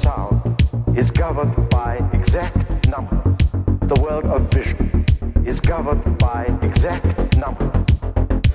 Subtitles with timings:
[0.00, 0.62] sound
[0.96, 3.36] is governed by exact numbers.
[3.82, 5.04] The world of vision
[5.44, 7.86] is governed by exact numbers.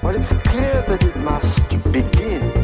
[0.02, 2.59] Well, it's clear that it must begin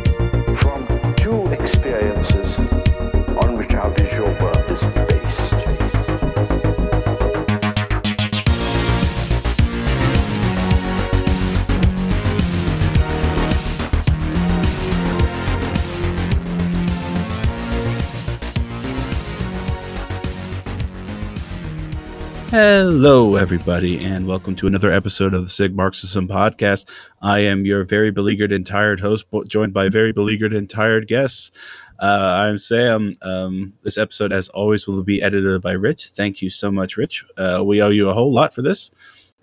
[22.58, 26.88] Hello, everybody, and welcome to another episode of the Sigmarxism podcast.
[27.22, 31.52] I am your very beleaguered and tired host, joined by very beleaguered and tired guests.
[32.00, 33.14] Uh, I'm Sam.
[33.22, 36.12] Um, this episode, as always, will be edited by Rich.
[36.16, 37.26] Thank you so much, Rich.
[37.36, 38.90] Uh, we owe you a whole lot for this,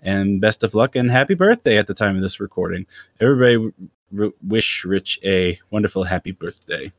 [0.01, 2.87] and best of luck and happy birthday at the time of this recording.
[3.21, 3.71] Everybody,
[4.11, 6.91] w- wish Rich a wonderful happy birthday.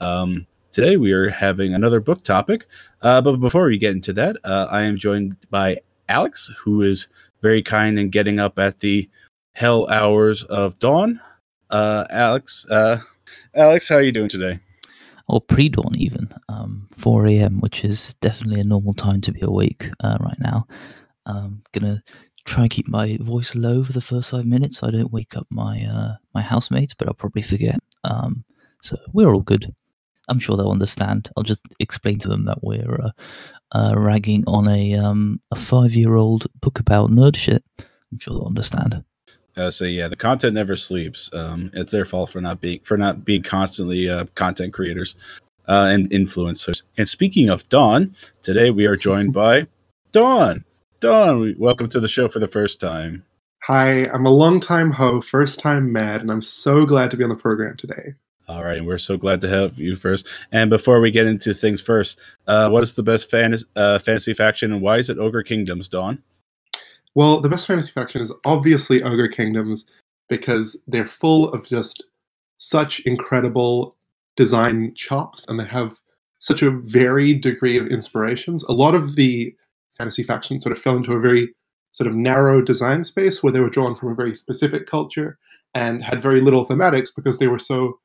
[0.00, 2.66] Um, today, we are having another book topic.
[3.02, 7.06] Uh, but before we get into that, uh, I am joined by Alex, who is
[7.42, 9.08] very kind in getting up at the
[9.52, 11.20] hell hours of dawn.
[11.70, 12.98] Uh, Alex, uh,
[13.54, 14.60] Alex, how are you doing today?
[15.28, 19.90] or pre-dawn even um, 4 a.m which is definitely a normal time to be awake
[20.00, 20.66] uh, right now
[21.26, 22.02] i'm gonna
[22.44, 25.36] try and keep my voice low for the first five minutes so i don't wake
[25.36, 28.44] up my uh, my housemates but i'll probably forget um,
[28.82, 29.74] so we're all good
[30.28, 33.10] i'm sure they'll understand i'll just explain to them that we're uh,
[33.72, 39.04] uh, ragging on a um, a five-year-old book about nerd shit i'm sure they'll understand
[39.56, 41.28] Uh, so yeah, the content never sleeps.
[41.34, 45.16] Um, it's their fault for not being for not being constantly uh, content creators
[45.66, 46.84] uh, and influencers.
[46.96, 49.66] And speaking of Dawn, today we are joined by
[50.12, 50.64] Dawn.
[51.00, 53.24] Dawn, we- welcome to the show for the first time.
[53.64, 57.30] Hi, I'm a longtime ho, first time mad, and I'm so glad to be on
[57.30, 58.14] the program today.
[58.48, 60.26] All right, we're so glad to have you first.
[60.50, 64.32] And before we get into things first, uh, what is the best fantasy, uh, fantasy
[64.32, 66.22] faction, and why is it Ogre Kingdoms, Dawn?
[67.14, 69.86] Well, the best fantasy faction is obviously Ogre Kingdoms
[70.30, 72.04] because they're full of just
[72.56, 73.96] such incredible
[74.36, 75.98] design chops and they have
[76.38, 78.62] such a varied degree of inspirations.
[78.64, 79.54] A lot of the
[79.98, 81.54] fantasy factions sort of fell into a very
[81.90, 85.38] sort of narrow design space where they were drawn from a very specific culture
[85.74, 87.98] and had very little thematics because they were so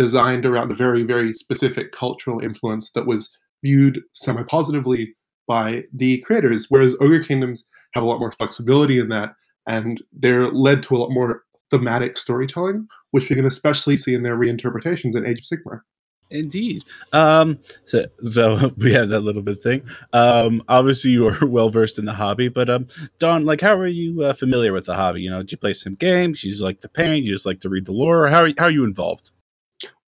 [0.00, 3.28] designed around a very, very specific cultural influence that was
[3.62, 5.14] viewed semi positively
[5.46, 6.64] by the creators.
[6.70, 9.34] Whereas Ogre Kingdoms have a lot more flexibility in that,
[9.66, 14.22] and they're led to a lot more thematic storytelling, which we can especially see in
[14.22, 15.80] their reinterpretations in Age of Sigmar.
[16.30, 16.84] Indeed.
[17.12, 19.82] Um, so, so we had that little bit thing.
[20.14, 22.86] Um, obviously you are well versed in the hobby, but um,
[23.18, 25.20] Dawn, like, how are you uh, familiar with the hobby?
[25.20, 26.42] You know, did you play some games?
[26.42, 27.26] You just like to paint?
[27.26, 28.28] You just like to read the lore?
[28.28, 29.30] How are how are you involved?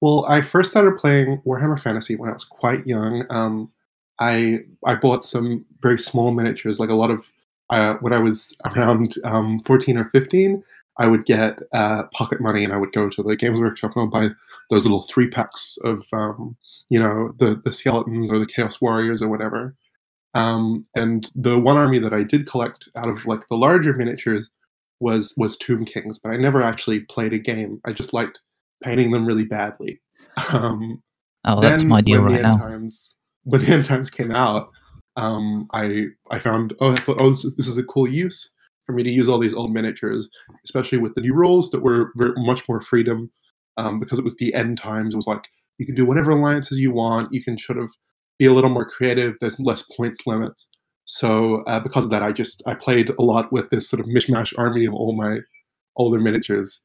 [0.02, 3.24] Well, I first started playing Warhammer Fantasy when I was quite young.
[3.30, 3.70] Um,
[4.18, 7.30] I I bought some very small miniatures, like a lot of
[7.70, 10.62] uh, when I was around um, 14 or 15.
[10.98, 14.10] I would get uh, pocket money and I would go to the Games Workshop and
[14.10, 14.30] buy
[14.70, 16.56] those little three packs of um,
[16.90, 19.76] you know the the skeletons or the Chaos Warriors or whatever.
[20.34, 24.48] Um, and the one army that I did collect out of like the larger miniatures
[24.98, 27.80] was was Tomb Kings, but I never actually played a game.
[27.84, 28.40] I just liked
[28.82, 30.00] painting them really badly.
[30.52, 31.02] Um,
[31.44, 34.70] oh that's my deal right now times when the end times came out,
[35.16, 38.50] um, I I found oh I thought oh this, is- this is a cool use
[38.86, 40.28] for me to use all these old miniatures,
[40.64, 43.30] especially with the new rules that were very, much more freedom
[43.76, 45.14] um, because it was the end times.
[45.14, 45.44] It was like
[45.78, 47.32] you can do whatever alliances you want.
[47.32, 47.90] You can sort of
[48.38, 49.34] be a little more creative.
[49.40, 50.68] There's less points limits.
[51.04, 54.06] So uh, because of that, I just I played a lot with this sort of
[54.06, 55.38] mishmash army of all my
[55.96, 56.80] older miniatures.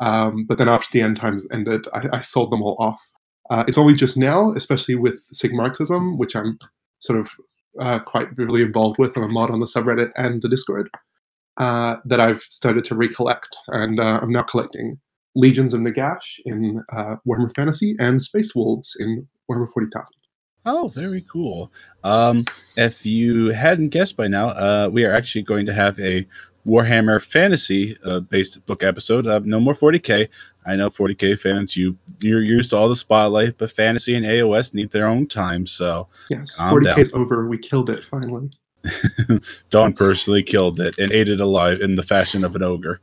[0.00, 3.00] Um, but then after the end times ended, I, I sold them all off.
[3.50, 6.58] Uh, it's only just now, especially with Sigmarxism, which I'm
[7.00, 7.30] sort of
[7.78, 9.16] uh, quite really involved with.
[9.16, 10.88] I'm a mod on the subreddit and the Discord,
[11.58, 13.56] uh, that I've started to recollect.
[13.68, 14.98] And uh, I'm now collecting
[15.34, 20.06] Legions of Nagash in uh, Warhammer Fantasy and Space Wolves in Warhammer 40,000.
[20.64, 21.72] Oh, very cool.
[22.04, 22.44] Um,
[22.76, 26.26] if you hadn't guessed by now, uh, we are actually going to have a
[26.66, 29.26] Warhammer fantasy uh, based book episode.
[29.26, 30.28] Uh, no more 40k.
[30.64, 34.72] I know 40k fans, you you're used to all the spotlight, but fantasy and AOS
[34.72, 35.66] need their own time.
[35.66, 37.48] So Yes, 40k is over.
[37.48, 38.50] We killed it finally.
[39.70, 43.00] Dawn personally killed it and ate it alive in the fashion of an ogre.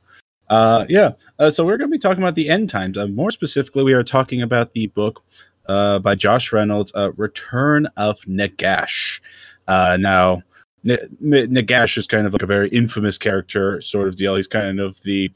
[0.50, 1.11] Uh, yeah.
[1.38, 2.97] Uh, so we're going to be talking about the end times.
[2.97, 5.23] Uh, more specifically, we are talking about the book
[5.67, 9.19] uh, by Josh Reynolds, uh, "Return of Nagash."
[9.67, 10.41] Uh, now,
[10.85, 14.35] Nagash is kind of like a very infamous character, sort of deal.
[14.35, 15.31] He's kind of the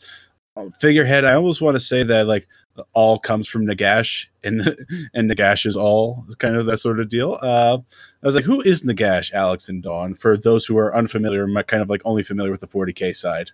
[0.55, 1.25] uh, figurehead.
[1.25, 2.47] I almost want to say that like
[2.93, 4.61] all comes from Nagash, and
[5.13, 7.37] and Nagash is all kind of that sort of deal.
[7.41, 7.79] Uh,
[8.21, 10.13] I was like, who is Nagash, Alex and Dawn?
[10.13, 13.51] For those who are unfamiliar, kind of like only familiar with the 40k side.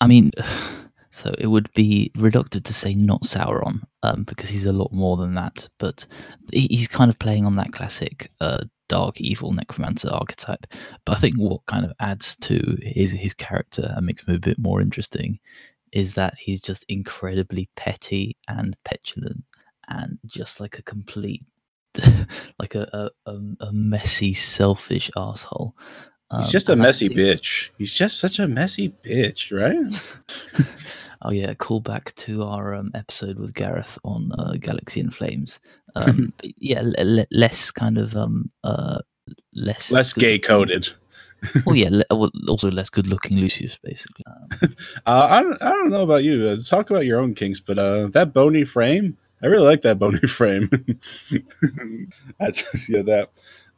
[0.00, 0.32] I mean,
[1.10, 5.16] so it would be reductive to say not Sauron, um, because he's a lot more
[5.16, 5.68] than that.
[5.78, 6.06] But
[6.52, 10.66] he's kind of playing on that classic uh, dark evil necromancer archetype.
[11.06, 14.38] But I think what kind of adds to his his character and makes him a
[14.38, 15.38] bit more interesting
[15.92, 19.44] is that he's just incredibly petty and petulant
[19.88, 21.42] and just like a complete
[22.58, 25.74] like a, a, um, a messy selfish asshole.
[26.30, 27.70] Um, he's just a messy bitch.
[27.78, 30.66] He's just such a messy bitch right
[31.22, 35.60] oh yeah call back to our um, episode with gareth on uh, galaxy in flames
[35.94, 38.98] um, yeah l- less kind of um uh
[39.54, 40.88] less less gay coded
[41.66, 41.90] well, yeah,
[42.48, 44.24] also less good-looking Lucius, basically.
[44.26, 44.48] Um,
[45.06, 46.48] uh, I don't, I don't know about you.
[46.48, 49.98] Uh, talk about your own kinks, but uh, that bony frame, I really like that
[49.98, 50.70] bony frame.
[52.38, 53.30] That's yeah, that.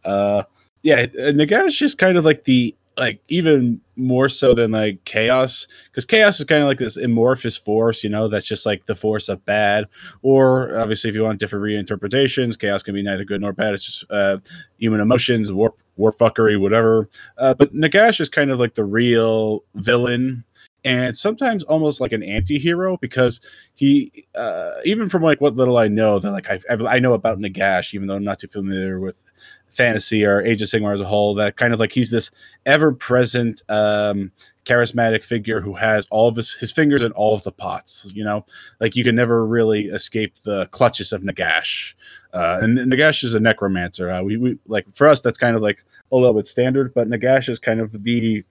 [0.05, 0.43] Uh,
[0.83, 6.05] yeah, Nagash is kind of like the like even more so than like chaos because
[6.05, 9.29] chaos is kind of like this amorphous force you know that's just like the force
[9.29, 9.87] of bad.
[10.23, 13.75] Or obviously if you want different reinterpretations chaos can be neither good nor bad.
[13.75, 14.39] It's just uh,
[14.79, 17.09] human emotions warp war fuckery whatever.
[17.39, 20.45] Uh, but nagash is kind of like the real villain
[20.85, 23.41] and sometimes almost like an anti-hero because
[23.75, 27.39] he uh, even from like what little i know that like I've, i know about
[27.39, 29.25] nagash even though i'm not too familiar with
[29.71, 32.31] fantasy or age of sigmar as a whole that kind of like he's this
[32.65, 34.31] ever-present um,
[34.65, 38.23] charismatic figure who has all of his, his fingers in all of the pots you
[38.23, 38.45] know?
[38.81, 41.95] Like you can never really escape the clutches of nagash.
[42.33, 44.11] Uh, and nagash is a necromancer.
[44.11, 47.09] Uh, we, we like for us that's kind of like a little bit standard but
[47.09, 48.45] nagash is kind of the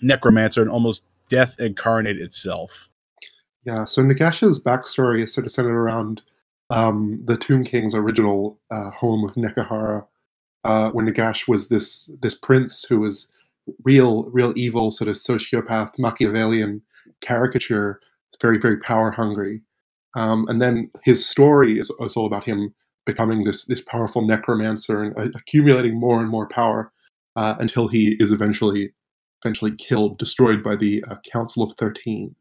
[0.00, 2.88] necromancer and almost death incarnate itself.
[3.64, 6.22] Yeah, so Nagash's backstory is sort of centered around
[6.70, 10.06] um, the Tomb King's original uh, home of Nehekhara,
[10.64, 13.30] uh, when Nagash was this this prince who was
[13.84, 16.82] real, real evil, sort of sociopath, Machiavellian
[17.20, 18.00] caricature,
[18.40, 19.62] very, very power hungry.
[20.16, 22.74] Um, and then his story is, is, all about him
[23.04, 26.92] becoming this this powerful necromancer and uh, accumulating more and more power
[27.36, 28.92] uh, until he is eventually
[29.44, 32.34] eventually killed, destroyed by the uh, Council of Thirteen.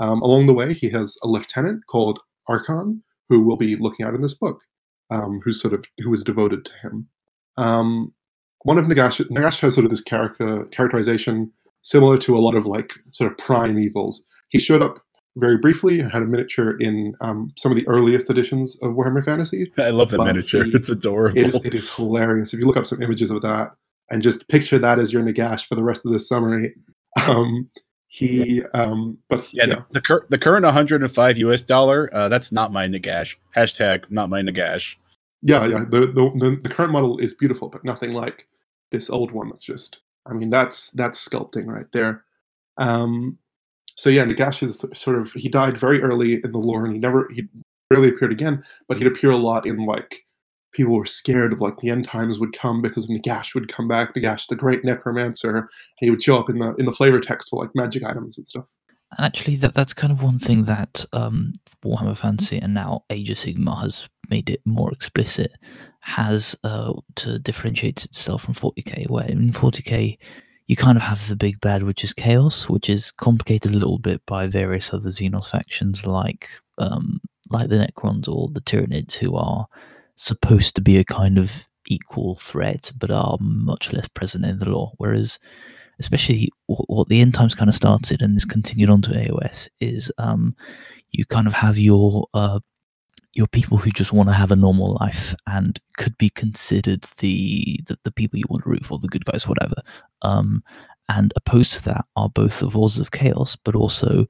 [0.00, 2.18] Um, along the way, he has a lieutenant called
[2.48, 4.60] Arkhan, who we'll be looking at in this book,
[5.10, 7.08] um, who's sort of who is devoted to him.
[7.56, 8.12] Um,
[8.62, 11.52] one of Nagash, Nagash has sort of this character characterization
[11.82, 14.24] similar to a lot of like sort of prime evils.
[14.48, 14.98] He showed up
[15.36, 19.24] very briefly and had a miniature in um, some of the earliest editions of Warhammer
[19.24, 19.70] Fantasy.
[19.78, 21.38] I love that miniature; he, it's adorable.
[21.38, 22.54] It is, it is hilarious.
[22.54, 23.72] If you look up some images of that,
[24.10, 26.66] and just picture that as your Nagash for the rest of the summer.
[27.28, 27.70] Um,
[28.08, 29.74] he, um, but yeah, yeah.
[29.74, 33.36] The, the, cur- the current 105 US dollar, uh, that's not my Nagash.
[33.56, 34.96] Hashtag not my Nagash.
[35.42, 35.84] Yeah, yeah.
[35.88, 38.46] The, the the current model is beautiful, but nothing like
[38.92, 39.50] this old one.
[39.50, 42.24] That's just, I mean, that's that's sculpting right there.
[42.78, 43.38] Um,
[43.96, 47.00] so yeah, Nagash is sort of he died very early in the lore, and he
[47.00, 47.46] never he
[47.90, 50.23] rarely appeared again, but he'd appear a lot in like
[50.74, 54.14] people were scared of like the end times would come because Nagash would come back.
[54.14, 55.66] Nagash, the great necromancer, and
[55.98, 58.46] he would show up in the in the flavor text for like magic items and
[58.46, 58.66] stuff.
[59.16, 61.52] And Actually, that that's kind of one thing that um,
[61.84, 65.52] Warhammer Fantasy and now Age of Sigmar has made it more explicit.
[66.00, 70.18] Has uh, to differentiate itself from 40k, where in 40k
[70.66, 73.98] you kind of have the big bad, which is chaos, which is complicated a little
[73.98, 79.36] bit by various other Xenos factions like um, like the Necrons or the Tyranids, who
[79.36, 79.66] are
[80.16, 84.70] supposed to be a kind of equal threat, but are much less present in the
[84.70, 84.92] law.
[84.98, 85.38] Whereas,
[85.98, 90.10] especially what the end times kind of started and is continued on to AOS is
[90.18, 90.56] um,
[91.10, 92.60] you kind of have your uh,
[93.34, 97.80] your people who just want to have a normal life and could be considered the,
[97.86, 99.74] the, the people you want to root for, the good guys, whatever.
[100.22, 100.62] Um,
[101.08, 104.26] and opposed to that are both the Forces of Chaos, but also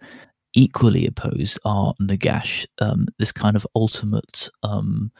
[0.55, 5.12] equally opposed are Nagash, um, this kind of ultimate um,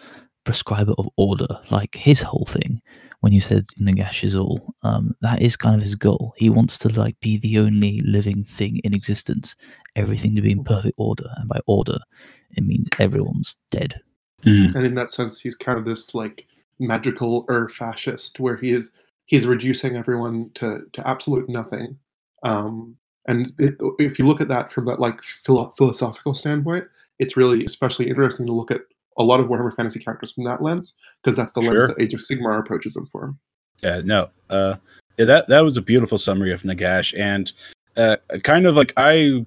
[0.45, 1.61] prescriber of order.
[1.71, 2.81] Like his whole thing,
[3.21, 6.35] when you said Nagash is all, um, that is kind of his goal.
[6.37, 9.57] He wants to like be the only living thing in existence,
[9.97, 11.99] everything to be in perfect order, and by order,
[12.51, 14.01] it means everyone's dead.
[14.45, 14.75] Mm.
[14.75, 16.47] And in that sense, he's kind of this like
[16.79, 18.91] magical ur fascist, where he is
[19.27, 21.97] he's reducing everyone to to absolute nothing.
[22.43, 22.97] Um,
[23.27, 26.85] and it, if you look at that from that like philo- philosophical standpoint,
[27.19, 28.83] it's really especially interesting to look at
[29.19, 32.15] a lot of Warhammer Fantasy characters from that lens because that's the lens that Age
[32.15, 33.39] of Sigmar approaches them from.
[33.83, 34.77] Yeah, no, uh,
[35.19, 37.53] yeah, that that was a beautiful summary of Nagash, and
[37.97, 39.47] uh, kind of like I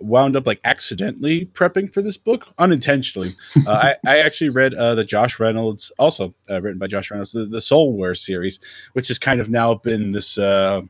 [0.00, 3.36] wound up like accidentally prepping for this book unintentionally.
[3.66, 7.32] uh, I, I actually read uh, the Josh Reynolds, also uh, written by Josh Reynolds,
[7.32, 8.58] the, the Soul Wars series,
[8.94, 10.82] which has kind of now been this uh,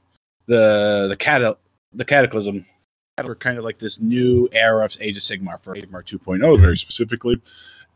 [0.46, 1.58] the the cat
[1.92, 2.64] the cataclysm
[3.22, 6.76] for kind of like this new era of Age of Sigmar for Sigmar 2.0 very
[6.76, 7.40] specifically,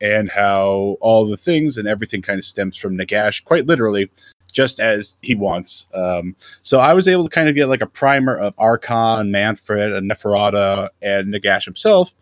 [0.01, 4.11] and how all the things and everything kind of stems from Nagash, quite literally,
[4.53, 5.87] just as he wants.
[5.95, 9.93] Um, so I was able to kind of get like a primer of Arkhan, Manfred,
[9.93, 12.15] and Neferata, and Nagash himself,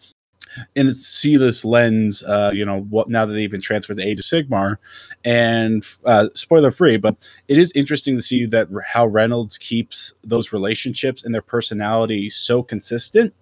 [0.77, 2.23] and see this lens.
[2.23, 4.77] Uh, you know, what now that they've been transferred to Age of Sigmar,
[5.25, 7.17] and uh, spoiler free, but
[7.49, 12.63] it is interesting to see that how Reynolds keeps those relationships and their personality so
[12.63, 13.35] consistent,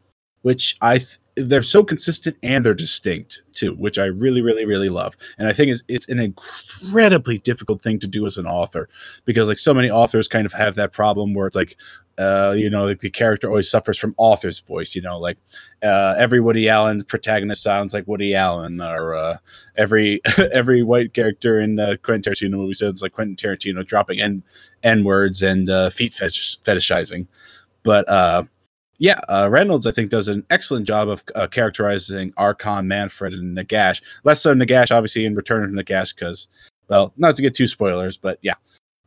[0.42, 0.98] which I.
[0.98, 5.16] Th- they're so consistent and they're distinct too, which I really, really, really love.
[5.38, 8.88] And I think it's it's an incredibly difficult thing to do as an author
[9.26, 11.76] because like so many authors kind of have that problem where it's like,
[12.16, 14.94] uh, you know, like the character always suffers from author's voice.
[14.94, 15.36] You know, like
[15.82, 19.36] uh, every Woody Allen protagonist sounds like Woody Allen, or uh,
[19.76, 24.42] every every white character in uh, Quentin Tarantino movie sounds like Quentin Tarantino dropping n
[24.82, 27.26] n words and uh, feet fetish- fetishizing.
[27.82, 28.44] But uh,
[28.98, 33.56] yeah, uh, Reynolds, I think, does an excellent job of uh, characterizing Arkhan, Manfred, and
[33.56, 34.00] Nagash.
[34.24, 36.48] Less so Nagash, obviously, in Return of Nagash, because,
[36.88, 38.54] well, not to get two spoilers, but yeah,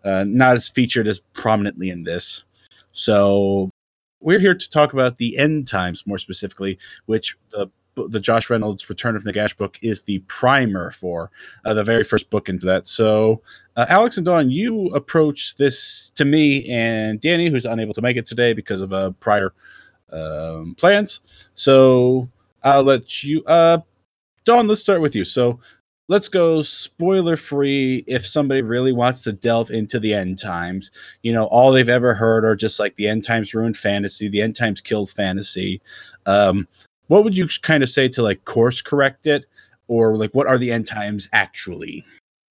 [0.04, 2.44] uh, not as featured as prominently in this.
[2.92, 3.72] So
[4.20, 7.70] we're here to talk about the end times more specifically, which the
[8.08, 11.32] the Josh Reynolds Return of Nagash book is the primer for
[11.66, 12.88] uh, the very first book into that.
[12.88, 13.42] So,
[13.76, 18.16] uh, Alex and Dawn, you approach this to me and Danny, who's unable to make
[18.16, 19.54] it today because of a prior
[20.12, 21.22] um, plans.
[21.56, 22.30] So,
[22.64, 23.44] I'll let you.
[23.46, 23.80] Uh,
[24.46, 25.26] Dawn, let's start with you.
[25.26, 25.60] So,
[26.10, 31.32] let's go spoiler free if somebody really wants to delve into the end times you
[31.32, 34.56] know all they've ever heard are just like the end times ruined fantasy the end
[34.56, 35.80] times killed fantasy
[36.26, 36.68] um,
[37.08, 39.46] what would you kind of say to like course correct it
[39.88, 42.04] or like what are the end times actually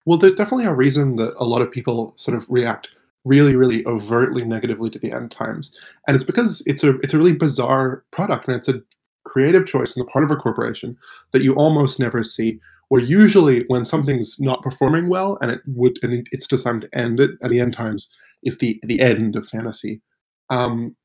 [0.07, 2.89] well there's definitely a reason that a lot of people sort of react
[3.29, 5.71] really really overtly negatively to the end times.
[6.07, 8.83] And it's because it's a it's a really bizarre product and it's a
[9.25, 10.97] creative choice on the part of a corporation
[11.33, 12.59] that you almost never see
[12.89, 17.21] where usually when something's not performing well and it would and it's designed to end
[17.21, 18.11] it at the end times
[18.43, 20.01] is the the end of fantasy
[20.51, 20.97] um,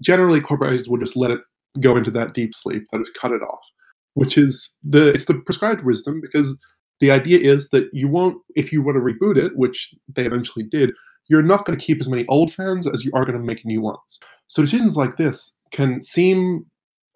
[0.00, 1.40] generally corporations would just let it
[1.80, 3.64] go into that deep sleep that would cut it off
[4.14, 6.58] which is the it's the prescribed wisdom because
[7.00, 10.64] the idea is that you won't if you want to reboot it which they eventually
[10.64, 10.90] did
[11.32, 13.64] you're not going to keep as many old fans as you are going to make
[13.64, 16.66] new ones so decisions like this can seem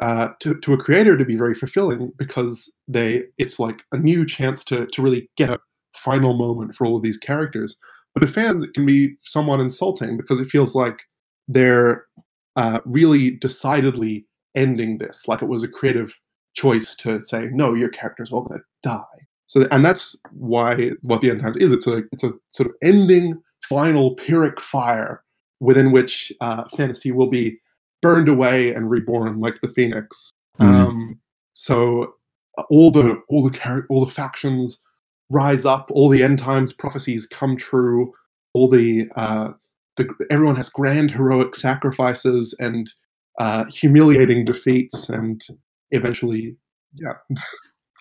[0.00, 4.26] uh, to, to a creator to be very fulfilling because they it's like a new
[4.26, 5.58] chance to to really get a
[5.94, 7.76] final moment for all of these characters.
[8.14, 11.02] But to fans, it can be somewhat insulting because it feels like
[11.48, 12.06] they're
[12.56, 16.18] uh, really decidedly ending this, like it was a creative
[16.54, 19.02] choice to say, no, your character's all going to die.
[19.46, 21.70] So, and that's why what the end times is.
[21.72, 25.22] It's a it's a sort of ending, final pyrrhic fire
[25.60, 27.58] within which uh, fantasy will be
[28.02, 30.30] burned away and reborn like the phoenix.
[30.60, 30.74] Mm-hmm.
[30.74, 31.20] Um,
[31.54, 32.14] so
[32.70, 34.78] all the all the char- all the factions
[35.30, 38.12] rise up, all the end times prophecies come true,
[38.54, 39.48] all the, uh,
[39.96, 42.92] the everyone has grand heroic sacrifices and
[43.38, 45.42] uh, humiliating defeats, and
[45.90, 46.56] eventually,
[46.94, 47.14] yeah.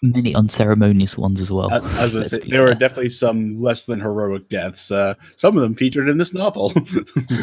[0.01, 1.71] Many unceremonious ones as well.
[1.71, 4.91] I, I was say there were definitely some less than heroic deaths.
[4.91, 6.73] Uh, some of them featured in this novel.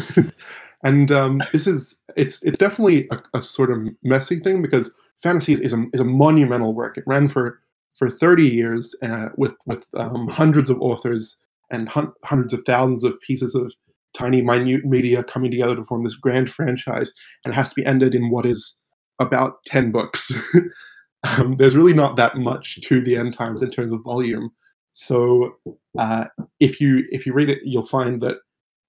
[0.83, 5.53] and um, this is it's it's definitely a, a, sort of messy thing because fantasy
[5.53, 6.97] is a, is a monumental work.
[6.97, 7.59] It ran for
[7.97, 11.39] for 30 years uh, with with um, hundreds of authors
[11.71, 13.71] and hun- hundreds of thousands of pieces of
[14.13, 17.11] tiny minute media coming together to form this grand franchise
[17.43, 18.79] and it has to be ended in what is
[19.19, 20.31] about 10 books
[21.23, 24.51] um, there's really not that much to the end times in terms of volume
[24.93, 25.55] so
[25.97, 26.25] uh,
[26.59, 28.37] if you if you read it you'll find that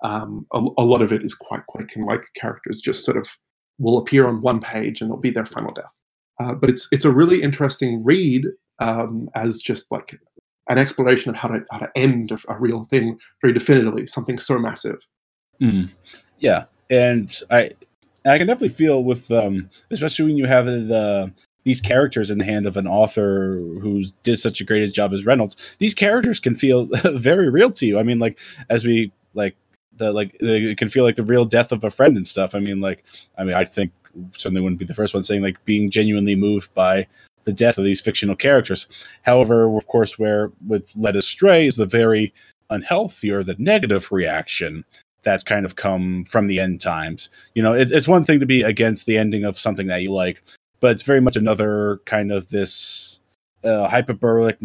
[0.05, 3.27] um, a, a, lot of it is quite quick and like characters just sort of
[3.79, 5.85] will appear on one page and it'll be their final death.
[6.41, 8.45] Uh, but it's it's a really interesting read
[8.81, 10.19] um, as just like
[10.69, 14.39] an exploration of how to how to end a, a real thing very definitively, something
[14.39, 14.99] so massive.
[15.63, 15.91] Mm.
[16.39, 17.71] Yeah, and I
[18.27, 21.33] I can definitely feel with um, especially when you have the
[21.65, 25.27] these characters in the hand of an author who did such a great job as
[25.27, 27.99] Reynolds, these characters can feel very real to you.
[27.99, 28.39] I mean, like
[28.71, 29.57] as we like
[29.97, 32.55] the like it can feel like the real death of a friend and stuff.
[32.55, 33.05] I mean, like
[33.39, 33.93] I mean, I think
[34.35, 37.07] certainly wouldn't be the first one saying like being genuinely moved by
[37.45, 38.87] the death of these fictional characters.
[39.23, 42.33] However, of course, where what's led astray is the very
[42.71, 44.85] unhealthy or the negative reaction
[45.23, 47.31] that's kind of come from the end times.
[47.55, 50.13] You know, it, it's one thing to be against the ending of something that you
[50.13, 50.43] like,
[50.85, 53.19] but it's very much another kind of this
[53.65, 54.59] uh, hyperbolic,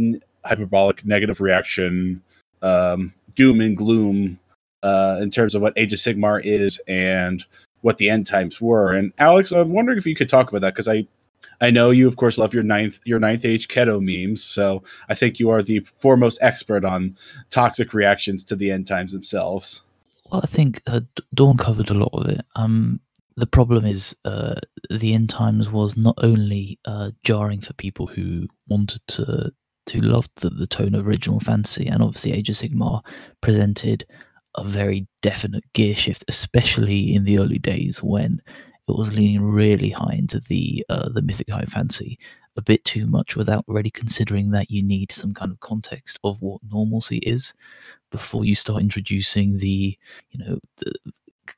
[0.43, 2.21] hyperbolic negative reaction,
[2.61, 4.37] um, doom and gloom
[4.83, 7.45] uh, in terms of what Age of Sigmar is and
[7.79, 8.91] what the end times were.
[8.91, 11.07] And Alex, I'm wondering if you could talk about that because I
[11.61, 14.43] I know you, of course, love your ninth your ninth age keto memes.
[14.43, 17.15] So I think you are the foremost expert on
[17.49, 19.83] toxic reactions to the end times themselves.
[20.29, 20.99] Well, I think uh,
[21.33, 22.45] Dawn covered a lot of it.
[22.57, 22.99] Um,
[23.39, 24.55] the problem is uh,
[24.89, 29.51] the end times was not only uh, jarring for people who wanted to
[29.87, 33.01] to love the, the tone of original fantasy, and obviously Age of Sigmar
[33.41, 34.05] presented
[34.55, 38.41] a very definite gear shift, especially in the early days when
[38.87, 42.19] it was leaning really high into the uh, the mythic high fantasy
[42.57, 46.41] a bit too much without really considering that you need some kind of context of
[46.41, 47.53] what normalcy is
[48.11, 49.97] before you start introducing the
[50.31, 50.91] you know the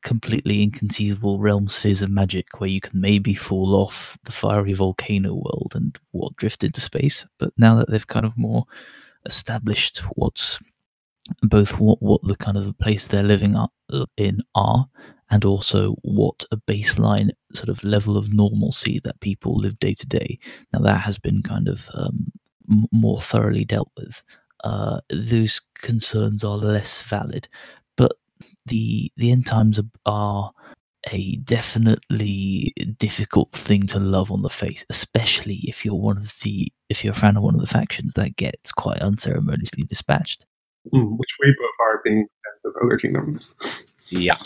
[0.01, 5.33] completely inconceivable realm spheres of magic where you can maybe fall off the fiery volcano
[5.33, 8.65] world and what drift into space but now that they've kind of more
[9.25, 10.59] established what's
[11.43, 13.55] both what, what the kind of place they're living
[14.17, 14.87] in are
[15.29, 20.05] and also what a baseline sort of level of normalcy that people live day to
[20.07, 20.39] day
[20.73, 22.31] now that has been kind of um,
[22.91, 24.23] more thoroughly dealt with
[24.63, 27.47] uh, those concerns are less valid.
[28.71, 30.51] But the the end times are, are
[31.11, 36.71] a definitely difficult thing to love on the face, especially if you're one of the
[36.89, 40.45] if you're a fan of one of the factions that gets quite unceremoniously dispatched.
[40.93, 43.53] Mm, which we both are being fans of Ogre Kingdoms.
[44.09, 44.37] Yeah,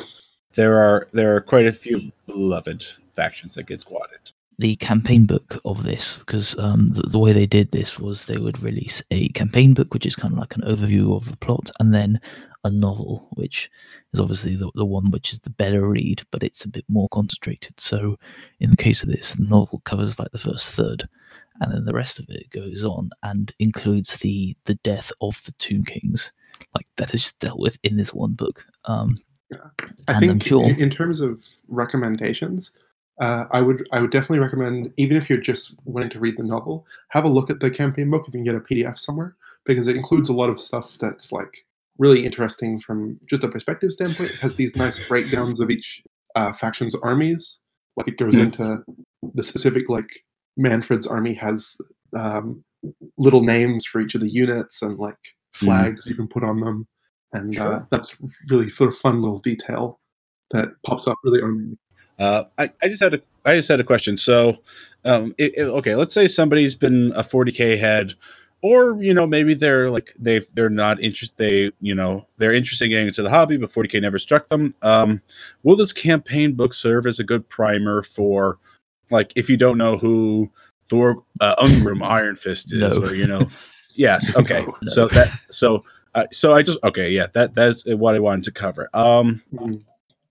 [0.55, 5.60] there are there are quite a few beloved factions that get squatted the campaign book
[5.65, 9.27] of this because um, the, the, way they did this was they would release a
[9.29, 12.22] campaign book which is kind of like an overview of the plot and then
[12.63, 13.70] a novel which
[14.15, 17.10] is obviously the, the one which is the better read but it's a bit more
[17.10, 18.17] concentrated so
[18.60, 21.07] in the case of this the novel covers like the first third
[21.62, 25.51] and then the rest of it goes on and includes the the death of the
[25.53, 26.31] two kings
[26.74, 29.19] like that is just dealt with in this one book um,
[29.51, 29.86] yeah.
[30.07, 32.72] I think sure, in, in terms of recommendations,
[33.22, 36.44] uh, I would I would definitely recommend even if you're just wanting to read the
[36.44, 39.35] novel, have a look at the campaign book if you can get a PDF somewhere
[39.66, 41.66] because it includes a lot of stuff that's like
[41.98, 44.31] really interesting from just a perspective standpoint.
[44.31, 46.03] It has these nice breakdowns of each
[46.36, 47.60] uh, faction's armies.
[47.96, 48.84] Like it goes into
[49.34, 50.10] the specific like
[50.58, 51.77] Manfred's army has
[52.16, 52.64] um,
[53.18, 55.18] little names for each of the units and like
[55.55, 55.66] hmm.
[55.66, 56.10] flags mm.
[56.10, 56.88] you can put on them,
[57.34, 57.74] and uh, sure.
[57.74, 58.18] uh, that's
[58.50, 60.00] really sort of fun little detail
[60.51, 61.77] that pops up really early
[62.20, 64.18] uh, I, I just had a I just had a question.
[64.18, 64.58] So,
[65.03, 68.14] um, it, it, okay, let's say somebody's been a 40k head,
[68.66, 71.38] or you know maybe they're like they they're not interested.
[71.38, 74.74] They you know they're interested in getting into the hobby, but 40k never struck them.
[74.82, 75.22] Um,
[75.62, 78.58] will this campaign book serve as a good primer for
[79.12, 80.50] like if you don't know who
[80.88, 83.06] Thor uh, Ungrim Iron Fist is, no.
[83.06, 83.48] or you know,
[83.96, 84.92] yes, okay, no, no.
[84.92, 85.84] so that so.
[86.16, 88.90] Uh, so I just okay, yeah, that that's what I wanted to cover.
[88.94, 89.82] Um, mm-hmm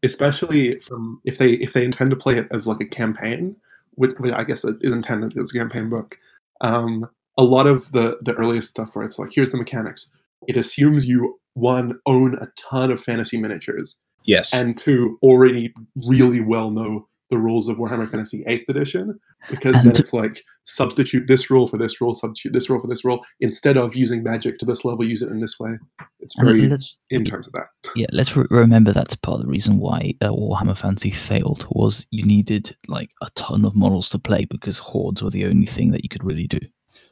[0.03, 3.57] especially from if they if they intend to play it as like a campaign,
[3.95, 6.19] which, which I guess it is intended as a campaign book.
[6.61, 10.11] Um, a lot of the the earliest stuff where it's like here's the mechanics.
[10.47, 15.73] It assumes you one own a ton of fantasy miniatures, yes, and two already
[16.07, 19.19] really well know the rules of Warhammer Fantasy 8th edition
[19.51, 22.87] because and then it's like substitute this rule for this rule, substitute this rule for
[22.87, 23.25] this rule.
[23.41, 25.73] Instead of using magic to this level, use it in this way.
[26.21, 26.73] It's very
[27.11, 27.67] in terms of that.
[27.97, 32.07] Yeah, let's re- remember that's part of the reason why uh, Warhammer Fantasy failed was
[32.11, 35.91] you needed like a ton of models to play because hordes were the only thing
[35.91, 36.61] that you could really do.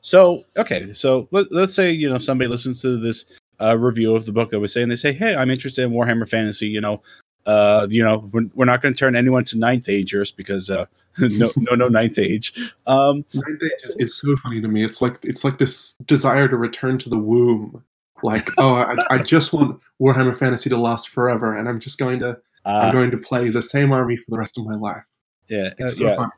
[0.03, 3.25] So okay, so let, us say you know somebody listens to this
[3.61, 5.93] uh, review of the book that we say, and they say, "Hey, I'm interested in
[5.93, 6.67] Warhammer Fantasy.
[6.67, 7.03] You know,
[7.47, 10.87] uh, you know, we're, we're not going to turn anyone to ninth agers because uh,
[11.19, 12.53] no, no, no ninth age.
[12.87, 14.85] Um, ninth age is, is, so funny to me.
[14.85, 17.83] It's like it's like this desire to return to the womb.
[18.23, 22.19] Like, oh, I, I just want Warhammer Fantasy to last forever, and I'm just going
[22.21, 22.31] to
[22.65, 25.05] uh, I'm going to play the same army for the rest of my life.
[25.49, 26.17] Yeah, it's so yeah.
[26.17, 26.31] Fun.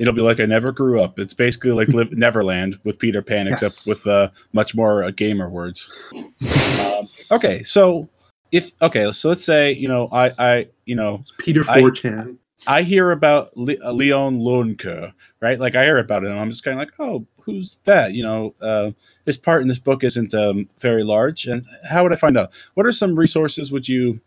[0.00, 1.18] It'll be like I never grew up.
[1.18, 3.62] It's basically like live, Neverland with Peter Pan, yes.
[3.62, 5.92] except with uh, much more uh, gamer words.
[6.16, 8.08] um, okay, so
[8.50, 12.38] if okay, so let's say you know I I you know it's Peter Forchan.
[12.66, 15.60] I, I hear about Le- uh, Louen Leoncoeur, right?
[15.60, 18.14] Like I hear about it, and I'm just kind of like, oh, who's that?
[18.14, 18.92] You know, uh,
[19.26, 22.50] his part in this book isn't um, very large, and how would I find out?
[22.72, 24.20] What are some resources would you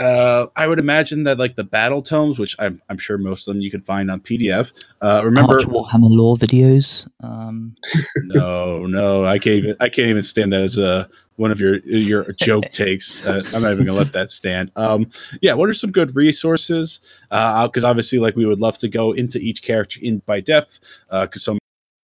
[0.00, 3.54] uh, I would imagine that like the battle tomes, which I'm, I'm sure most of
[3.54, 4.72] them you can find on PDF.
[5.02, 7.06] Uh, remember, Arch Warhammer lore videos.
[7.22, 7.76] Um,
[8.16, 11.76] no, no, I can't even I can't even stand that as a one of your
[11.80, 13.24] your joke takes.
[13.26, 14.72] Uh, I'm not even gonna let that stand.
[14.74, 15.10] Um,
[15.42, 17.00] yeah, what are some good resources?
[17.28, 21.44] Because obviously, like we would love to go into each character in by depth, because
[21.44, 21.58] some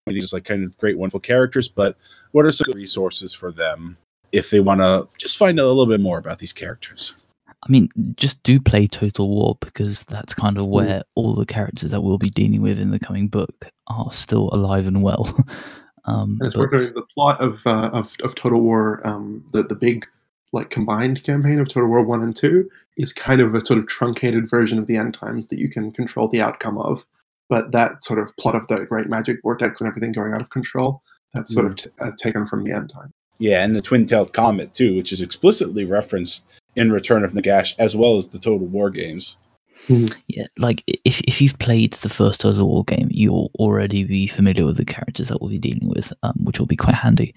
[0.08, 1.70] of these are like kind of great, wonderful characters.
[1.70, 1.96] But
[2.34, 3.96] what are some good resources for them
[4.34, 7.14] if they want to just find out a little bit more about these characters?
[7.68, 11.90] I mean, just do play Total War because that's kind of where all the characters
[11.92, 15.26] that we'll be dealing with in the coming book are still alive and well.
[16.06, 19.44] um, And it's but- worth noting the plot of, uh, of of Total War, um,
[19.52, 20.06] the the big
[20.54, 23.88] like combined campaign of Total War One and Two is kind of a sort of
[23.88, 27.04] truncated version of the End Times that you can control the outcome of.
[27.50, 30.50] But that sort of plot of the Great Magic Vortex and everything going out of
[30.50, 31.02] control,
[31.34, 33.12] that's sort of t- uh, taken from the End Time.
[33.38, 36.44] Yeah, and the twin-tailed comet too, which is explicitly referenced
[36.76, 39.38] in Return of Nagash as well as the Total War games.
[40.28, 44.66] Yeah, like if if you've played the first Total War game, you'll already be familiar
[44.66, 47.36] with the characters that we'll be dealing with, um, which will be quite handy.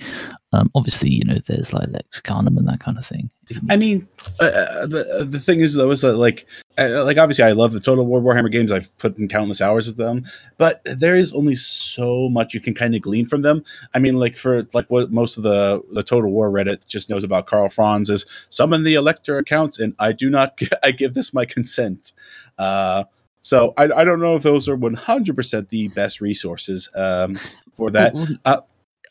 [0.52, 3.28] Um, obviously, you know, there's like Lexicanum and that kind of thing.
[3.68, 4.08] I mean,
[4.40, 6.46] uh, uh, the uh, the thing is though is that like
[6.78, 8.72] uh, like obviously I love the Total War Warhammer games.
[8.72, 10.24] I've put in countless hours of them,
[10.56, 13.62] but there is only so much you can kind of glean from them.
[13.94, 17.24] I mean, like for like what most of the the Total War Reddit just knows
[17.24, 21.12] about Karl Franz is summon the Elector Counts, and I do not gi- I give
[21.12, 22.12] this my consent.
[22.56, 23.04] Uh,
[23.42, 27.38] so I, I don't know if those are one hundred percent the best resources um,
[27.76, 28.14] for that.
[28.44, 28.60] Uh,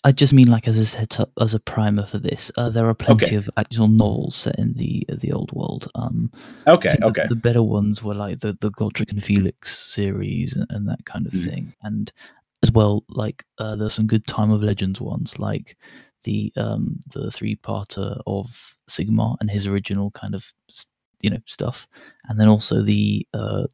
[0.08, 2.50] I just mean like as a setup, as a primer for this.
[2.56, 3.36] Uh, there are plenty Okay.
[3.36, 5.92] of actual novels set in the the old world.
[5.96, 6.32] Um,
[6.66, 7.26] I Okay, the- okay.
[7.28, 11.28] The, better ones were like the the Gotrek and Felix series and, and that kind
[11.28, 11.44] of Mm.
[11.46, 12.12] thing, and
[12.64, 15.76] as well like uh, there's some good Time of Legends ones like
[16.24, 20.54] the um the three parter of Sigmar and his original kind of
[21.24, 21.86] you know stuff,
[22.30, 23.66] and then also the uh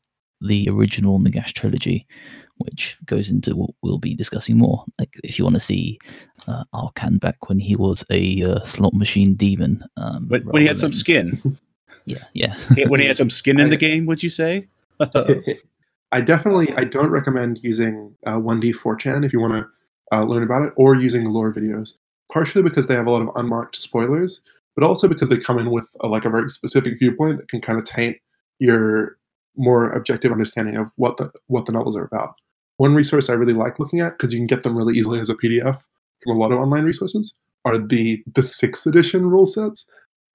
[0.41, 2.07] the original Nagash trilogy,
[2.57, 4.85] which goes into what we'll be discussing more.
[4.99, 5.99] Like if you want to see
[6.47, 10.67] uh, Arkhan back when he was a uh, slot machine demon, um, When, when he
[10.67, 11.57] had rather some skin,
[12.05, 12.55] yeah, yeah.
[12.87, 14.67] when he had some skin in the game, would you say?
[16.11, 20.63] I definitely I don't recommend using uh, 1d4chan if you want to uh, learn about
[20.63, 21.93] it, or using lore videos.
[22.31, 24.41] Partially because they have a lot of unmarked spoilers,
[24.75, 27.61] but also because they come in with a, like a very specific viewpoint that can
[27.61, 28.17] kind of taint
[28.59, 29.17] your
[29.55, 32.35] more objective understanding of what the what the novels are about.
[32.77, 35.29] One resource I really like looking at because you can get them really easily as
[35.29, 35.79] a PDF
[36.23, 39.87] from a lot of online resources are the the sixth edition rule sets,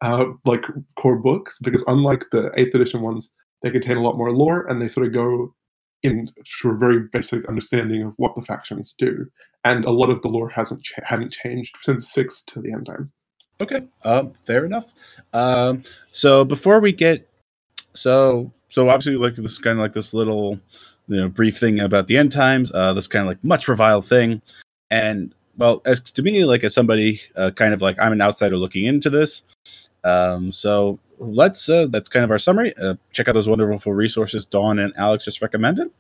[0.03, 0.65] uh, like
[0.97, 1.59] core books.
[1.59, 3.31] Because unlike the eighth edition ones,
[3.63, 5.55] they contain a lot more lore and they sort of go
[6.03, 6.29] in
[6.61, 9.27] to a very basic understanding of what the factions do.
[9.65, 12.87] And a lot of the lore hasn't cha- hadn't changed since six to the end
[12.87, 13.13] time.
[13.61, 14.93] Okay, um, fair enough.
[15.33, 17.29] Um, so before we get,
[17.93, 20.61] so so obviously like this kind of like this little,
[21.09, 22.71] you know, brief thing about the end times.
[22.73, 24.43] Uh, this kind of like much reviled thing,
[24.91, 28.57] and well, as to me, like as somebody, uh, kind of like I'm an outsider
[28.57, 29.43] looking into this.
[30.05, 32.75] Um, so let's uh, that's kind of our summary.
[32.81, 35.91] Uh, check out those wonderful resources Dawn and Alex just recommended.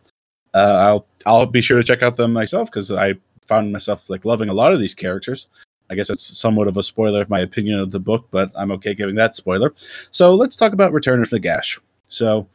[0.55, 3.14] Uh, I'll I'll be sure to check out them myself because I
[3.47, 5.49] found myself like loving a lot of these characters.
[5.90, 8.71] I guess it's somewhat of a spoiler of my opinion of the book, but I'm
[8.73, 9.75] okay giving that spoiler.
[10.11, 11.79] So let's talk about Return of Nagash.
[12.11, 12.47] So,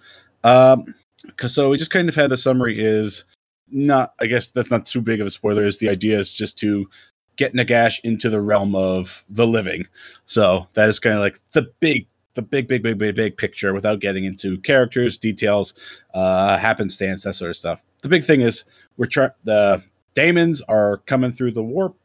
[0.43, 0.93] um,
[1.37, 3.25] cause so we just kind of had the summary is
[3.71, 5.65] not, I guess that's not too big of a spoiler.
[5.65, 6.89] Is the idea is just to
[7.35, 9.87] get Nagash into the realm of the living.
[10.25, 13.73] So that is kind of like the big, the big, big, big, big, big picture
[13.73, 15.73] without getting into characters, details,
[16.13, 17.83] uh, happenstance, that sort of stuff.
[18.01, 18.65] The big thing is
[18.97, 19.83] we're trying the
[20.13, 21.95] Daemons are coming through the warp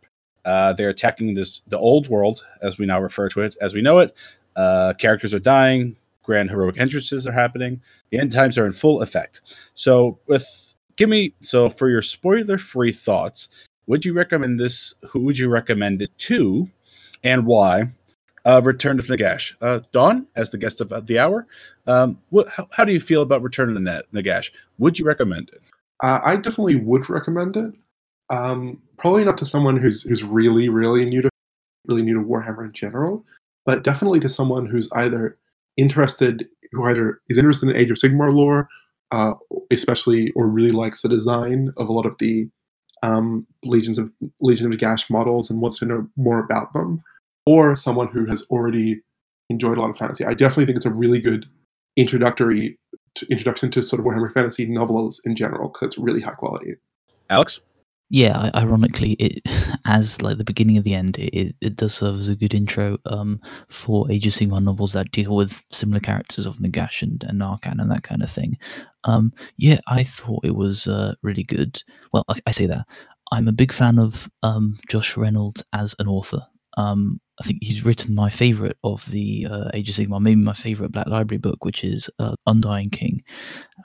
[0.48, 3.82] uh, they're attacking this the old world, as we now refer to it, as we
[3.82, 4.16] know it.
[4.56, 5.94] Uh, characters are dying.
[6.28, 7.80] Grand heroic entrances are happening.
[8.10, 9.40] The end times are in full effect.
[9.72, 13.48] So, with give me so for your spoiler-free thoughts,
[13.86, 14.92] would you recommend this?
[15.08, 16.68] Who would you recommend it to,
[17.24, 17.84] and why?
[18.44, 19.54] Uh, Return of Nagash.
[19.62, 21.46] Uh, Dawn, as the guest of the hour,
[21.86, 24.50] um, what, how, how do you feel about Return of the Nagash?
[24.76, 25.62] Would you recommend it?
[26.04, 27.72] Uh, I definitely would recommend it.
[28.28, 31.30] Um, probably not to someone who's who's really really new to
[31.86, 33.24] really new to Warhammer in general,
[33.64, 35.38] but definitely to someone who's either
[35.78, 38.68] interested who either is interested in Age of Sigmar lore,
[39.10, 39.32] uh,
[39.70, 42.48] especially or really likes the design of a lot of the
[43.02, 44.10] um, Legions of
[44.40, 47.02] Legion of Gash models and wants to know more about them,
[47.46, 49.00] or someone who has already
[49.48, 50.24] enjoyed a lot of fantasy.
[50.24, 51.46] I definitely think it's a really good
[51.96, 52.78] introductory
[53.14, 56.74] to, introduction to sort of Warhammer Fantasy novels in general because it's really high quality.
[57.30, 57.60] Alex?
[58.10, 59.42] Yeah, ironically, it
[59.84, 62.96] as like the beginning of the end, it, it, does serve as a good intro
[63.04, 67.42] um, for Age of Sigmar novels that deal with similar characters of Nagash and, and
[67.42, 68.56] Arkhan and that kind of thing.
[69.04, 71.82] Um, yeah, I thought it was uh, really good.
[72.12, 72.86] Well, I, I say that
[73.30, 76.46] I'm a big fan of um, Josh Reynolds as an author.
[76.78, 80.52] Um, I think he's written my favorite of the uh, Age of Sigmar, maybe my
[80.52, 83.22] favorite Black Library book, which is uh, Undying King,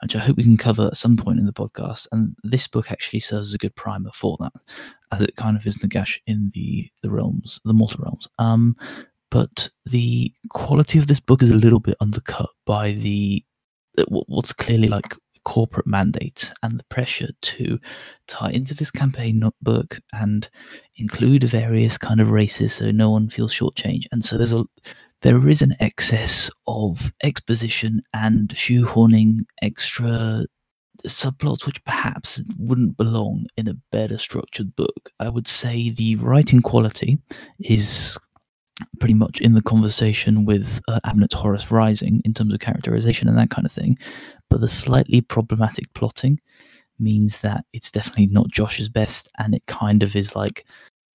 [0.02, 2.08] which I hope we can cover at some point in the podcast.
[2.10, 4.52] And this book actually serves as a good primer for that,
[5.12, 8.26] as it kind of is Nagash in the the realms, the mortal realms.
[8.38, 8.76] Um,
[9.30, 13.44] but the quality of this book is a little bit undercut by the
[13.98, 17.78] uh, what's clearly like corporate mandate and the pressure to
[18.26, 20.48] tie into this campaign book and
[20.96, 24.06] include various kind of races so no one feels shortchanged.
[24.12, 24.64] And so there's a
[25.22, 30.44] there is an excess of exposition and shoehorning extra
[31.06, 35.10] subplots which perhaps wouldn't belong in a better structured book.
[35.20, 37.18] I would say the writing quality
[37.60, 38.18] is
[38.98, 43.38] pretty much in the conversation with uh, Abnett's Horus Rising in terms of characterization and
[43.38, 43.96] that kind of thing.
[44.54, 46.38] But the slightly problematic plotting
[47.00, 50.64] means that it's definitely not Josh's best, and it kind of is like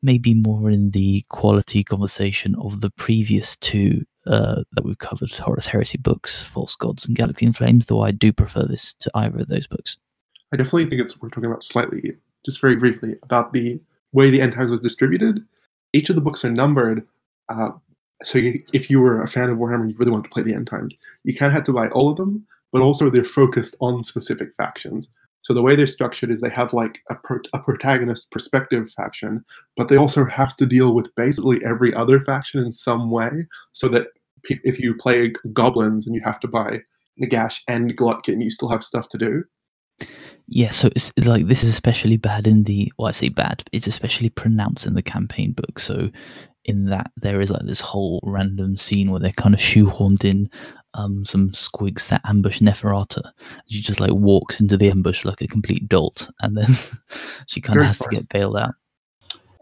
[0.02, 5.68] maybe more in the quality conversation of the previous two uh, that we've covered Horus
[5.68, 9.40] Heresy books, False Gods, and Galaxy in Flames, though I do prefer this to either
[9.40, 9.96] of those books.
[10.52, 13.80] I definitely think it's worth talking about slightly, just very briefly, about the
[14.12, 15.46] way the End Times was distributed.
[15.94, 17.08] Each of the books are numbered.
[17.48, 17.70] Uh,
[18.22, 20.44] so you, if you were a fan of Warhammer and you really wanted to play
[20.44, 23.24] the End Times, you kind of had to buy all of them, but also they're
[23.24, 25.12] focused on specific factions.
[25.42, 29.44] So the way they're structured is they have like a, pro- a protagonist perspective faction,
[29.78, 33.30] but they also have to deal with basically every other faction in some way.
[33.72, 34.08] So that
[34.44, 36.82] pe- if you play goblins and you have to buy
[37.22, 39.44] Nagash and Glottkin, you still have stuff to do.
[40.48, 43.64] Yeah, so it's like this is especially bad in the well, I say bad.
[43.72, 45.80] It's especially pronounced in the campaign book.
[45.80, 46.10] So,
[46.66, 50.50] in that there is like this whole random scene where they're kind of shoehorned in
[50.94, 53.32] um, some squigs that ambush Neferata.
[53.68, 56.78] She just like walks into the ambush like a complete dolt, and then
[57.48, 58.76] she kind of Very has to get bailed out.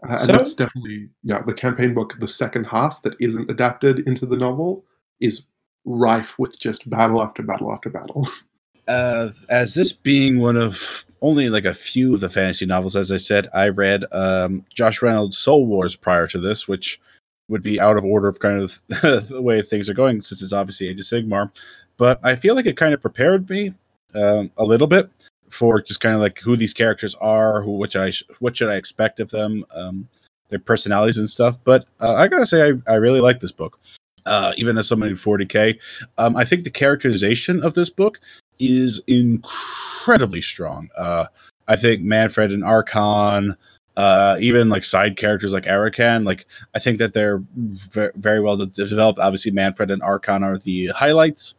[0.02, 4.00] Uh, and So- that's definitely yeah the campaign book the second half that isn't adapted
[4.06, 4.84] into the novel
[5.20, 5.46] is
[5.84, 8.28] rife with just battle after battle after battle
[8.88, 13.10] uh, as this being one of only like a few of the fantasy novels, as
[13.10, 17.00] I said, I read um, Josh Reynolds' Soul Wars prior to this, which
[17.48, 20.52] would be out of order of kind of the way things are going, since it's
[20.52, 21.50] obviously Age of Sigmar.
[21.96, 23.72] But I feel like it kind of prepared me
[24.14, 25.10] um, a little bit
[25.50, 28.68] for just kind of like who these characters are, who which I sh- what should
[28.68, 30.08] I expect of them, um,
[30.48, 31.58] their personalities and stuff.
[31.64, 33.78] But uh, I gotta say, I, I really like this book.
[34.26, 35.78] Uh, even as someone in 40k,
[36.18, 38.20] um, I think the characterization of this book
[38.58, 40.90] is incredibly strong.
[40.98, 41.26] Uh,
[41.66, 43.56] I think Manfred and Arkhan,
[43.98, 48.56] uh, even like side characters like Arakan, like I think that they're ve- very well
[48.56, 49.18] de- developed.
[49.18, 51.56] Obviously, Manfred and Arkhan are the highlights.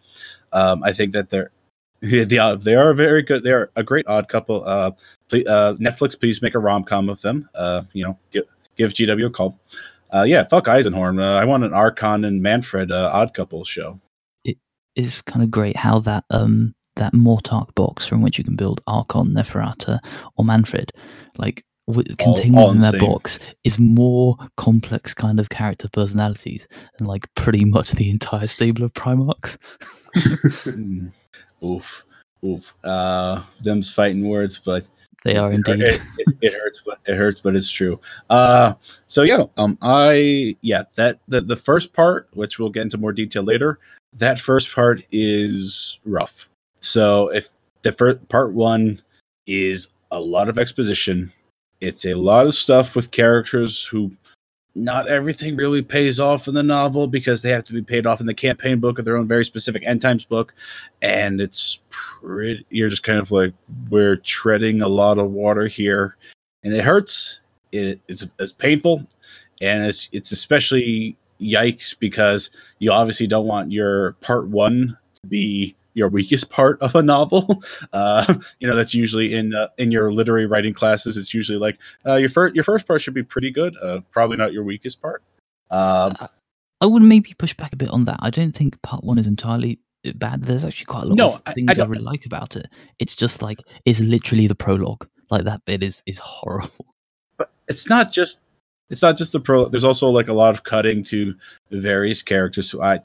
[0.53, 1.51] Um, I think that they're
[2.01, 3.43] they are, they are very good.
[3.43, 4.63] They are a great odd couple.
[4.65, 4.91] Uh,
[5.27, 7.49] please, uh, Netflix, please make a rom com of them.
[7.55, 8.45] Uh, you know, give,
[8.77, 9.59] give GW a call.
[10.13, 11.21] Uh, yeah, fuck Eisenhorn.
[11.21, 13.99] Uh, I want an Arkhan and Manfred uh, odd couple show.
[14.95, 18.81] It's kind of great how that um that Mortarch box from which you can build
[18.87, 19.99] Arkhan, Neferata,
[20.37, 20.91] or Manfred,
[21.37, 27.07] like w- contained all in that box is more complex kind of character personalities than
[27.07, 29.57] like pretty much the entire stable of Primarchs.
[31.63, 32.05] Oof,
[32.45, 32.73] oof.
[32.83, 34.85] Uh, them's fighting words, but
[35.25, 35.81] They are indeed.
[35.81, 37.99] It, it, it hurts, but it hurts, but it's true.
[38.29, 38.73] Uh,
[39.07, 43.11] so yeah, um, I yeah that the the first part, which we'll get into more
[43.11, 43.79] detail later,
[44.13, 46.47] that first part is rough.
[46.79, 47.49] So if
[47.81, 49.01] the first part one
[49.45, 51.31] is a lot of exposition,
[51.81, 54.11] it's a lot of stuff with characters who
[54.75, 58.19] not everything really pays off in the novel because they have to be paid off
[58.19, 60.53] in the campaign book of their own very specific end times book.
[61.01, 63.53] And it's pretty you're just kind of like
[63.89, 66.15] we're treading a lot of water here.
[66.63, 67.39] And it hurts.
[67.71, 69.05] It, it's, it's painful.
[69.61, 75.75] And it's it's especially yikes because you obviously don't want your part one to be
[75.99, 77.61] your weakest part of a novel
[77.93, 78.25] uh
[78.59, 82.15] you know that's usually in uh, in your literary writing classes it's usually like uh,
[82.15, 85.21] your first your first part should be pretty good uh, probably not your weakest part
[85.69, 86.29] um I-
[86.81, 88.19] I would maybe push back a bit on that.
[88.21, 90.45] I don't think part one is entirely uh, bad.
[90.45, 92.67] There's actually quite a lot No, of I- I things I, really like about it.
[92.99, 95.05] It's just like it's literally the prologue.
[95.29, 96.85] Like that bit is is horrible.
[97.37, 98.39] but it's not just
[98.89, 101.35] it's not just the pro there's also like a lot of cutting to
[101.69, 102.95] various characters who i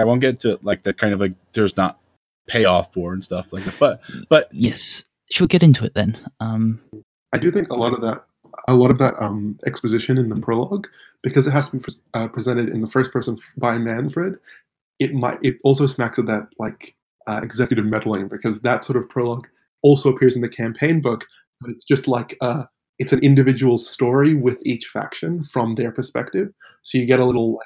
[0.00, 2.00] i won't get to like that kind of like there's not
[2.48, 5.04] payoff for and stuff like that but but Yes.
[5.30, 6.16] Should we get into it then?
[6.40, 6.80] Um,
[7.34, 8.24] i do think a lot of that
[8.66, 10.86] a lot of that um, exposition in the prologue,
[11.22, 14.36] because it has to be pre- uh, presented in the first person by Manfred,
[14.98, 16.94] it might it also smacks of that like
[17.26, 19.46] uh, executive meddling because that sort of prologue
[19.82, 21.24] also appears in the campaign book,
[21.60, 22.64] but it's just like uh,
[22.98, 26.48] it's an individual story with each faction from their perspective.
[26.82, 27.60] So you get a little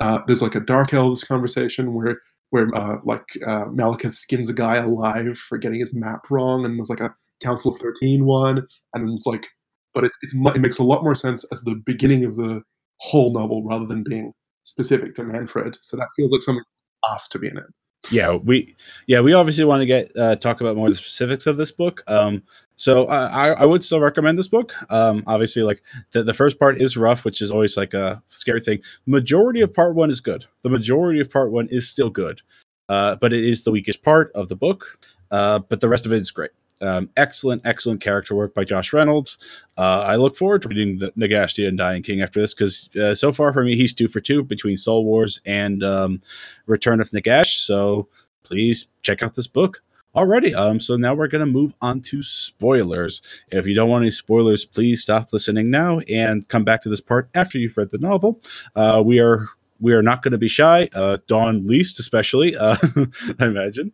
[0.00, 4.54] uh, there's like a dark elves conversation where where uh, like uh, Malekith skins a
[4.54, 8.66] guy alive for getting his map wrong, and there's like a Council of 13 one,
[8.94, 9.48] and it's like,
[9.92, 12.62] but it's, it's it makes a lot more sense as the beginning of the
[13.00, 14.32] whole novel rather than being
[14.62, 15.76] specific to Manfred.
[15.82, 16.64] So that feels like something
[17.12, 17.64] asked to be in it.
[18.10, 21.56] Yeah, we yeah we obviously want to get uh, talk about more the specifics of
[21.56, 22.02] this book.
[22.06, 22.42] Um,
[22.76, 24.74] so uh, I I would still recommend this book.
[24.90, 28.60] Um, obviously, like the the first part is rough, which is always like a scary
[28.60, 28.80] thing.
[29.06, 30.44] Majority of part one is good.
[30.62, 32.42] The majority of part one is still good,
[32.88, 34.98] uh, but it is the weakest part of the book.
[35.30, 36.50] Uh, but the rest of it is great.
[36.82, 39.38] Um, excellent, excellent character work by Josh Reynolds.
[39.78, 43.14] Uh, I look forward to reading the Nagash the Undying King after this because uh,
[43.14, 46.20] so far for me, he's two for two between Soul Wars and um,
[46.66, 47.64] Return of Nagash.
[47.64, 48.08] So
[48.44, 49.82] please check out this book.
[50.16, 53.20] Alrighty, um, so now we're gonna move on to spoilers.
[53.52, 57.02] If you don't want any spoilers, please stop listening now and come back to this
[57.02, 58.40] part after you've read the novel.
[58.74, 59.46] Uh, we are
[59.78, 62.76] we are not going to be shy, uh, Dawn least especially, uh,
[63.38, 63.92] I imagine.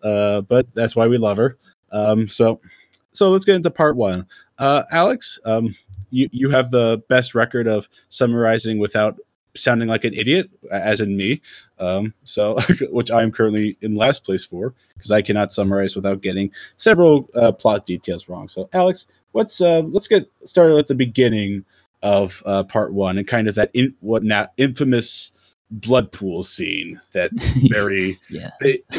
[0.00, 1.58] Uh, but that's why we love her.
[1.90, 2.60] Um, so,
[3.12, 4.26] so let's get into part one.
[4.58, 5.74] Uh, Alex, um,
[6.10, 9.18] you you have the best record of summarizing without
[9.56, 11.40] sounding like an idiot, as in me.
[11.78, 12.56] Um, so,
[12.90, 17.28] which I am currently in last place for because I cannot summarize without getting several
[17.34, 18.48] uh, plot details wrong.
[18.48, 21.64] So, Alex, let's uh, let's get started at the beginning
[22.02, 25.32] of uh, part one and kind of that in, what now infamous
[25.70, 27.30] blood pool scene that
[27.70, 28.50] very yeah.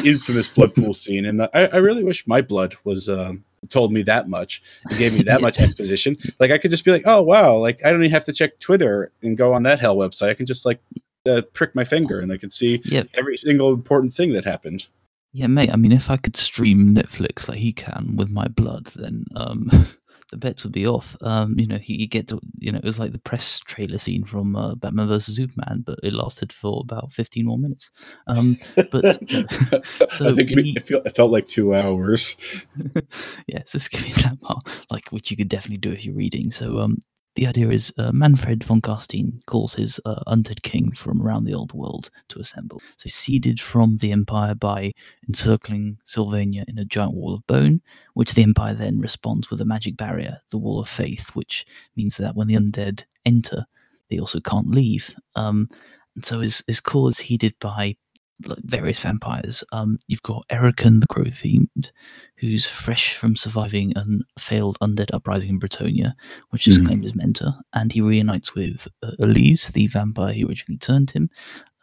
[0.04, 3.92] infamous blood pool scene and the, I, I, really wish my blood was um, told
[3.92, 4.62] me that much.
[4.84, 6.16] And gave me that much exposition.
[6.38, 8.58] Like i could just be like oh wow like i don't even have to check
[8.58, 10.30] twitter and go on that hell website.
[10.30, 10.80] I can just like
[11.28, 13.08] uh, prick my finger and i can see yep.
[13.14, 14.86] every single important thing that happened.
[15.32, 18.86] Yeah mate i mean if i could stream netflix like he can with my blood
[18.96, 19.70] then um
[20.30, 21.16] the bets would be off.
[21.20, 23.98] Um, you know, he, he get to, you know, it was like the press trailer
[23.98, 27.90] scene from uh, Batman vs Superman, but it lasted for about fifteen more minutes.
[28.26, 29.04] Um, but
[30.10, 32.36] so I think it, felt, it, felt, like two hours.
[33.46, 36.14] yeah, so just give me that part, like which you could definitely do if you're
[36.14, 36.50] reading.
[36.50, 36.98] So, um,
[37.36, 41.54] the idea is uh, Manfred von Carstein calls his uh, undead king from around the
[41.54, 42.80] old world to assemble.
[42.96, 44.92] So seeded from the Empire by
[45.28, 47.82] encircling Sylvania in a giant wall of bone,
[48.14, 52.16] which the Empire then responds with a magic barrier, the Wall of Faith, which means
[52.16, 53.66] that when the undead enter,
[54.08, 55.14] they also can't leave.
[55.34, 55.68] Um,
[56.14, 57.96] and so his, his call is heeded by
[58.40, 59.62] various vampires.
[59.72, 61.90] Um, you've got Erikhan the Crow themed,
[62.38, 64.04] who's fresh from surviving a
[64.38, 66.14] failed undead uprising in Bretonnia,
[66.50, 66.86] which is mm.
[66.86, 71.30] claimed his mentor, and he reunites with uh, Elise, the vampire who originally turned him.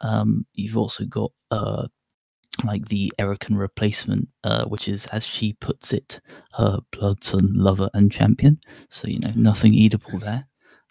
[0.00, 1.88] Um, you've also got uh,
[2.62, 6.20] like the Erikhan replacement, uh, which is, as she puts it,
[6.52, 8.60] her blood son, lover, and champion.
[8.90, 10.46] So you know, nothing eatable there.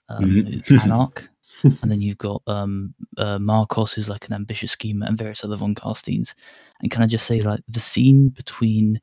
[0.09, 0.75] Um, mm-hmm.
[0.75, 1.29] Anark,
[1.63, 5.55] and then you've got um, uh, Markos, who's like an ambitious schemer, and various other
[5.55, 6.33] von Carsteins.
[6.81, 8.99] And can I just say, like the scene between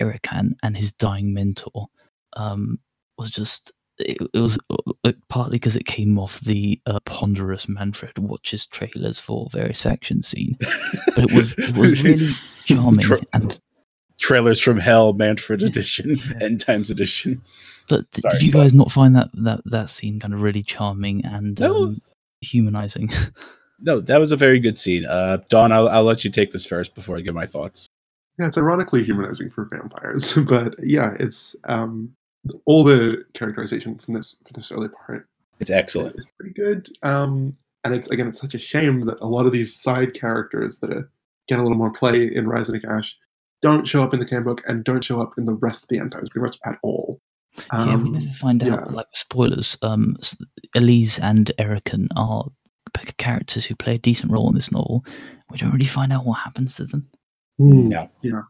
[0.00, 1.88] Erikhan and his dying mentor
[2.34, 2.78] um,
[3.16, 4.58] was just it, it was
[5.04, 10.28] uh, partly because it came off the uh, ponderous Manfred watches trailers for various factions
[10.28, 10.56] scene,
[11.14, 12.32] but it was it was really
[12.64, 13.58] charming Tra- and
[14.18, 16.46] trailers from hell Manfred edition, yeah.
[16.46, 17.42] end times edition.
[17.88, 21.24] But Sorry, did you guys not find that that that scene kind of really charming
[21.24, 21.84] and no.
[21.84, 22.02] um,
[22.40, 23.10] humanizing?
[23.80, 25.06] no, that was a very good scene.
[25.06, 27.88] Uh, Dawn, I'll, I'll let you take this first before I give my thoughts.
[28.38, 32.10] Yeah, it's ironically humanizing for vampires, but yeah, it's um,
[32.66, 35.28] all the characterization from this from this early part.
[35.60, 36.14] It's excellent.
[36.14, 36.88] It's, pretty good.
[37.02, 40.78] Um, and it's again, it's such a shame that a lot of these side characters
[40.80, 41.10] that are,
[41.48, 43.12] get a little more play in Rise of Nagash
[43.60, 45.88] don't show up in the campaign book and don't show up in the rest of
[45.88, 47.20] the end times pretty much at all.
[47.70, 48.94] Um, yeah, we never find out yeah.
[48.94, 49.76] like spoilers.
[49.82, 50.16] Um,
[50.74, 52.46] Elise and Erikhan are
[53.16, 55.04] characters who play a decent role in this novel.
[55.50, 57.08] We don't really find out what happens to them.
[57.60, 58.42] Mm, yeah, yeah.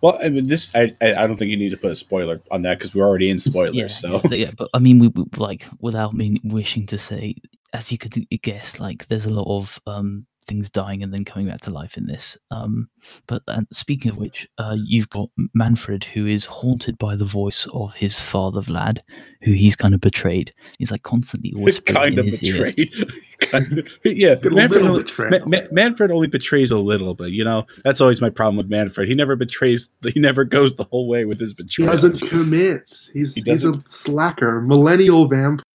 [0.00, 2.62] Well, I mean, this I I don't think you need to put a spoiler on
[2.62, 3.74] that because we're already in spoilers.
[3.74, 7.36] yeah, so yeah, yeah, but I mean, we, we like without me wishing to say,
[7.72, 11.48] as you could guess, like there's a lot of um things dying and then coming
[11.48, 12.36] back to life in this.
[12.50, 12.88] Um,
[13.26, 17.94] but speaking of which, uh, you've got Manfred who is haunted by the voice of
[17.94, 18.98] his father Vlad,
[19.42, 20.52] who he's kind of betrayed.
[20.78, 22.94] He's like constantly whispering kind in of his betrayed.
[23.54, 23.84] ear.
[24.04, 25.04] yeah, Get a Manfred only.
[25.30, 28.68] Ma- Ma- Manfred only betrays a little, but you know that's always my problem with
[28.68, 29.08] Manfred.
[29.08, 29.90] He never betrays.
[30.12, 31.90] He never goes the whole way with his betrayal.
[31.90, 32.12] He betrayal.
[32.12, 33.08] doesn't commit.
[33.12, 35.62] He's He he's a slacker, millennial vampire.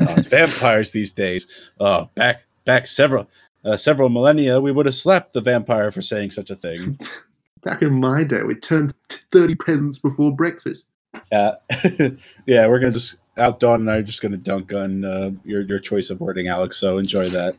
[0.00, 1.46] Uh, vampires these days.
[1.78, 3.30] Oh, back back several
[3.64, 6.98] uh, several millennia, we would have slapped the vampire for saying such a thing.
[7.62, 8.94] Back in my day, we turned
[9.32, 10.86] thirty peasants before breakfast.
[11.30, 11.52] Uh,
[12.46, 15.62] yeah, we're gonna just out Dawn and I are just gonna dunk on uh, your
[15.62, 16.78] your choice of wording, Alex.
[16.78, 17.56] So enjoy that.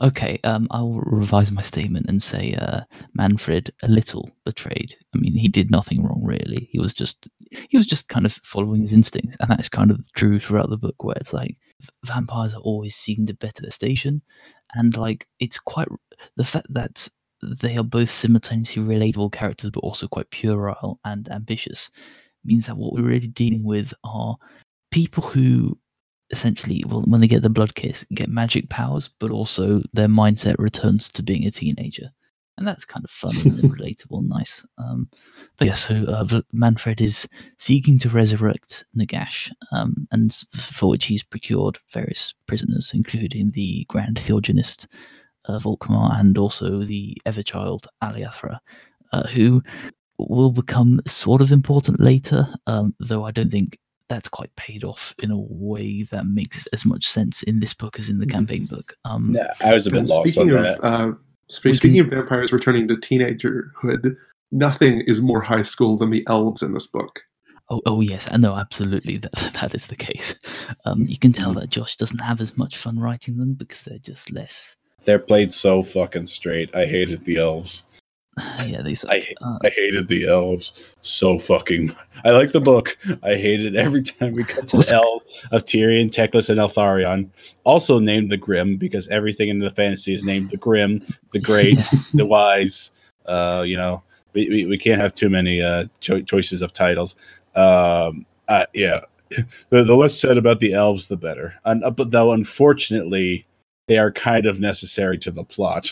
[0.00, 2.82] okay, um, I will revise my statement and say uh,
[3.14, 4.96] Manfred a little betrayed.
[5.14, 6.68] I mean, he did nothing wrong really.
[6.70, 9.90] He was just he was just kind of following his instincts, and that is kind
[9.90, 11.67] of true throughout the book, where it's like v-
[12.04, 14.22] vampires are always seeking to better their station,
[14.74, 15.88] and like it's quite
[16.36, 17.08] the fact that
[17.42, 21.90] they are both simultaneously relatable characters, but also quite puerile and ambitious,
[22.44, 24.36] means that what we're really dealing with are
[24.90, 25.78] people who
[26.30, 30.56] essentially, well, when they get the blood kiss, get magic powers, but also their mindset
[30.58, 32.10] returns to being a teenager,
[32.58, 34.66] and that's kind of fun and relatable, and nice.
[34.76, 35.08] Um,
[35.56, 41.22] but yeah, so uh, Manfred is seeking to resurrect Nagash, um, and for which he's
[41.22, 44.86] procured various prisoners, including the Grand Theogonist
[45.46, 48.58] uh, Volkmar and also the Everchild Aliathra,
[49.12, 49.62] uh, who
[50.18, 53.78] will become sort of important later, um, though I don't think
[54.08, 57.98] that's quite paid off in a way that makes as much sense in this book
[57.98, 58.30] as in the Mhm.
[58.30, 58.94] campaign book.
[59.04, 60.82] Um, Yeah, I was a bit lost on speaking of that.
[60.82, 61.12] uh,
[61.48, 64.16] spe- We speaking of vampires returning to teenagerhood,
[64.50, 67.20] nothing is more high school than the elves in this book.
[67.70, 70.34] Oh, oh yes, I know absolutely that that is the case.
[70.84, 73.98] Um, you can tell that Josh doesn't have as much fun writing them because they're
[73.98, 74.76] just less.
[75.04, 76.74] They're played so fucking straight.
[76.74, 77.84] I hated the elves.
[78.66, 79.10] Yeah, they suck.
[79.10, 80.72] I Uh, I hated the elves
[81.02, 81.86] so fucking.
[81.86, 81.96] much.
[82.24, 82.96] I like the book.
[83.22, 87.30] I hated every time we cut to the elves of Tyrion, Teclis, and Eltharion.
[87.64, 91.00] Also named the Grim because everything in the fantasy is named the Grim,
[91.32, 91.78] the Great,
[92.14, 92.90] the Wise.
[93.26, 94.02] Uh, you know,
[94.34, 97.16] we, we, we can't have too many uh cho- choices of titles.
[97.54, 99.00] Um, uh, yeah,
[99.70, 101.54] the the less said about the elves, the better.
[101.64, 103.46] And uh, but though, unfortunately,
[103.86, 105.90] they are kind of necessary to the plot.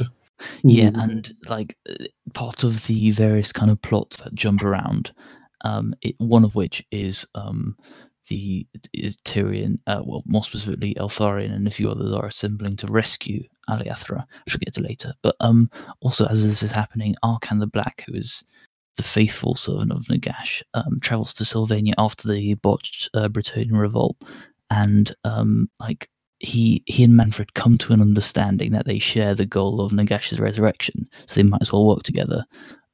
[0.62, 1.02] Yeah, Mhm.
[1.02, 1.76] and like
[2.34, 5.12] part of the various kind of plots that jump around,
[5.62, 7.76] um, it, one of which is um,
[8.28, 12.86] the is Tyrion, uh, well, more specifically Eltharion and a few others are assembling to
[12.88, 15.12] rescue Aliathra, which we'll get to later.
[15.22, 15.70] But um,
[16.00, 18.42] also as this is happening, Arkhan the Black, who is
[18.96, 24.16] the faithful servant of Nagash, um, travels to Sylvania after the botched uh, Bretonnian revolt,
[24.70, 26.08] and um, like
[26.38, 30.40] he he and Manfred come to an understanding that they share the goal of Nagash's
[30.40, 32.44] resurrection, so they might as well work together.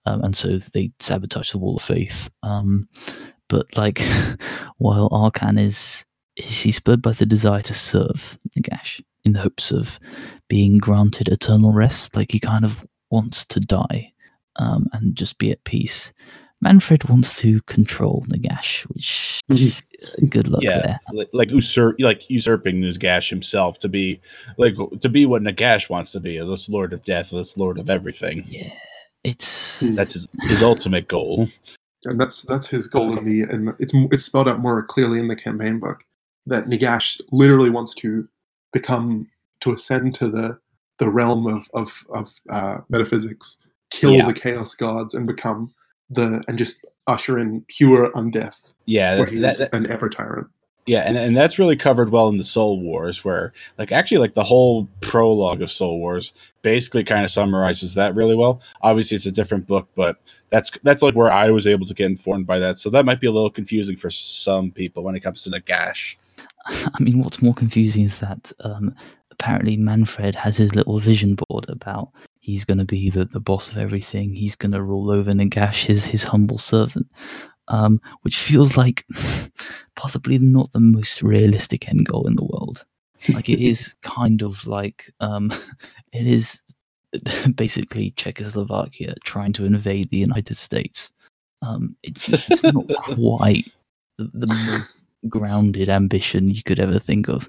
[0.06, 2.28] Um, and so they sabotage the Wall of Faith.
[2.42, 2.88] Um,
[3.48, 4.02] but like,
[4.78, 6.04] while Arkhan is
[6.36, 10.00] is he spurred by the desire to serve Nagash in the hopes of
[10.48, 14.12] being granted eternal rest, like he kind of wants to die
[14.56, 16.12] um, and just be at peace.
[16.62, 19.72] Manfred wants to control Nagash, which Mhm.
[19.74, 21.00] uh, good luck yeah, there.
[21.12, 24.20] li- like usurp, like usurping Nagash himself to be
[24.58, 27.90] like to be what Nagash wants to be, this Lord of Death, this Lord of
[27.90, 28.46] Everything.
[28.48, 28.72] Yeah,
[29.24, 31.48] it's That's his, his ultimate goal.
[32.04, 35.28] and that's that's his goal in the and it's it's spelled out more clearly in
[35.28, 36.04] the campaign book
[36.46, 38.28] that Nagash literally wants to
[38.72, 39.28] become
[39.60, 40.58] to ascend to the
[40.98, 43.58] the realm of of of uh, metaphysics,
[43.90, 44.26] kill Yeah.
[44.26, 45.72] the chaos gods, and become
[46.14, 50.46] the and just usher in pure undeath, Yeah, where that, that- an ever tyrant.
[50.86, 54.34] yeah, and, and that's really covered well in the Soul Wars, where like actually like
[54.34, 56.32] the whole prologue of Soul Wars
[56.62, 58.60] basically kind of summarizes that really well.
[58.82, 60.16] Obviously, it's a different book, but
[60.50, 62.78] that's that's like where I was able to get informed by that.
[62.78, 66.14] So that might be a little confusing for some people when it comes to Nagash.
[66.66, 68.94] I mean, what's more confusing is that um,
[69.32, 72.10] apparently Manfred has his little vision board about
[72.42, 74.34] he's going to be the, the boss of everything.
[74.34, 77.06] He's going to rule over Nagash, his his humble servant,
[77.68, 79.06] um, which feels like
[79.96, 82.84] possibly not the most realistic end goal in the world.
[83.32, 85.50] Like it is kind of like um,
[86.12, 86.60] it is
[87.54, 91.10] basically Czechoslovakia trying to invade the United States.
[91.62, 93.70] Um, it's, it's not quite
[94.18, 94.88] the, the most
[95.28, 97.48] grounded ambition you could ever think of.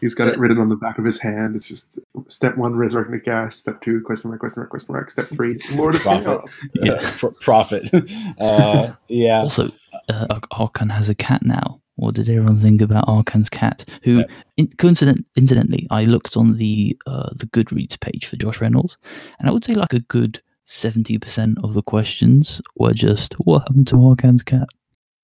[0.00, 1.56] He's got it written on the back of his hand.
[1.56, 3.54] It's just step one, resurrect Nagash.
[3.54, 5.10] Step two, question mark, question mark, question mark.
[5.10, 6.24] Step three, Lord of Prophet.
[6.24, 6.60] Chaos.
[6.74, 6.92] Yeah.
[6.92, 7.90] Uh, pro- profit.
[8.40, 9.40] uh, yeah.
[9.40, 9.70] Also,
[10.08, 11.80] uh, Arkhan has a cat now.
[11.96, 13.84] What did everyone think about Arkhan's cat?
[14.04, 14.24] Who, Yeah.
[14.56, 18.98] in, coincident, incidentally, I looked on the uh, the Goodreads page for Josh Reynolds,
[19.40, 23.60] and I would say like a good seventy percent of the questions were just "What
[23.62, 24.68] happened to Arkhan's cat?"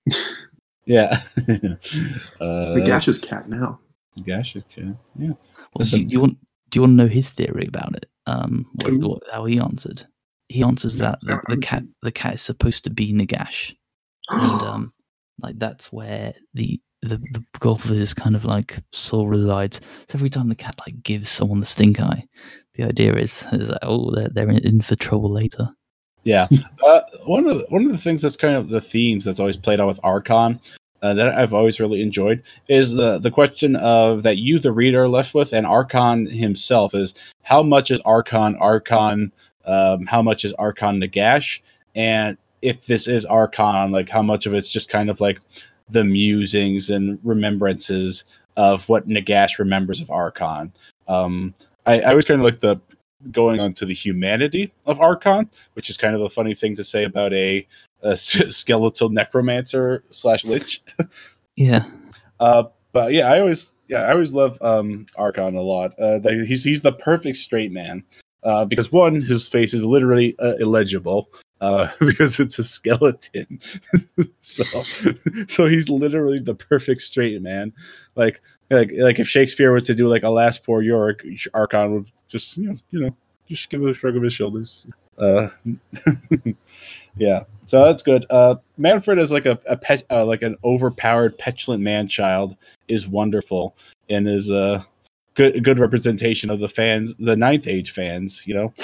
[0.86, 1.22] Yeah.
[1.38, 3.78] uh, It's Nagash's that's- cat now.
[4.18, 5.28] Nagash, okay, yeah.
[5.28, 6.00] Well, do, Listen.
[6.00, 6.38] you- do you want
[6.70, 8.06] do you want to know his theory about it?
[8.26, 10.06] Um, what, what, how he answered.
[10.48, 13.74] He answers Yeah, that the, the cat the cat is supposed to be Nagash,
[14.28, 14.92] and um,
[15.40, 19.80] like that's where the the the goal for this kind of like soul resides.
[20.08, 22.26] So every time the cat like gives someone the stink eye,
[22.74, 25.68] the idea is, is that, oh they're they're in, in for trouble later.
[26.24, 26.48] Yeah.
[26.84, 29.56] Uh, one of the, one of the things that's kind of the themes that's always
[29.56, 30.60] played out with Arkhan
[31.05, 35.02] uh, that I've always really enjoyed is the the question of that you the reader
[35.05, 39.30] are left with and Arkhan himself is how much is Arkhan Arkhan
[39.66, 41.61] um, how much is Arkhan Nagash
[41.94, 45.40] and if this is Arkhan like how much of it's just kind of like
[45.90, 48.24] the musings and remembrances
[48.57, 50.72] of what Nagash remembers of Arkhan.
[51.07, 52.80] Um, I, I always kind of like the
[53.30, 56.84] going on to the humanity of Arkhan, which is kind of a funny thing to
[56.84, 57.66] say about a,
[58.05, 60.82] a skeletal necromancer slash lich.
[61.57, 61.86] Yeah,
[62.38, 65.98] Uh, but yeah, I always yeah I always love um, Arkhan a lot.
[65.98, 68.05] Uh, he's he's the perfect straight man
[68.44, 71.28] uh, because one his face is literally uh, illegible.
[71.61, 73.59] Uh, because it's a skeleton,
[74.40, 74.64] so
[75.48, 77.72] so he's literally the perfect straight man.
[78.16, 81.22] Like like like if Shakespeare were to do like a last poor York,
[81.55, 83.16] Arkhan would just you know you know
[83.48, 84.86] just give a shrug of his shoulders.
[85.18, 85.48] Uh,
[87.16, 88.26] yeah, so that's good.
[88.30, 92.56] Uh, Manfred is like a, a pet, uh, like an overpowered, petulant man child
[92.88, 93.76] is wonderful
[94.10, 94.86] and is a
[95.34, 98.46] good good representation of the fans, the ninth age fans.
[98.46, 98.74] You know,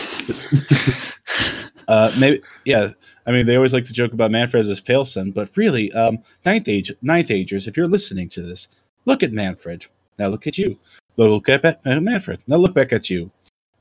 [1.89, 2.91] uh, maybe yeah.
[3.27, 5.93] I mean, they always like to joke about Manfred as a fail son, but really,
[5.93, 8.69] um, ninth age, ninth agers, if you're listening to this,
[9.05, 9.87] look at Manfred.
[10.19, 10.79] Now look at you.
[11.17, 12.43] Look at uh, Manfred.
[12.47, 13.31] Now look back at you.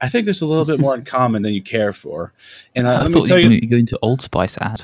[0.02, 2.32] I think there's a little bit more in common than you care for.
[2.76, 4.82] And uh, I let me thought tell you were you, going to Old Spice ad.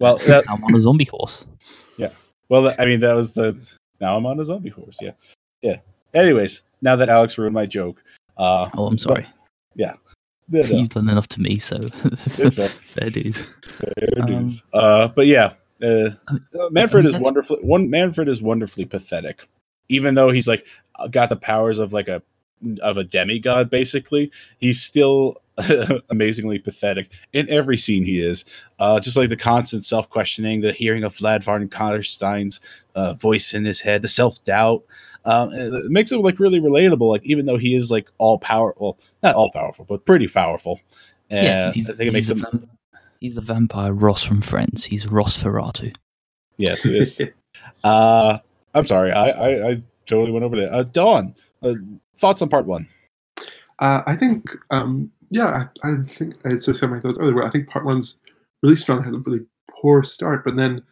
[0.00, 1.44] well, that, I'm on a zombie horse.
[1.96, 2.10] Yeah.
[2.48, 3.56] Well, I mean, that was the.
[4.00, 4.96] Now I'm on a zombie horse.
[5.00, 5.12] Yeah,
[5.62, 5.78] yeah.
[6.14, 8.02] Anyways, now that Alex ruined my joke,
[8.36, 9.26] uh, Oh, I'm sorry.
[9.76, 9.92] no,
[10.50, 11.76] no, You've done enough to me, so
[12.36, 12.68] it's fair.
[12.68, 13.38] fair dues.
[13.38, 14.62] Fair Um, dues.
[14.74, 17.88] uh, but yeah, uh, uh, Manfred is wonderfully one.
[17.88, 19.46] Manfred is wonderfully pathetic,
[19.88, 20.64] even though he's like
[21.10, 22.22] got the powers of like a
[22.80, 23.70] of a demigod.
[23.70, 25.36] Basically, he's still
[26.10, 28.44] amazingly pathetic in every scene he is.
[28.78, 32.60] Uh, just like the constant self questioning, the hearing of Vlad von Carstein's
[32.94, 34.82] uh, voice in his head, the self doubt.
[35.24, 37.08] Um, it makes him like really relatable.
[37.08, 40.80] Like even though he is like all powerful, not all powerful, but pretty powerful.
[41.30, 42.40] And yeah, he's, I think it makes the him.
[42.40, 42.70] vamp-
[43.20, 44.84] he's the vampire Ross from Friends.
[44.84, 45.94] He's Ross Ferratu.
[46.56, 47.20] Yes, it is.
[47.84, 48.38] Uh,
[48.74, 50.72] I'm sorry, I, I, I totally went over there.
[50.72, 51.74] Uh, Dawn, uh,
[52.16, 52.88] thoughts on part one?
[53.78, 57.42] Uh, I think, um, yeah, I, I think I sort of said my thoughts earlier.
[57.42, 58.18] I think part one's
[58.62, 60.82] really strong, has a really poor start, but then,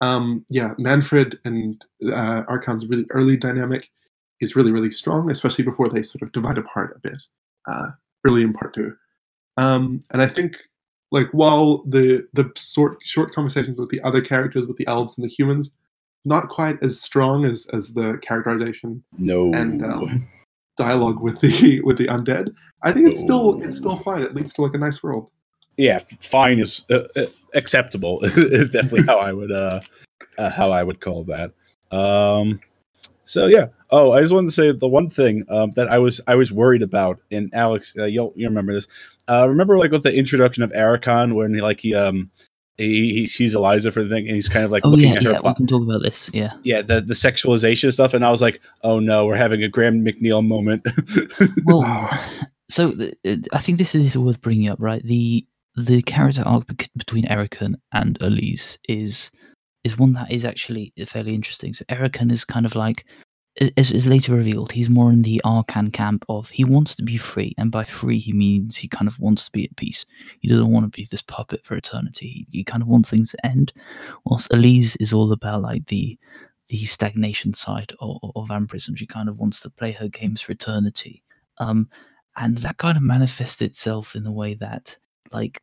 [0.00, 3.90] um, yeah, Manfred and uh, Arkhan's really early dynamic
[4.40, 7.22] is really, really strong, especially before they sort of divide apart a bit,
[7.70, 7.88] uh,
[8.26, 8.94] early in part two.
[9.58, 10.56] Um, and I think,
[11.12, 15.24] like, while the the sort short conversations with the other characters, with the elves and
[15.24, 15.76] the humans,
[16.24, 19.52] not quite as strong as as the characterization No.
[19.52, 20.28] and um,
[20.84, 22.46] dialogue with the with the undead.
[22.82, 24.22] I think it's still it's still fine.
[24.22, 25.30] It leads to like a nice world.
[25.76, 28.20] yeah, fine is uh, uh, acceptable.
[28.58, 29.80] is definitely how I would uh,
[30.38, 31.52] uh, how I would call that.
[31.90, 32.60] Um,
[33.24, 33.66] so yeah.
[33.92, 36.52] Oh, I just wanted to say the one thing um, that I was I was
[36.52, 38.88] worried about, and Alex, uh, you'll you remember this.
[39.28, 42.30] Uh, remember like with the introduction of Erikhan, when he, like he um
[42.80, 45.16] he, he sees Eliza for the thing, and he's kind of like Oh looking yeah,
[45.16, 45.30] at her.
[45.32, 45.40] yeah.
[45.40, 46.30] bo- We can talk about this.
[46.32, 46.52] Yeah.
[46.62, 50.04] yeah, the the sexualization stuff, and I was like, oh no, we're having a Graham
[50.04, 50.86] McNeill moment.
[51.64, 52.08] Well,
[52.68, 55.02] so th- uh, I think this is worth bringing up, right?
[55.04, 59.30] The the character arc between Erikhan and Elise is
[59.84, 61.72] is one that is actually fairly interesting.
[61.72, 63.06] So Erikhan is kind of like,
[63.76, 67.16] as is later revealed, he's more in the Arkhan camp of he wants to be
[67.16, 70.06] free, and by free he means he kind of wants to be at peace.
[70.40, 72.46] He doesn't want to be this puppet for eternity.
[72.50, 73.72] He, he kind of wants things to end.
[74.24, 76.18] Whilst Elise is all about like the
[76.68, 78.96] the stagnation side of, of vampirism.
[78.96, 81.22] She kind of wants to play her games for eternity.
[81.58, 81.88] Um,
[82.36, 84.96] and that kind of manifests itself in the way that
[85.32, 85.60] like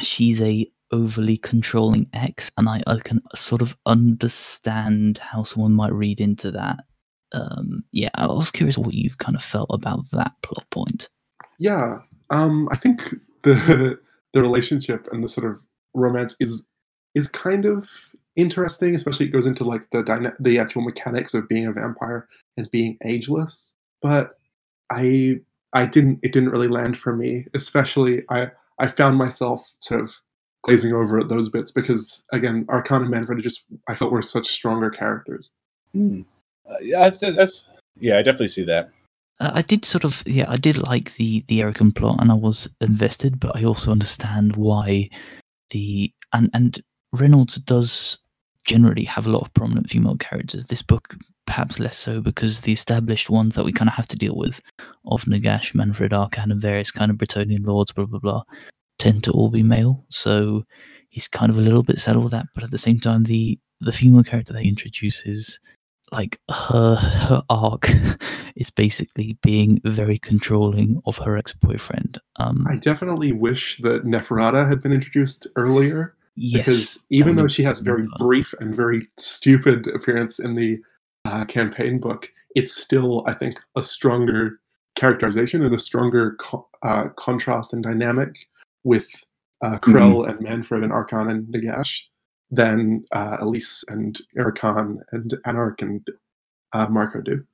[0.00, 5.92] she's a overly controlling ex and I, I can sort of understand how someone might
[5.92, 6.78] read into that
[7.36, 11.08] um yeah i was curious what you've kind of felt about that plot point
[11.58, 11.98] Yeah,
[12.30, 13.98] um, I think the
[14.34, 15.60] the relationship and the sort of
[15.94, 16.66] romance is
[17.14, 17.88] is kind of
[18.36, 18.94] interesting.
[18.94, 22.70] Especially it goes into like the dyna- the actual mechanics of being a vampire and
[22.70, 23.74] being ageless.
[24.02, 24.38] But
[24.90, 25.40] I
[25.72, 27.46] I didn't it didn't really land for me.
[27.54, 30.14] Especially I I found myself sort of
[30.64, 34.48] glazing over at those bits because again, Arkhan and Manfred just I felt were such
[34.48, 35.52] stronger characters.
[35.92, 36.22] Hmm.
[36.68, 38.90] Uh, yeah, that's Yeah, I definitely see that.
[39.38, 42.34] Uh, I did sort of, yeah, I did like the the Erikhan plot, and I
[42.34, 45.10] was invested, but I also understand why
[45.70, 48.18] the and and Reynolds does
[48.66, 50.64] generally have a lot of prominent female characters.
[50.64, 54.16] This book perhaps less so because the established ones that we kind of have to
[54.16, 54.60] deal with
[55.06, 58.42] of Nagash, Manfred, Arkhan, and various kind of Bretonnian lords, blah blah blah,
[58.98, 60.04] tend to all be male.
[60.08, 60.64] So
[61.10, 63.58] he's kind of a little bit settled with that, but at the same time, the
[63.80, 65.60] the female character they introduce is
[66.12, 67.90] like her her arc
[68.56, 72.20] is basically being very controlling of her ex boyfriend.
[72.36, 76.14] Um, I definitely wish that Neferata had been introduced earlier.
[76.36, 80.78] yes, because even though she has a very brief and very stupid appearance in the
[81.24, 84.60] uh, campaign book, it's still, I think, a stronger
[84.94, 88.48] characterization and a stronger co- uh, contrast and dynamic
[88.84, 89.06] with
[89.62, 92.02] uh, Krell and Manfred and Arkhan and Nagash
[92.50, 96.06] than uh, Elise and Erikhan and Anark and
[96.72, 97.44] uh, Marco do.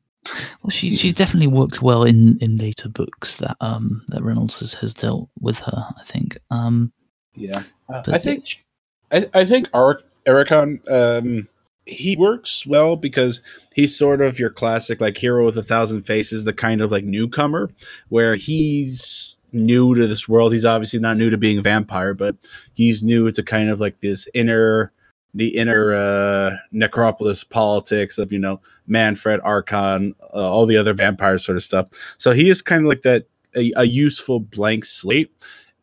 [0.62, 4.74] Well, she she definitely works well in in later books that um that Reynolds has,
[4.74, 5.84] has dealt with her.
[6.01, 6.38] I think.
[6.51, 6.93] Um,
[7.34, 8.62] Yeah, uh, I think
[9.11, 11.49] I, I think Ar- Erikhan um
[11.86, 13.40] he works well because
[13.74, 17.05] he's sort of your classic like hero with a thousand faces, the kind of like
[17.05, 17.70] newcomer
[18.09, 20.53] where he's new to this world.
[20.53, 22.36] He's obviously not new to being a vampire, but
[22.74, 24.92] he's new to kind of like this inner
[25.34, 31.42] the inner uh necropolis politics of you know manfred Arkhan uh, all the other vampires
[31.42, 31.86] sort of stuff
[32.18, 33.24] so he is kind of like that
[33.57, 35.32] a, a useful blank slate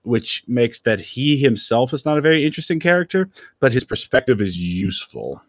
[0.04, 4.58] which makes that he himself is not a very interesting character, but his perspective is
[4.58, 5.42] useful.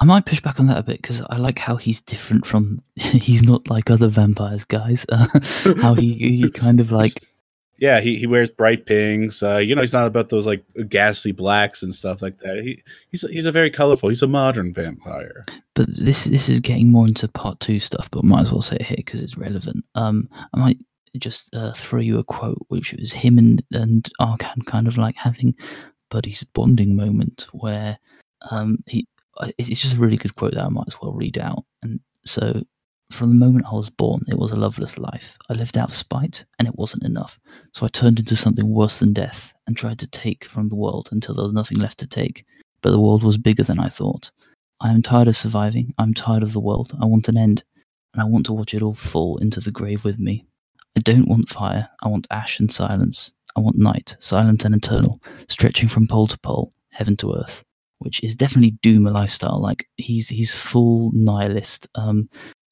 [0.00, 2.80] I might push back on that a bit because I like how he's different from.
[2.96, 5.04] he's not like other vampires, guys.
[5.80, 7.24] How he he kind of like
[7.78, 9.42] Yeah, he, he wears bright pinks.
[9.42, 12.58] Uh, you know, he's not about those like ghastly blacks and stuff like that.
[12.62, 14.08] He he's he's a very colorful.
[14.08, 15.46] He's a modern vampire.
[15.74, 18.76] but this this is getting more into part two stuff, but might as well say
[18.76, 19.84] it here because it's relevant.
[19.94, 20.78] Um, I might
[21.18, 25.16] just uh, throw you a quote, which was him and and Arkhan kind of like
[25.16, 25.54] having
[26.10, 27.98] buddies bonding moment where
[28.50, 29.06] um he
[29.58, 31.64] it's just a really good quote that I might as well read out.
[31.82, 32.62] And so,
[33.10, 35.36] from the moment I was born, it was a loveless life.
[35.48, 37.40] I lived out of spite, and it wasn't enough.
[37.72, 41.08] So I turned into something worse than death and tried to take from the world
[41.10, 42.44] until there was nothing left to take.
[42.82, 44.30] But the world was bigger than I thought.
[44.80, 45.94] I am tired of surviving.
[45.98, 46.96] I'm tired of the world.
[47.00, 47.64] I want an end.
[48.14, 50.46] And I want to watch it all fall into the grave with me.
[50.96, 51.88] I don't want fire.
[52.02, 53.32] I want ash and silence.
[53.56, 57.64] I want night, silent and eternal, stretching from pole to pole, heaven to earth.
[57.98, 59.60] Which is definitely Doom a lifestyle.
[59.60, 61.88] Like he's he's full nihilist.
[61.96, 62.28] Um,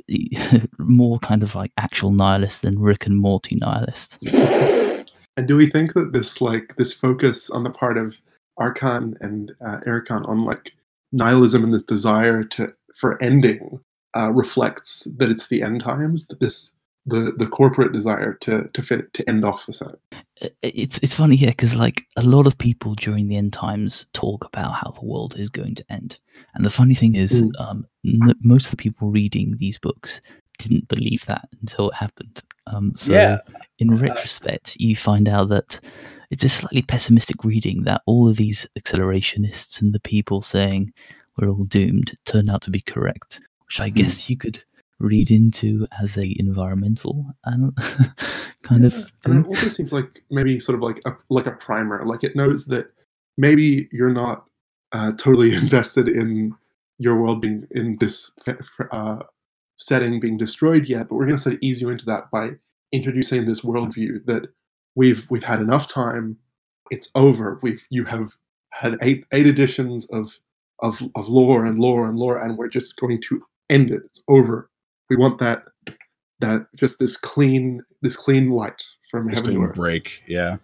[0.78, 4.18] more kind of like actual nihilist than Rick and Morty nihilist.
[5.36, 8.16] And do we think that this like this focus on the part of
[8.58, 10.72] Arkhan and uh, Erikhan on like
[11.12, 13.80] nihilism and this desire to for ending
[14.16, 16.72] uh, reflects that it's the end times that this
[17.06, 20.00] the the corporate desire to to fit to end off the Senate.
[20.62, 24.44] It's it's funny here because like a lot of people during the end times talk
[24.44, 26.18] about how the world is going to end
[26.54, 27.50] and the funny thing is Mm.
[27.58, 30.20] um, n- most of the people reading these books
[30.58, 33.38] didn't believe that until it happened um, so Yeah.
[33.78, 35.80] in retrospect you find out that
[36.30, 40.92] it's a slightly pessimistic reading that all of these accelerationists and the people saying
[41.38, 44.62] we're all doomed turned out to be correct which i guess you could
[44.98, 47.76] read into as a environmental and
[48.62, 52.04] kind of and it also seems like maybe sort of like a like a primer.
[52.04, 52.86] Like it knows that
[53.36, 54.44] maybe you're not
[54.92, 56.54] uh, totally invested in
[56.98, 58.32] your world being in this
[58.90, 59.18] uh,
[59.78, 62.50] setting being destroyed yet, but we're going to sort of ease you into that by
[62.92, 64.48] introducing this worldview that
[64.94, 66.38] we've we've had enough time.
[66.90, 67.58] It's over.
[67.62, 68.36] We've you have
[68.70, 70.38] had eight eight editions of
[70.80, 74.02] of of lore and lore and lore, and we're just going to end it.
[74.06, 74.70] It's over.
[75.08, 75.64] We want that
[76.40, 79.76] that just this clean this clean light from Just heaven to doing a earth.
[79.76, 80.22] break.
[80.26, 80.56] Yeah.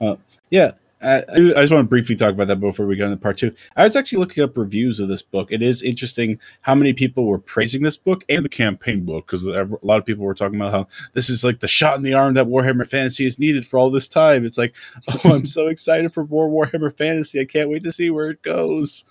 [0.00, 0.16] Uh,
[0.50, 0.72] yeah.
[1.02, 3.52] I, I just want to briefly talk about that before we go into part two.
[3.74, 5.48] I was actually looking up reviews of this book.
[5.50, 9.44] It is interesting how many people were praising this book and the campaign book because
[9.44, 12.14] a lot of people were talking about how this is like the shot in the
[12.14, 14.44] arm that Warhammer Fantasy has needed for all this time.
[14.44, 14.76] It's like,
[15.08, 17.40] oh, I'm so excited for more Warhammer Fantasy.
[17.40, 19.04] I can't wait to see where it goes.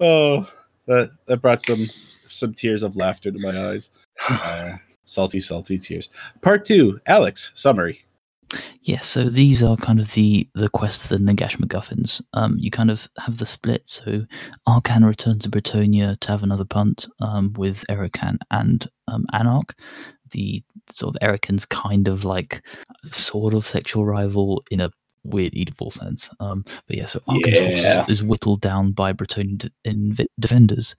[0.00, 0.50] Oh,
[0.86, 1.90] that that brought some
[2.34, 3.90] some tears of laughter to my eyes.
[4.28, 4.76] Uh,
[5.06, 6.08] salty, salty tears.
[6.40, 8.04] Part two, Alex summary.
[8.82, 12.22] Yeah, so these are kind of the the quests, the Nagash MacGuffins.
[12.32, 13.82] Um, you kind of have the split.
[13.86, 14.24] So
[14.68, 19.70] Arkhan returns to Bretonnia to have another punt um, with Erikhan and um, Anark.
[20.30, 22.62] The sort of Erikhan's kind of like
[23.04, 24.90] sort of sexual rival in a
[25.24, 26.30] weird Oedipal sense.
[26.38, 28.04] Um, but yeah, so Arkhan's forces Yeah.
[28.08, 30.94] is whittled down by Bretonnian de- inv- defenders.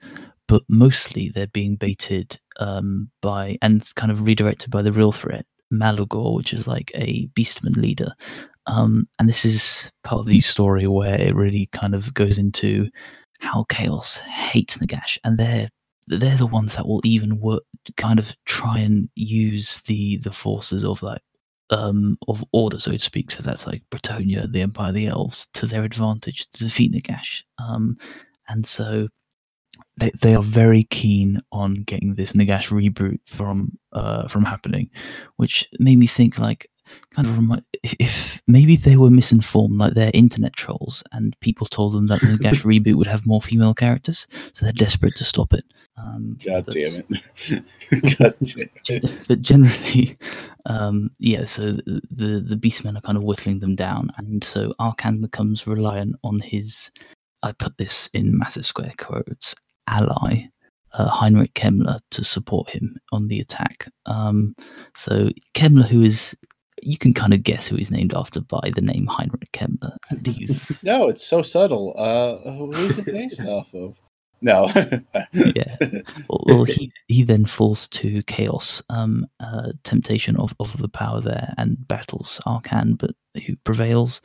[0.48, 5.46] But mostly they're being baited um, by and kind of redirected by the real threat,
[5.74, 8.14] Malagor, which is like a beastman leader.
[8.68, 12.90] Um, and this is part of the story where it really kind of goes into
[13.40, 15.70] how Chaos hates Nagash, and they're
[16.08, 17.64] they're the ones that will even work,
[17.98, 21.22] kind of try and use the the forces of like
[21.72, 23.32] um of order, so to speak.
[23.32, 27.42] So that's like Bretonnia, the Empire the Elves, to their advantage to defeat Nagash.
[27.60, 27.98] Um,
[28.48, 29.10] and so
[29.98, 34.90] they they are very keen on getting this Nagash reboot from uh from happening,
[35.38, 36.68] which made me think like
[37.14, 41.94] kind of remind if maybe they were misinformed, like they're internet trolls, and people told
[41.94, 45.54] them that the Nagash reboot would have more female characters, so they're desperate to stop
[45.54, 45.64] it.
[45.98, 48.18] Um, God but- damn it.
[48.20, 49.28] God damn it.
[49.28, 50.18] but generally,
[50.66, 51.46] um, yeah.
[51.46, 55.66] So the the the beastmen are kind of whittling them down, and so Arkhan becomes
[55.68, 56.92] reliant on his.
[57.44, 59.56] I put this in massive square quotes.
[59.88, 60.44] Ally,
[60.94, 63.88] uh, Heinrich Kemmler, to support him on the attack.
[64.06, 64.56] Um,
[64.96, 66.36] so Kemmler, who is
[66.84, 69.96] you can kind of guess who he's named after by the name Heinrich Kemmler.
[70.10, 71.94] And he's No, it's so subtle.
[71.98, 73.98] Uh, who is it based off of?
[74.42, 74.70] No.
[75.34, 75.78] yeah.
[76.30, 81.22] Well, well, he he then falls to chaos, um, uh, temptation of, of the power
[81.22, 83.12] there, and battles Arkhan, but
[83.48, 84.22] who prevails?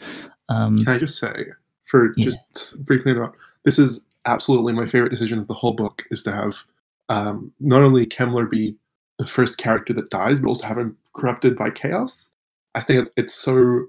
[0.49, 1.47] Um, Can I just say,
[1.85, 2.25] for Yeah.
[2.25, 6.33] just briefly interrupt, this is absolutely my favorite decision of the whole book is to
[6.33, 6.65] have
[7.09, 8.77] um, not only Kemmler be
[9.19, 12.31] the first character that dies, but also have him corrupted by chaos.
[12.75, 13.87] I think it's so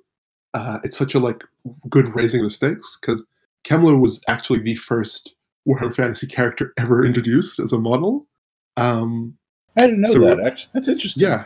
[0.54, 1.44] uh, it's such a like
[1.90, 3.24] good raising the stakes because
[3.66, 5.36] Kemmler was actually the first
[5.68, 8.26] Warhammer Fantasy character ever introduced as a model.
[8.78, 9.38] Um,
[9.78, 10.72] I didn't know So- that, actually.
[10.74, 11.24] That's interesting.
[11.24, 11.46] yeah,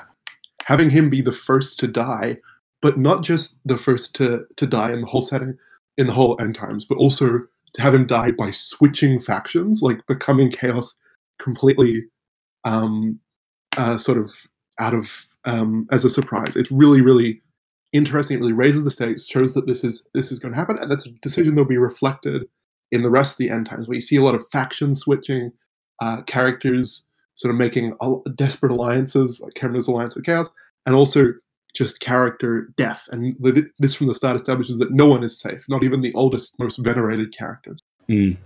[0.63, 2.37] having him be the first to die,
[2.81, 5.57] but not just the first to to die in the whole setting,
[5.97, 7.41] in the whole end times, but also
[7.75, 10.97] to have him die by switching factions, like becoming chaos
[11.39, 12.03] completely,
[12.63, 13.19] um,
[13.77, 14.31] uh, sort of
[14.79, 16.55] out of um, as a surprise.
[16.55, 17.41] It's really really
[17.93, 18.37] interesting.
[18.37, 20.89] It really raises the stakes, shows that this is this is going to happen, and
[20.89, 22.43] that's a decision that'll be reflected
[22.91, 25.51] in the rest of the end times, where you see a lot of faction switching,
[26.01, 27.93] uh, characters sort of making
[28.37, 30.49] desperate alliances, like Cameron's alliance with Chaos,
[30.85, 31.33] and also
[31.75, 33.07] just character death.
[33.11, 33.35] And
[33.79, 36.77] this from the start establishes that no one is safe, not even the oldest, most
[36.77, 37.79] venerated characters.
[38.09, 38.37] Mm.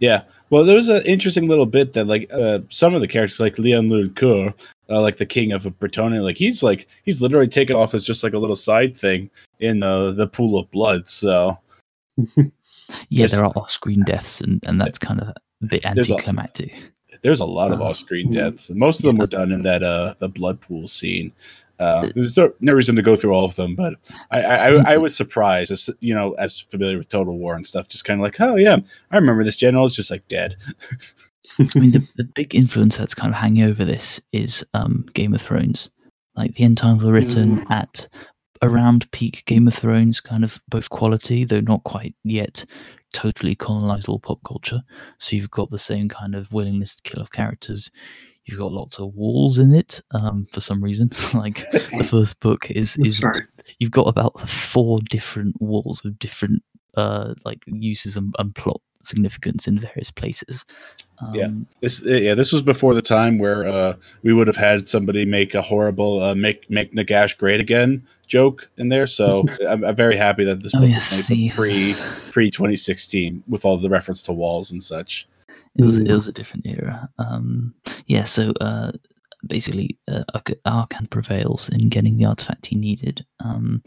[0.00, 0.22] Yeah.
[0.50, 3.56] Well, there was an interesting little bit that, like, uh, some of the characters, like
[3.56, 4.54] Louen Leoncoeur,
[4.88, 8.22] uh, like the king of Bretonnia, like he's like he's literally taken off as just
[8.22, 9.30] like a little side thing
[9.60, 11.08] in uh, the pool of blood.
[11.08, 11.58] So
[12.36, 12.44] yeah,
[13.08, 13.32] Yes.
[13.32, 15.34] there are off-screen deaths, and, and that's kind of a
[15.66, 16.74] bit There's a- anticlimactic.
[17.22, 18.34] there's a lot of Uh, off-screen mm.
[18.34, 18.70] deaths.
[18.70, 19.22] Most of them Yeah.
[19.22, 21.32] were done in that uh the blood pool scene.
[21.82, 23.94] Uh, there's no, no reason to go through all of them, but
[24.30, 27.66] I, I, I, I was surprised, as you know, as familiar with Total War and
[27.66, 28.76] stuff, just kind of like, oh yeah,
[29.10, 30.54] I remember this general is just like dead.
[31.58, 35.34] I mean, the, the big influence that's kind of hanging over this is um, Game
[35.34, 35.90] of Thrones.
[36.36, 38.08] Like the end times were written at
[38.62, 42.64] around peak Game of Thrones, kind of both quality, though not quite yet
[43.12, 44.82] totally colonized all pop culture.
[45.18, 47.90] So you've got the same kind of willingness to kill off characters.
[48.44, 51.10] You've got lots of walls in it um, for some reason.
[51.34, 53.46] like the first book is is Sorry.
[53.78, 56.62] you've got about four different walls with different
[56.96, 60.64] uh, like uses and, and plot significance in various places.
[61.20, 61.48] Um, Yeah.
[61.80, 65.24] This uh, yeah, this was before the time where uh, we would have had somebody
[65.24, 69.06] make a horrible uh, make make Nagash great again joke in there.
[69.06, 71.94] So I'm, I'm very happy that this Oh book yes, was the, made pre
[72.30, 75.28] pre 2016 with all the reference to walls and such.
[75.76, 76.16] It was it Mm.
[76.16, 77.08] was a different era.
[77.18, 77.74] Um,
[78.06, 78.92] yeah, so uh,
[79.46, 80.24] basically, uh,
[80.66, 83.82] Arkhan prevails in getting the artifact he needed, um,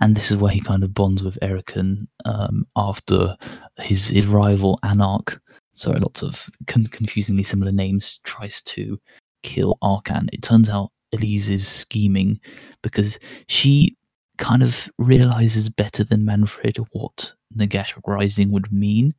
[0.00, 3.36] and this is where he kind of bonds with Erikhan um, after
[3.78, 5.40] his his rival Anark.
[5.74, 8.20] Sorry, lots of con- confusingly similar names.
[8.24, 8.98] Tries to
[9.42, 10.28] kill Arkhan.
[10.32, 12.40] It turns out Elise is scheming
[12.82, 13.18] because
[13.48, 13.96] she
[14.38, 19.14] kind of realizes better than Manfred what Nagash Rising would mean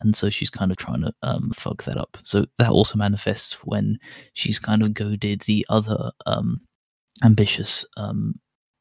[0.00, 2.16] and so she's kind of trying to um, fuck that up.
[2.22, 3.98] So that also manifests when
[4.34, 6.60] she's kind of goaded the other um,
[7.22, 8.34] ambitious um,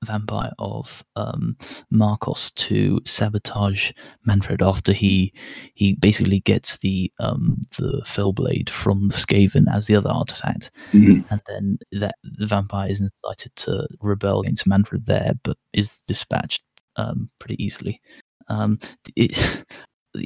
[0.06, 1.58] vampire of um,
[1.92, 3.92] Marcos to sabotage
[4.26, 5.34] Manfred after he
[5.74, 11.26] he basically gets the um, the Fellblade from the Skaven as the other artifact, Mhm.
[11.30, 16.62] and then that the vampire is incited to rebel against Manfred there, but is dispatched
[16.96, 18.00] um, pretty easily.
[18.48, 18.80] Um,
[19.18, 19.66] it,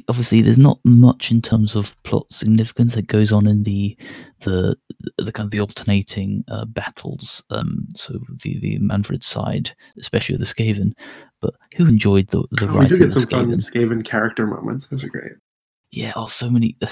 [0.08, 3.96] obviously there's not much in terms of plot significance that goes on in the
[4.44, 4.76] the
[5.18, 10.40] the kind of the alternating uh, battles um so the the manfred side especially with
[10.40, 10.92] the skaven
[11.44, 14.46] but who enjoyed the the Oh, we writing do get some fun skaven Skaven character
[14.46, 14.86] moments.
[14.86, 15.32] Those are great.
[15.90, 16.76] Yeah, oh, so many.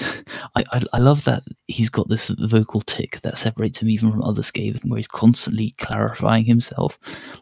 [0.55, 4.23] I, I I love that he's got this vocal tick that separates him even from
[4.23, 6.99] other Skaven, where he's constantly clarifying himself,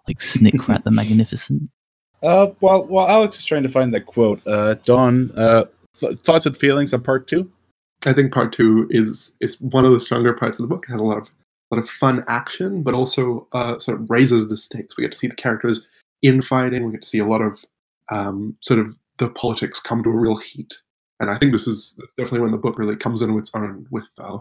[0.08, 1.70] like Snickrat the Magnificent.
[2.24, 5.65] Uh, while while Alex is trying to find that quote, uh, Dawn, uh,
[5.99, 7.51] th- thoughts and feelings on part two.
[8.05, 10.86] I think part two is is one of the stronger parts of the book.
[10.88, 11.30] It has a lot of
[11.72, 14.97] a lot of fun action, but also uh, sort of raises the stakes.
[14.97, 15.88] We get to see the characters
[16.22, 16.86] infighting.
[16.86, 17.63] We get to see a lot of
[18.11, 20.74] um, sort of the politics come to a real heat.
[21.19, 24.07] And I think this is definitely when the book really comes into its own with,
[24.19, 24.39] uh,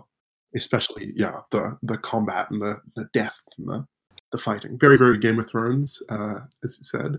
[0.56, 3.86] especially yeah, the the combat and the the death and the
[4.32, 4.78] the fighting.
[4.78, 7.18] Very very Game of Thrones, uh, as you said.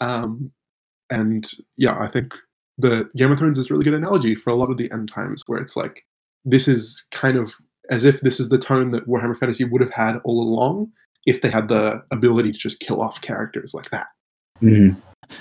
[0.00, 0.52] Um,
[1.10, 2.34] and yeah, I think
[2.78, 5.10] the Game of Thrones is a really good analogy for a lot of the end
[5.12, 6.04] times, where it's like
[6.44, 7.52] this is kind of
[7.90, 10.90] as if this is the tone that Warhammer Fantasy would have had all along
[11.24, 14.06] if they had the ability to just kill off characters like that.
[14.62, 14.98] Mm-hmm.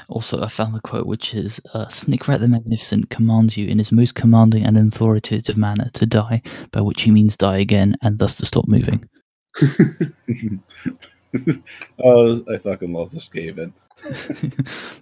[0.09, 3.91] Also, I found the quote, which is uh, Snickrat the Magnificent commands you in his
[3.91, 6.41] most commanding and authoritative manner to die,
[6.71, 9.07] by which he means die again, and thus to stop moving.
[12.03, 13.73] oh, I fucking love the Skaven.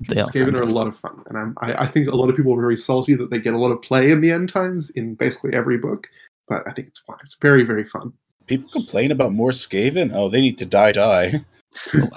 [0.08, 2.30] they are Skaven are a lot of fun, and I'm, I, I think a lot
[2.30, 4.50] of people are very salty that they get a lot of play in the end
[4.50, 6.08] times in basically every book.
[6.48, 7.18] But I think it's fun.
[7.24, 8.14] It's very very fun.
[8.48, 10.12] People complain about more Skaven.
[10.14, 11.42] Oh, they need to die, die.
[11.96, 12.08] Oh,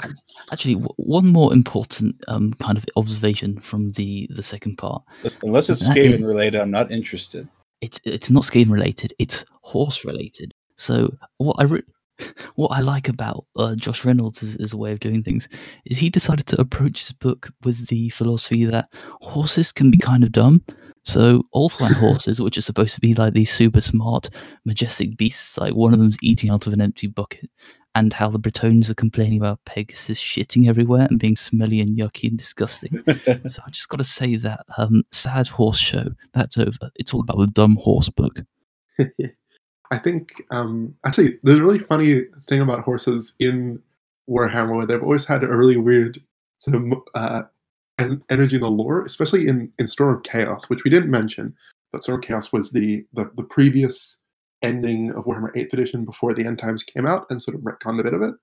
[0.52, 5.02] Actually, w- one more important um, kind of observation from the the second part.
[5.42, 7.48] Unless it's That Skaven is- related, I'm not interested.
[7.80, 9.12] It's it's not Skaven related.
[9.18, 10.52] It's horse related.
[10.76, 11.82] So what I re-
[12.54, 15.48] what I like about uh, Josh Reynolds as, as a way of doing things
[15.84, 18.88] is he decided to approach his book with the philosophy that
[19.20, 20.62] horses can be kind of dumb.
[21.04, 24.28] So Ulfline horses, which are supposed to be like these super smart,
[24.64, 27.48] majestic beasts, like one of them's eating out of an empty bucket,
[27.94, 32.28] and how the Bretons are complaining about Pegasus shitting everywhere and being smelly and yucky
[32.28, 33.02] and disgusting.
[33.46, 36.90] so I just got to say that um, sad horse show that's over.
[36.96, 38.40] It's all about the dumb horse book.
[39.90, 43.80] I think um, actually there's a really funny thing about horses in
[44.28, 46.20] Warhammer where they've always had a really weird
[46.58, 47.42] sort of uh,
[47.98, 51.54] energy in the lore, especially in, in Storm of Chaos, which we didn't mention.
[51.92, 54.22] But Storm of Chaos was the, the the previous
[54.62, 58.00] ending of Warhammer 8th edition before the End Times came out and sort of retconned
[58.00, 58.34] a bit of it.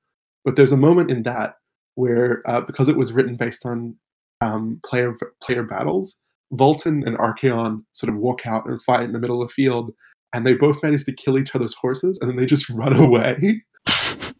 [0.45, 1.55] But there's a moment in that
[1.95, 3.95] where uh, because it was written based on
[4.41, 6.19] um, player player battles,
[6.53, 9.93] Valten and Archaon sort of walk out and fight in the middle of the field
[10.33, 13.63] and they both manage to kill each other's horses and then they just run away.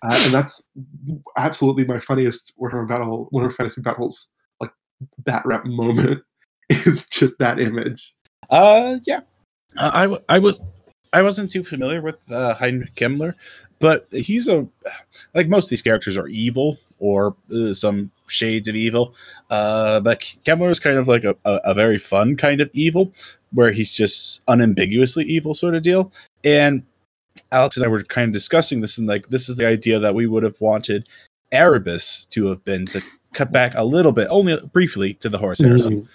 [0.06, 0.70] Uh, and that's
[1.38, 4.28] absolutely my funniest Warhammer battle, Warhammer Fantasy battles,
[4.60, 4.72] like
[5.26, 6.22] that rep moment
[6.70, 8.14] is just that image.
[8.50, 9.22] Uh, yeah.
[9.78, 10.60] Uh, I, w- I was
[11.14, 13.36] I wasn't too familiar with uh, Heinrich Himmler,
[13.80, 14.68] but he's a
[15.34, 19.14] like most of these characters are evil or uh, some shades of evil.
[19.50, 23.14] Uh, but Kemmler is kind of like a, a, a very fun kind of evil,
[23.54, 26.12] where he's just unambiguously evil sort of deal.
[26.44, 26.84] And
[27.52, 30.16] Alex and I were kind of discussing this, and like this is the idea that
[30.16, 31.08] we would have wanted
[31.52, 33.02] Erebus to have been to
[33.34, 35.90] cut back a little bit, only briefly, to the Horus Heresy.
[35.90, 36.08] Mm.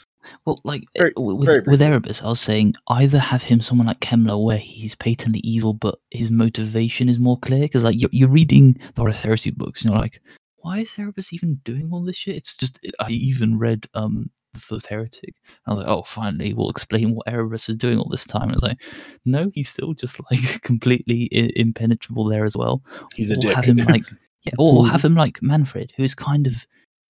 [0.45, 1.81] Well, like uh, Very- with, very with.
[1.81, 5.99] Erebus, I was saying either have him someone like Kemmler where he's patently evil, but
[6.11, 7.61] his motivation is more clear.
[7.61, 10.21] Because like you're, you're reading the Horus Heresy books, and you're like,
[10.59, 12.37] why is Erebus even doing all this shit?
[12.37, 15.35] It's just I even read um the first Heretic.
[15.47, 18.49] And I was like, oh, finally, we'll explain what Erebus is doing all this time.
[18.51, 18.81] I was like,
[19.25, 22.83] no, he's still just like completely I- impenetrable there as well.
[23.15, 23.55] He's a or dick.
[23.57, 24.05] have him like
[24.45, 26.67] yeah, or have him like Manfred, who is kind of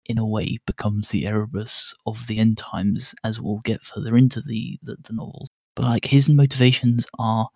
[0.07, 4.41] in a way becomes the Erebus of the end times as we'll get further into
[4.41, 5.49] the, the, the novels.
[5.77, 7.49] But like his motivations are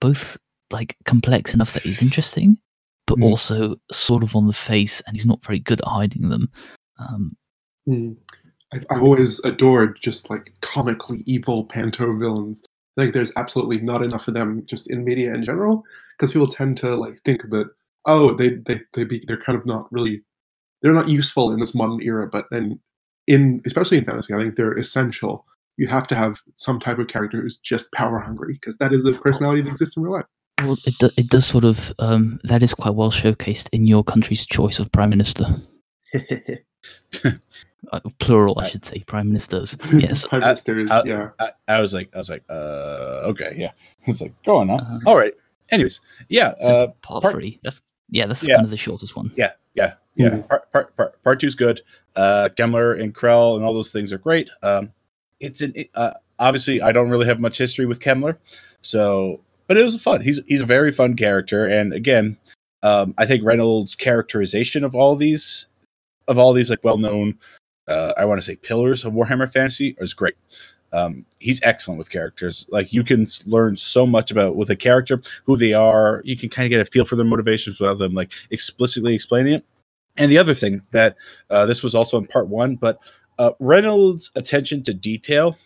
[0.00, 0.36] both
[0.70, 2.56] like complex enough that he's interesting,
[3.06, 3.24] but Mhm.
[3.24, 6.48] also sort of on the face and he's not very good at hiding them.
[6.98, 7.36] Um,
[7.88, 8.16] Mm.
[8.72, 12.62] I've, I've always adored just like comically evil panto villains.
[12.96, 15.84] I think there's absolutely not enough of them just in media in general
[16.18, 17.70] because people tend to like think that
[18.06, 20.22] oh they they they be they're kind of not really
[20.82, 22.80] they're not useful in this modern era, but then
[23.26, 25.46] in especially in fantasy, I think they're essential.
[25.76, 29.04] You have to have some type of character who's just power hungry because that is
[29.04, 30.24] a personality that exists in real life.
[30.60, 34.02] well, it, do, it does sort of, um, that is quite well showcased in your
[34.02, 35.62] country's choice of prime minister.
[37.90, 39.76] Uh, plural, I should say, prime ministers.
[39.92, 40.26] Yes.
[40.26, 41.30] Prime I- ministers, I- yeah.
[41.38, 43.70] I, I was like, I was like, uh, okay, yeah.
[44.06, 44.76] It's like, go on now.
[44.78, 45.32] Uh, All right.
[45.70, 47.60] Anyways, yeah, So uh, part, part- three.
[47.62, 47.80] That's
[48.10, 48.54] yeah, that's Yeah.
[48.56, 49.30] kind of the shortest one.
[49.36, 50.30] yeah, yeah, yeah.
[50.30, 50.48] Mhm.
[50.48, 51.80] Part, part, part, part two's good.
[52.16, 54.48] Uh, Kemmler and Krell and all those things are great.
[54.62, 54.92] Um,
[55.40, 58.36] it's an it- uh, obviously I don't really have much history with Kemmler,
[58.82, 60.22] so but it was fun.
[60.22, 62.38] He's he's a very fun character, and again,
[62.82, 65.66] um, I think Reynolds' characterization of all these
[66.28, 67.38] of all these like well known,
[67.88, 70.34] uh, I want to say pillars of Warhammer Fantasy is great.
[70.92, 72.66] um, he's excellent with characters.
[72.70, 76.22] Like you can learn so much about with a character, who they are.
[76.24, 79.54] You can kind of get a feel for their motivations without them like explicitly explaining
[79.54, 79.64] it.
[80.16, 81.16] And the other thing that
[81.50, 82.98] uh, this was also in part one, but
[83.38, 85.56] uh, Reynolds' attention to detail,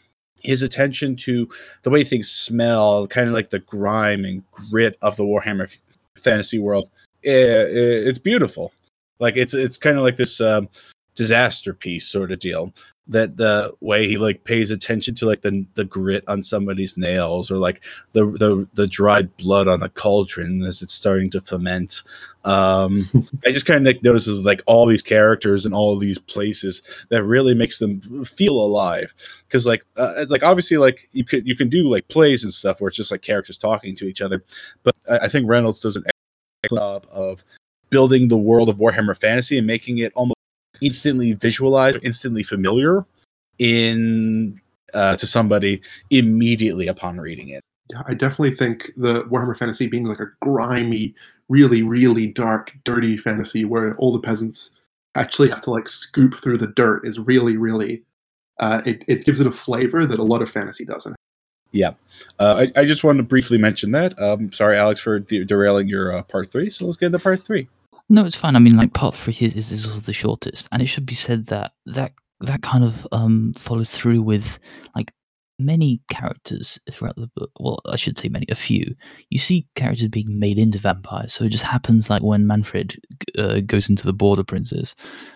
[0.43, 1.49] his attention to
[1.83, 5.79] the way things smell, kind of like the grime and grit of the Warhammer f-
[6.23, 6.91] fantasy world,
[7.25, 8.73] eh, eh, it's beautiful.
[9.21, 10.69] Like it's it's kind of like this um,
[11.15, 12.73] disaster piece sort of deal
[13.09, 17.51] that the way he like pays attention to like the the grit on somebody's nails
[17.51, 17.83] or like
[18.13, 22.03] the the the dried blood on a cauldron as it's starting to ferment.
[22.45, 23.09] Um
[23.47, 27.25] i just kind of like notices like all these characters and all these places that
[27.25, 29.13] really makes them feel alive.
[29.49, 32.81] Because like uh, like obviously like you could you can do like plays and stuff
[32.81, 34.43] where it's just like characters talking to each other
[34.83, 36.05] but i, I think reynolds does an
[36.65, 37.45] excellent job of
[37.91, 40.37] building the world of warhammer fantasy and making it almost
[40.83, 43.05] instantly visualized, instantly familiar
[43.59, 44.61] in
[44.95, 45.81] uh, to somebody
[46.11, 47.63] immediately upon reading it.
[47.91, 51.15] Yeah, I definitely think the Warhammer Fantasy being like a grimy,
[51.49, 54.71] really, really dark, dirty fantasy where all the peasants
[55.15, 58.03] actually have to like scoop through the dirt is really, really.
[58.61, 61.17] Uh, it, it gives it a flavor that a lot of fantasy doesn't.
[61.73, 61.93] Yeah,
[62.39, 64.19] uh, I, I just wanted to briefly mention that.
[64.21, 66.69] Um, sorry, Alex, for de- derailing your uh, part three.
[66.69, 67.67] So let's get into part three.
[68.09, 68.57] No, it's fine.
[68.57, 71.47] I mean, like part three is, is also the shortest, and it should be said
[71.47, 74.59] that that that kind of um, follows through with
[74.95, 75.13] like
[75.59, 77.51] many characters throughout the book.
[77.59, 78.95] Well, I should say many, a few.
[79.31, 81.33] You see characters being made into vampires.
[81.33, 83.01] So it just happens like when Manfred
[83.39, 84.95] uh, goes into the Border Princes,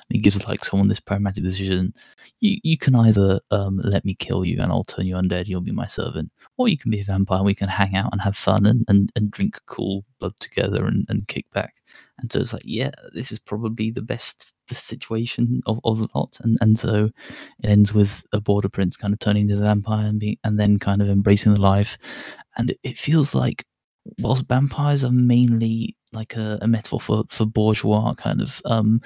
[0.09, 1.95] he gives like someone this pragmatic decision.
[2.41, 5.61] You you can either um, let me kill you and I'll turn you undead, you'll
[5.61, 8.21] be my servant, or you can be a vampire and we can hang out and
[8.21, 11.77] have fun and, and, and drink cool blood together and, and kick back.
[12.19, 16.09] And so it's like, yeah, this is probably the best the situation of, of the
[16.15, 16.39] lot.
[16.41, 17.11] And and so
[17.63, 20.59] it ends with a border prince kind of turning into the vampire and being and
[20.59, 21.99] then kind of embracing the life.
[22.57, 23.65] And it, it feels like
[24.19, 29.01] whilst vampires are mainly like a, a metaphor for, for bourgeois kind of um,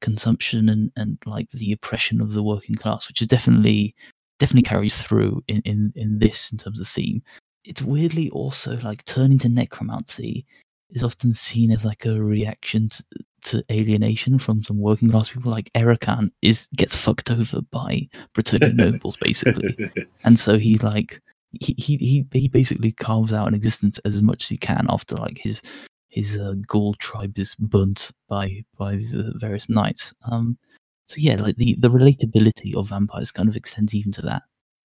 [0.00, 3.94] consumption and, and like the oppression of the working class, which is definitely
[4.38, 7.22] definitely carries through in, in, in this in terms of theme.
[7.64, 10.46] It's weirdly also like turning to necromancy
[10.92, 13.04] is often seen as like a reaction to,
[13.44, 15.50] to alienation from some working class people.
[15.50, 19.76] Like Erikhan is gets fucked over by Bretonnian nobles basically,
[20.24, 21.20] and so he like
[21.60, 25.16] he, he he he basically carves out an existence as much as he can after
[25.16, 25.62] like his
[26.08, 30.12] his uh, Gaul tribe is burnt by by the various knights.
[30.30, 30.58] Um,
[31.06, 34.42] so yeah, like the the relatability of vampires kind of extends even to that.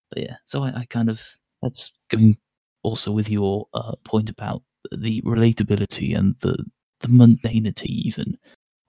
[0.10, 1.22] But yeah, so I, I kind of
[1.62, 2.38] that's going
[2.84, 6.66] also with your uh, point about the relatability and the
[7.02, 8.38] the mundanity even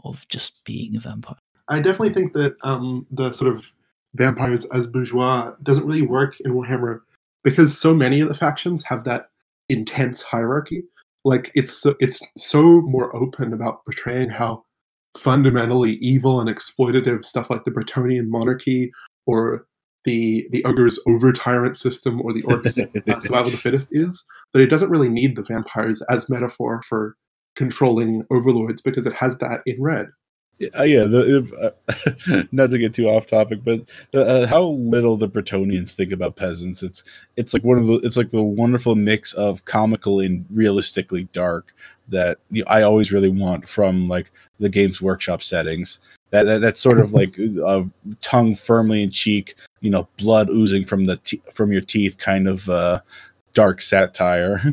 [0.04, 1.36] of just being a vampire.
[1.68, 3.64] I definitely think that um, the sort of
[4.14, 7.00] vampires as bourgeois doesn't really work in Warhammer
[7.44, 9.28] because so many of the factions have that
[9.68, 10.82] intense hierarchy.
[11.24, 14.64] Like it's so, it's so more open about portraying how
[15.16, 18.92] fundamentally evil and exploitative stuff like the Bretonnian monarchy
[19.26, 19.66] or
[20.04, 22.86] the the ogre's over tyrant system or the orc's uh,
[23.20, 27.16] survival of the fittest is that it doesn't really need the vampires as metaphor for
[27.56, 30.06] controlling overlords because it has that in red.
[30.58, 31.04] Yeah, yeah.
[31.04, 33.80] The, uh, not to get too off topic, but
[34.12, 36.82] uh, how little the Bretonnians think about peasants.
[36.82, 37.04] It's
[37.36, 41.74] it's like one of the it's like the wonderful mix of comical and realistically dark
[42.08, 46.00] that you know, I always really want from like the Games Workshop settings.
[46.30, 47.84] That, that that's sort of like uh,
[48.20, 52.48] tongue firmly in cheek, you know, blood oozing from the te- from your teeth, kind
[52.48, 53.00] of uh,
[53.54, 54.62] dark satire.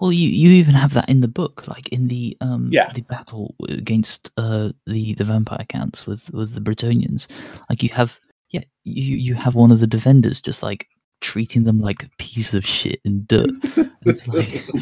[0.00, 2.92] Well, you, you even have that in the book, like in the um Yeah.
[2.92, 7.26] the battle against uh the the vampire counts with with the Bretonnians.
[7.68, 8.16] Like you have
[8.50, 10.86] yeah you you have one of the defenders just like
[11.20, 13.50] treating them like a piece of shit and dirt.
[14.02, 14.64] It's like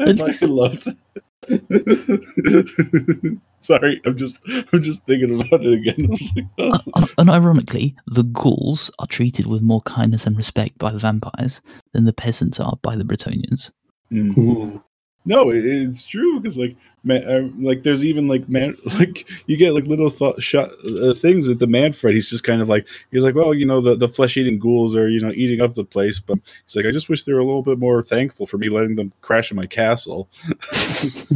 [0.00, 0.96] I fucking love that.
[3.60, 4.38] Sorry, I'm just
[4.72, 6.06] I'm just thinking about it again.
[6.06, 10.36] I was like, Uh, uh, and ironically, the Gauls are treated with more kindness and
[10.36, 11.60] respect by the vampires
[11.92, 13.70] than the peasants are by the Bretonnians.
[14.12, 14.82] Mm.
[15.26, 19.56] No, it, it's true because like man, uh, like there's even like man like you
[19.56, 22.86] get like little thought shot uh, things that the Manfred he's just kind of like
[23.10, 25.74] he's like well you know the the flesh eating ghouls are you know eating up
[25.74, 28.46] the place but he's like I just wish they were a little bit more thankful
[28.46, 30.28] for me letting them crash in my castle.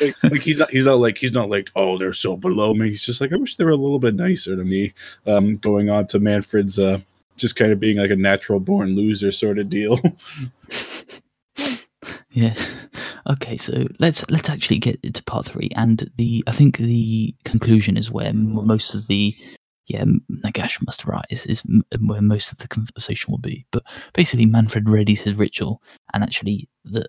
[0.00, 2.90] like, like, he's not he's not like he's not like oh they're so below me.
[2.90, 4.94] He's just like I wish they were a little bit nicer to me.
[5.26, 7.00] Um, going on to Manfred's uh
[7.36, 9.98] just kind of being like a natural born loser sort of deal.
[12.32, 12.54] Yeah.
[13.26, 17.98] Okay, so let's let's actually get into part three, and the I think the conclusion
[17.98, 19.36] is where most of the
[19.86, 20.04] yeah,
[20.44, 21.62] Nagash must rise is
[22.00, 23.66] where most of the conversation will be.
[23.72, 23.82] But
[24.14, 25.82] basically, Manfred readies his ritual,
[26.14, 27.06] and actually, the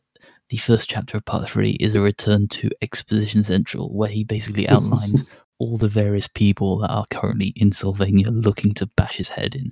[0.50, 4.68] the first chapter of part three is a return to Exposition Central, where he basically
[4.70, 5.24] outlines
[5.60, 9.72] all the various people that are currently in Sylvania looking to bash his head in.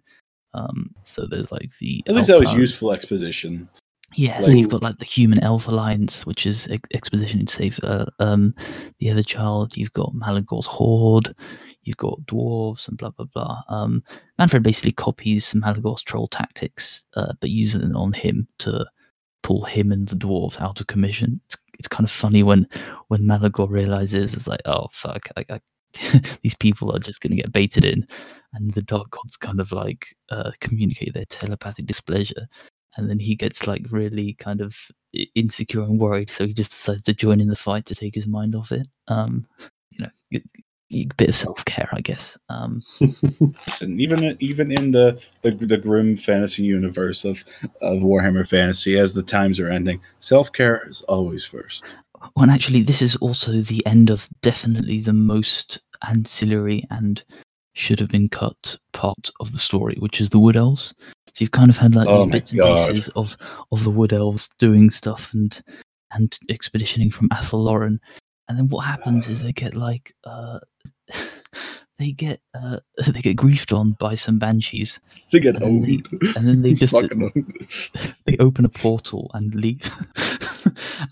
[0.53, 3.69] Um, so there's like the At least that was useful exposition.
[4.15, 7.79] Yeah, so you've got like the Human Elf Alliance, which is ex- Exposition to save
[7.83, 8.55] uh, um,
[8.99, 9.77] the other child.
[9.77, 11.35] You've got Malagor's Horde.
[11.83, 13.61] You've got dwarves and blah blah blah.
[13.69, 14.03] Um,
[14.37, 18.85] Manfred basically copies Malagor's troll tactics, uh, but uses it on him to
[19.43, 21.39] pull him and the dwarves out of commission.
[21.45, 22.67] It's, it's kind of funny when
[23.09, 25.59] when Malagor realizes it's like, oh fuck, I, I,
[26.41, 28.07] these people are just going to get baited in,
[28.53, 32.47] and the dark gods kind of like uh, communicate their telepathic displeasure
[32.97, 34.75] and then he gets like really kind of
[35.35, 38.27] insecure and worried so he just decides to join in the fight to take his
[38.27, 38.87] mind off it.
[39.07, 39.45] Um
[39.91, 40.39] you know
[40.91, 42.37] a bit of self-care i guess.
[42.49, 42.81] Um
[43.67, 47.43] Listen, even even in the, the the grim fantasy universe of
[47.81, 51.83] of Warhammer Fantasy, as the times are ending, self care is always first.
[52.35, 57.23] well actually this is also the end of definitely the most ancillary and
[57.75, 60.93] should have been cut part of the story which is the wood elves
[61.39, 63.37] so you've kind of had like Oh these bits and pieces of
[63.71, 65.61] of the wood elves doing stuff and
[66.11, 68.01] and expeditioning from Athel Loren
[68.49, 70.59] and then what happens is they get like uh
[71.97, 74.99] they get uh they get griefed on by some banshees.
[75.31, 75.81] They get And then
[76.21, 76.93] they- and then they just
[78.25, 79.89] they open a portal and leave.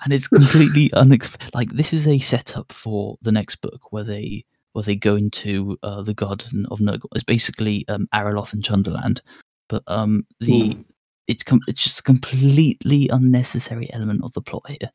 [0.03, 4.45] And it's completely unexpected like this is a setup for the next book where they
[4.73, 7.07] where they go into uh, the garden of Nurgle.
[7.15, 9.21] It's basically um, Araloth and Chunderland,
[9.69, 10.81] but um, the Hmm.
[11.27, 14.89] it's com- it's just a completely unnecessary element of the plot here,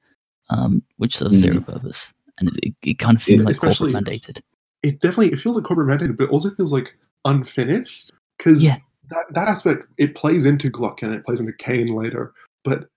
[0.50, 3.94] um, which serves zero purpose, and it, it, it kind of seems Yeah, like corporate
[3.94, 4.40] mandated.
[4.82, 8.78] it definitely it feels like corporate mandated, but it also feels like unfinished because Yeah.
[9.10, 12.32] that that aspect it plays into Gluck and it plays into Khaine later,
[12.64, 12.88] but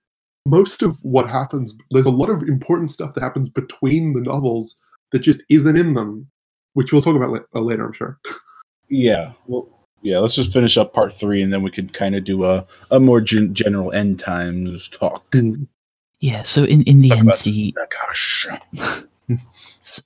[0.47, 4.80] most of what happens there's a lot of important stuff that happens between the novels
[5.11, 6.28] that just isn't in them,
[6.73, 8.19] which we'll talk about uh, later, I'm sure.
[8.89, 9.34] Yeah.
[9.47, 9.74] Well,
[10.06, 10.20] yeah.
[10.20, 12.99] Let's just finish up part three, and then we can kind of do a a
[12.99, 15.34] more gen- general end times talk.
[16.22, 18.47] Yeah, so in, in the Talk end, the Gosh.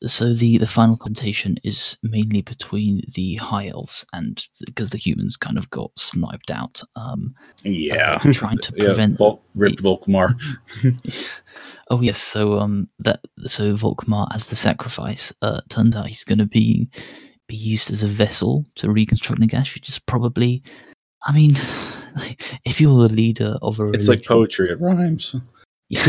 [0.06, 5.36] So the the final confrontation is mainly between the high elves and because the humans
[5.36, 7.34] kind of got sniped out um
[7.64, 8.20] Yeah.
[8.24, 8.86] uh, trying to yeah.
[8.86, 10.36] prevent Vol- ripped Volkmar.
[11.89, 16.38] oh yes so um that so volkmar as the sacrifice uh turns out he's going
[16.38, 16.88] to be
[17.50, 20.64] be used as a vessel to reconstruct nagash which is probably
[21.26, 21.58] i mean
[22.66, 24.70] if you're the leader of a It's like poetry.
[24.70, 25.36] It rhymes.
[25.89, 26.06] yeah,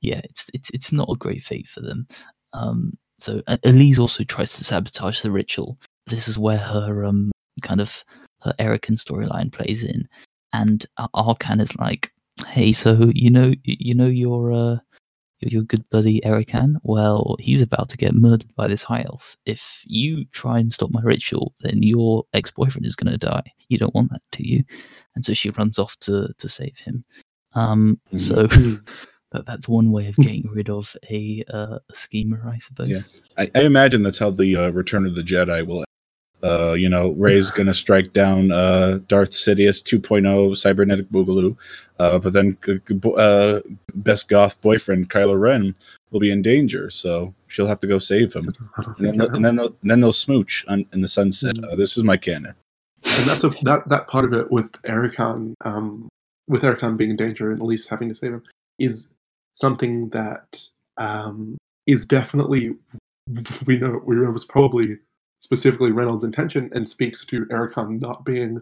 [0.00, 2.06] yeah, it's it's it's not a great fate for them.
[2.52, 5.78] Um, so Elise also tries to sabotage the ritual.
[6.06, 7.30] This is where her um
[7.62, 8.04] kind of
[8.42, 10.08] her Erikhan storyline plays in,
[10.52, 12.10] and Ar- Arkhan is like,
[12.48, 14.76] "Hey, so you know you know your uh
[15.40, 16.76] your, your good buddy Erikhan?
[16.82, 19.36] Well, he's about to get murdered by this high elf.
[19.46, 23.52] If you try and stop my ritual, then your ex boyfriend is going to die.
[23.68, 24.64] You don't want that, do you?"
[25.14, 27.04] And so she runs off to to save him.
[27.54, 28.20] Um, Mhm.
[28.20, 28.46] so
[29.32, 32.88] that that's one way of getting rid of a, uh, a schemer, I suppose.
[32.90, 33.00] Yeah.
[33.38, 35.84] I, I imagine that's how the uh, Return of the Jedi will.
[36.46, 41.56] Uh, you know, Rey's gonna strike down uh, Darth Sidious 2.0 cybernetic boogaloo,
[41.98, 43.60] uh, but then g- g- bo- uh,
[43.94, 45.74] best goth boyfriend Kylo Ren
[46.10, 48.54] will be in danger, so she'll have to go save him,
[48.96, 51.56] and then they'll, and then they'll, and then they'll smooch on, in the sunset.
[51.56, 51.72] Mm.
[51.72, 52.54] Uh, this is my canon.
[53.04, 56.08] and that's a that that part of it with Erikhan, um,
[56.48, 58.42] with Erikhan being in danger and Elise having to save him
[58.78, 59.10] is
[59.52, 60.60] something that
[60.98, 62.74] um, is definitely
[63.66, 64.98] we know we know was probably
[65.46, 68.60] specifically Reynolds' intention and speaks to Erikhan not being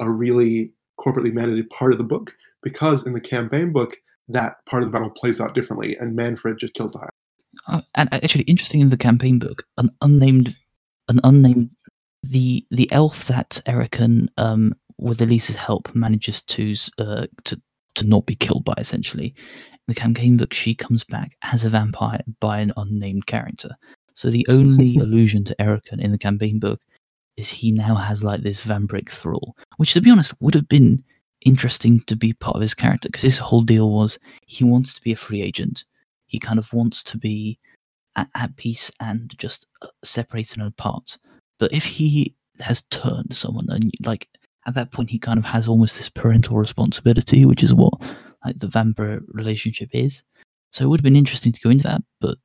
[0.00, 4.82] a really corporately mandated part of the book because in the campaign book that part
[4.82, 7.08] of the battle plays out differently and Manfred just kills the high.
[7.68, 10.56] Uh, and actually, interesting in the campaign book, an unnamed,
[11.08, 11.70] an unnamed,
[12.24, 17.62] the the elf that Erikhan, um, with Elise's help, manages to uh, to
[17.94, 18.74] to not be killed by.
[18.76, 23.76] Essentially, in the campaign book, she comes back as a vampire by an unnamed character.
[24.14, 26.80] So the only allusion to Erikhan in the campaign book
[27.36, 31.02] is he now has like this vampiric thrall, which, to be honest, would have been
[31.44, 35.02] interesting to be part of his character because his whole deal was he wants to
[35.02, 35.84] be a free agent
[36.34, 37.60] he kind of wants to be
[38.16, 41.16] at, at peace and just uh, separated and apart.
[41.60, 44.28] But if he has turned someone, and like
[44.66, 47.94] at that point, he kind of has almost this parental responsibility, which is what
[48.44, 50.24] like the vampire relationship is.
[50.72, 52.36] So it would have been interesting to go into that, but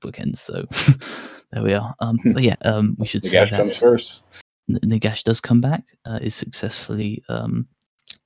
[0.00, 0.38] bookends.
[0.38, 0.66] So
[1.52, 1.94] there we are.
[2.00, 4.22] Um, but yeah, um, we should The say that comes first.
[4.68, 7.66] N- Nagash does come back, uh, is successfully um,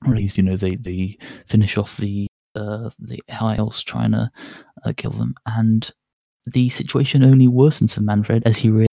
[0.05, 0.37] released.
[0.37, 1.17] You know, they they
[1.47, 4.31] finish off the uh, the high elves trying to
[4.85, 5.91] uh, kill them, and
[6.45, 8.87] the situation only worsens for Manfred as he re-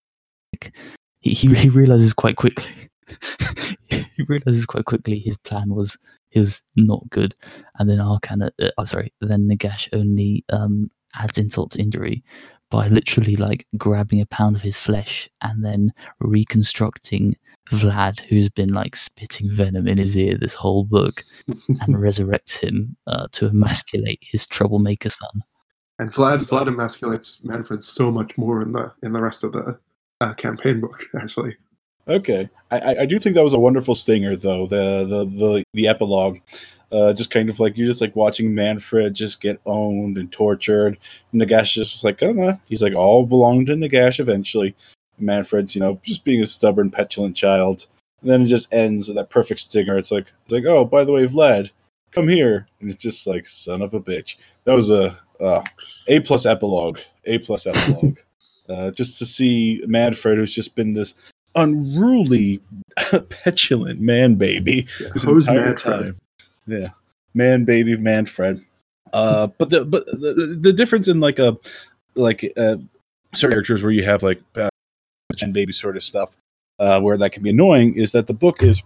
[1.21, 2.73] he, he he realizes quite quickly.
[3.89, 5.97] he realizes quite quickly his plan was
[6.31, 7.35] he was not good,
[7.79, 12.23] and then Arcana, uh, oh sorry, then Nagash only um, adds insult to injury
[12.70, 17.36] by literally like grabbing a pound of his flesh and then reconstructing
[17.70, 22.97] Vlad, who's been like spitting venom in his ear this whole book, and resurrects him
[23.07, 25.43] uh, to emasculate his troublemaker son.
[25.99, 29.78] And Vlad Vlad emasculates Manfred so much more in the in the rest of the
[30.20, 31.05] uh, campaign book.
[31.20, 31.57] Actually,
[32.09, 35.62] Okay, I, I- I do think that was a wonderful stinger, though the the the
[35.74, 36.39] the epilogue,
[36.90, 40.98] uh, just kind of like you're just like watching Manfred just get owned and tortured.
[41.32, 44.74] And Nagash is just like, come on, he's like all belong to Nagash eventually.
[45.19, 47.86] Manfred's you know just being a stubborn, petulant child.
[48.20, 49.97] And then it just ends with that perfect stinger.
[49.97, 51.70] It's like it's like oh by the way, Vlad,
[52.12, 54.36] come here, and it's just like son of a bitch.
[54.65, 55.62] That was a uh,
[56.06, 58.19] a plus epilogue, a plus epilogue.
[58.69, 61.15] uh, just to see Manfred, who's just been this
[61.55, 62.60] unruly,
[63.28, 66.01] petulant man baby yeah, this entire Manfred.
[66.01, 66.16] time.
[66.69, 66.90] Yeah,
[67.35, 68.65] man baby Manfred.
[69.12, 71.57] Uh, but the but the, the difference in like a
[72.15, 72.77] like uh,
[73.35, 74.69] certain characters where you have like uh,
[75.40, 76.36] and baby sort of stuff,
[76.78, 78.82] uh, where that can be annoying, is that the book is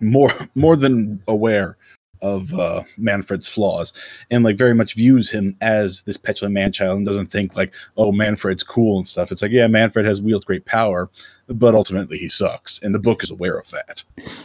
[0.00, 1.76] more more than aware
[2.22, 3.92] of uh, Manfred's flaws
[4.30, 7.74] and like very much views him as this petulant man child and doesn't think like
[7.96, 9.30] oh Manfred's cool and stuff.
[9.32, 11.10] It's like yeah Manfred has wields great power,
[11.48, 14.04] but ultimately he sucks, and the book is aware of that.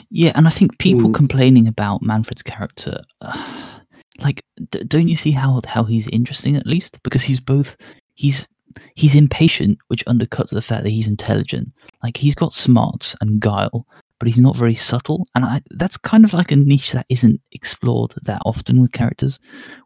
[0.10, 1.14] Yeah, and I think people Mm.
[1.16, 3.80] complaining about Manfred's character, uh,
[4.20, 7.02] like, d- don't you see how how he's interesting at least?
[7.04, 7.78] Because he's both
[8.16, 8.48] he's
[8.96, 11.72] he's impatient, which undercuts the fact that he's intelligent.
[12.04, 13.86] Like he's got smarts and guile,
[14.20, 17.42] but he's not very subtle, and I, that's kind of like a niche that isn't
[17.52, 19.40] explored that often with characters,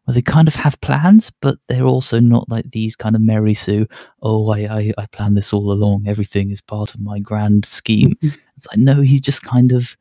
[0.05, 3.53] where they kind of have plans, but they're also not like these kind of Mary
[3.53, 3.87] Sue.
[4.21, 6.05] Oh, I I, I planned this all along.
[6.07, 8.15] Everything is part of my grand scheme.
[8.15, 8.35] Mm-hmm.
[8.57, 9.95] It's like no, he's just kind of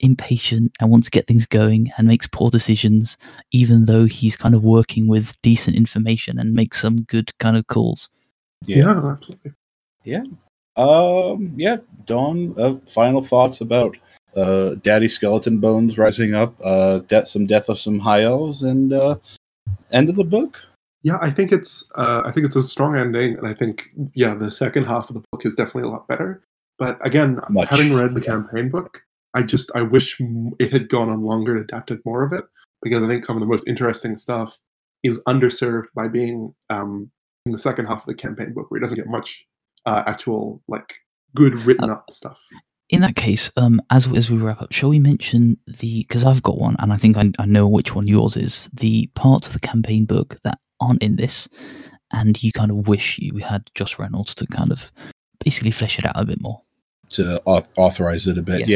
[0.00, 3.16] impatient and wants to get things going and makes poor decisions,
[3.52, 7.66] even though he's kind of working with decent information and makes some good kind of
[7.66, 8.08] calls.
[8.66, 9.52] Yeah, absolutely.
[10.76, 11.76] Um, yeah,
[12.06, 12.54] Dawn.
[12.58, 13.96] Uh, final thoughts about
[14.36, 18.92] uh, Daddy Skeleton Bones rising up, uh, de- some death of some high elves, and
[18.92, 19.16] uh,
[19.92, 20.58] end of the book.
[21.02, 24.34] Yeah, I think it's uh, I think it's a strong ending, and I think yeah,
[24.34, 26.42] the second half of the book is definitely a lot better.
[26.78, 28.26] But again, Much, having read the yeah.
[28.26, 29.02] campaign book,
[29.34, 30.18] I just I wish
[30.58, 32.44] it had gone on longer and adapted more of it
[32.82, 34.58] because I think some of the most interesting stuff
[35.02, 37.10] is underserved by being um,
[37.46, 39.44] in the second half of the campaign book, where it doesn't get much
[39.86, 40.94] uh, actual like
[41.34, 42.40] good written up stuff.
[42.90, 46.42] In that case, um, as as we wrap up, shall we mention the because I've
[46.42, 49.52] got one and I think I, I know which one yours is the parts of
[49.54, 51.48] the campaign book that aren't in this,
[52.12, 54.92] and you kind of wish you had Josh Reynolds to kind of
[55.42, 56.60] basically flesh it out a bit more.
[57.10, 58.68] To au- authorize it a bit, Yes.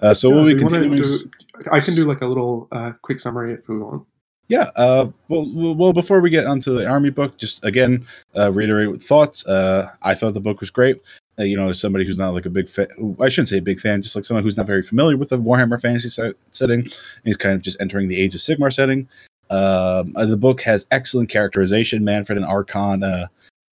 [0.00, 0.08] yeah.
[0.08, 1.02] Uh, so Yeah, we'll be do wanna continuing.
[1.02, 1.30] do-
[1.70, 4.04] I can do like a little uh, quick summary if we want.
[4.48, 4.70] Yeah.
[4.76, 8.06] Uh, well, well, before we get onto the army book, just again
[8.36, 9.46] uh, reiterate with thoughts.
[9.46, 11.02] Uh, I thought the book was great.
[11.38, 12.88] Uh, you know, as somebody who's not like a big fan,
[13.20, 15.38] I shouldn't say a big fan, just like someone who's not very familiar with the
[15.38, 16.92] Warhammer Fantasy set- setting, and
[17.24, 19.08] he's kind of just entering the Age of Sigmar setting.
[19.50, 22.04] Um, uh, the book has excellent characterization.
[22.04, 23.26] Manfred and Arkhan, uh,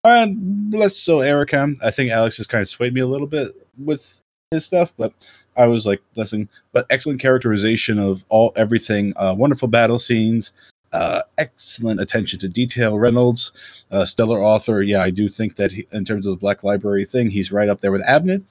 [0.03, 1.77] and less so Erikhan.
[1.83, 5.13] I think Alex has kind of swayed me a little bit with his stuff, but
[5.55, 6.49] I was like blessing.
[6.73, 9.13] But excellent characterization of all everything.
[9.15, 10.51] Uh, wonderful battle scenes.
[10.93, 12.99] Uh, excellent attention to detail.
[12.99, 13.53] Reynolds,
[13.91, 14.81] uh, stellar author.
[14.81, 17.69] Yeah, I do think that he, in terms of the Black Library thing, he's right
[17.69, 18.43] up there with Abnett.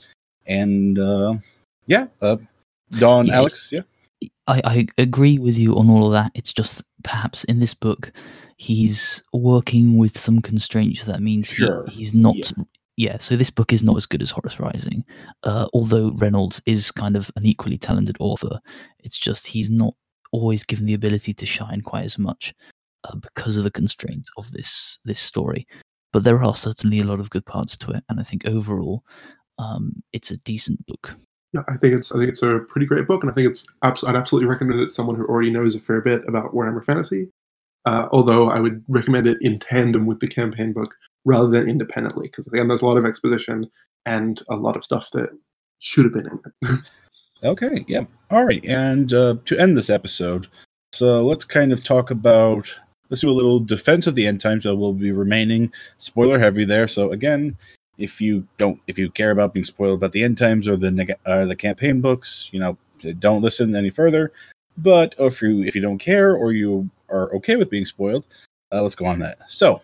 [0.47, 1.35] And uh,
[1.87, 2.39] yeah, uh,
[2.99, 3.71] Don, Yeah, Alex.
[3.71, 3.83] Yeah,
[4.47, 6.33] I, I agree with you on all of that.
[6.35, 8.11] It's just perhaps in this book,
[8.57, 11.05] he's working with some constraints.
[11.05, 12.37] That means he- he's not.
[12.37, 12.65] Yeah.
[13.01, 13.17] Yeah.
[13.19, 15.05] so this book is not as good as Horus Rising,
[15.45, 18.61] uh, although Reynolds is kind of an equally talented author.
[18.99, 19.95] It's just he's not
[20.33, 22.55] always given the ability to shine quite as much
[23.05, 25.67] uh, because of the constraints of this this story.
[26.13, 29.03] But there are certainly a lot of good parts to it, and I think overall,
[29.59, 31.15] um, it's a decent book.
[31.55, 33.67] Yeah, I think it's I think it's a pretty great book, and I think it's
[33.83, 36.85] abs- I'd absolutely recommend it to someone who already knows a fair bit about Warhammer
[36.85, 37.31] Fantasy.
[37.87, 40.95] Uh, although I would recommend it in tandem with the campaign book
[41.25, 43.71] rather than independently, because again, there's a lot of exposition
[44.07, 45.31] and a lot of stuff that
[45.79, 46.81] should have been in it.
[47.43, 48.05] Okay, yeah.
[48.31, 48.65] All right.
[48.65, 50.47] And uh, to end this episode,
[50.93, 52.75] so let's kind of talk about,
[53.09, 56.65] let's do a little defense of the end times that will be remaining spoiler heavy
[56.65, 56.87] there.
[56.87, 57.57] So, again,
[57.97, 60.91] if you don't, if you care about being spoiled about the end times or the
[60.91, 62.77] neg- or the campaign books, you know,
[63.19, 64.33] don't listen any further.
[64.77, 68.27] But if you if you don't care or you are okay with being spoiled,
[68.73, 69.39] uh, let's go on that.
[69.49, 69.81] So,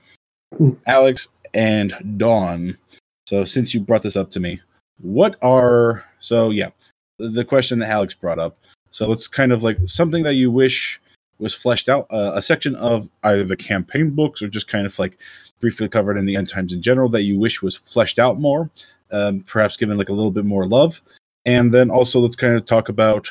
[0.86, 2.78] Alex and Dawn.
[3.27, 4.60] So, since you brought this up to me,
[4.98, 6.70] what are so yeah
[7.18, 8.59] the, question that Alex brought up.
[8.90, 11.01] So let's kind of like something that you wish
[11.39, 14.98] was fleshed out, uh, a section of either the campaign books or just kind of
[14.98, 15.18] like
[15.60, 18.70] briefly covered in the end times in general that you wish was fleshed out more,
[19.10, 21.02] um, perhaps given like a little bit more love.
[21.44, 23.31] And then also let's kind of talk about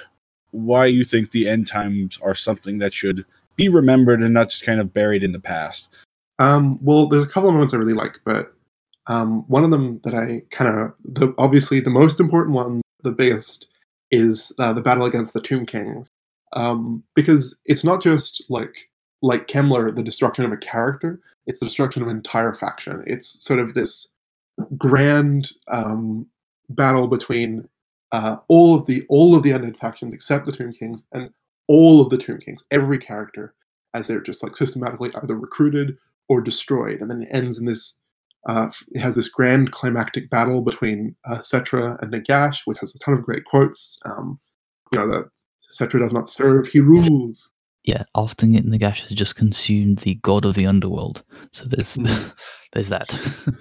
[0.51, 3.25] why you think the end times are something that should
[3.55, 5.89] be remembered and not just kind of buried in the past.
[6.39, 8.53] Um, well, there's a couple of moments I really like, but
[9.07, 13.11] um, one of them that I kind of, the, obviously the most important one, the
[13.11, 13.67] biggest,
[14.11, 16.07] is uh, the battle against the Tomb Kings,
[16.53, 18.89] um, because it's not just like
[19.21, 23.03] like Kemmler, the destruction of a character; it's the destruction of an entire faction.
[23.07, 24.11] It's sort of this
[24.77, 26.27] grand um,
[26.69, 27.67] battle between
[28.11, 31.29] uh, all of the all of the undead factions except the Tomb Kings and
[31.67, 33.53] all of the Tomb Kings, every character,
[33.93, 35.97] as they're just like systematically either recruited
[36.30, 37.97] or destroyed, and then it ends in this
[38.47, 42.99] uh, it has this grand climactic battle between uh, Settra and Nagash, which has a
[42.99, 43.99] ton of great quotes.
[44.06, 44.39] Um,
[44.91, 45.30] you know, that
[45.72, 47.52] Settra does not serve, he rules.
[47.84, 51.23] Yeah, often Nagash has just consumed the god of the underworld.
[51.52, 52.34] So there's Mm.
[52.73, 53.18] there's that.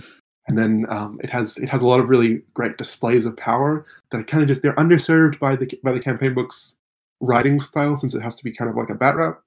[0.46, 3.86] And then um, it has it has a lot of really great displays of power
[4.10, 6.78] that are kind of just they're underserved by the by the campaign books
[7.20, 9.40] writing style since it has to be kind of like a bat rap,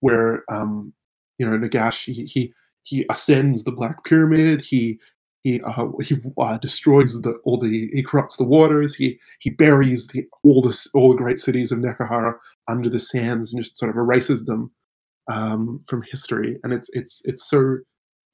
[0.00, 0.92] where um,
[1.40, 2.52] you know Nagash he, he
[2.82, 4.60] he ascends the Black Pyramid.
[4.60, 4.98] He
[5.42, 8.94] he uh, he uh, destroys the all the he corrupts the waters.
[8.94, 12.34] He he buries the all the all the great cities of Nehekhara
[12.68, 14.70] under the sands and just sort of erases them
[15.32, 16.58] um, from history.
[16.62, 17.78] And it's it's it's so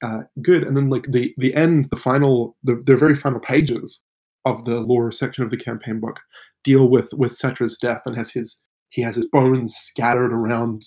[0.03, 0.63] uh, good.
[0.63, 4.03] And then like the the end, the final, the the very final pages
[4.43, 6.19] of the lore section of the campaign book
[6.65, 10.83] deal with with Settra's death and has his he has his bones scattered around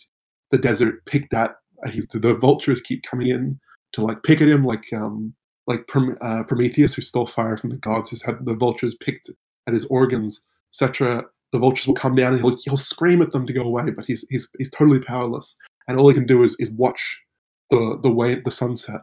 [0.50, 1.52] the desert, picked at.
[1.90, 3.60] He's the vultures keep coming in
[3.92, 5.34] to like pick at him, like um
[5.66, 5.84] like
[6.20, 9.30] uh, Prometheus who stole fire from the gods has had the vultures picked
[9.66, 10.44] at his organs.
[10.72, 11.24] etc.
[11.52, 14.04] the vultures will come down and he'll he'll scream at them to go away, but
[14.06, 17.20] he's he's he's totally powerless, and all he can do is is watch
[17.70, 19.00] the the way the sunset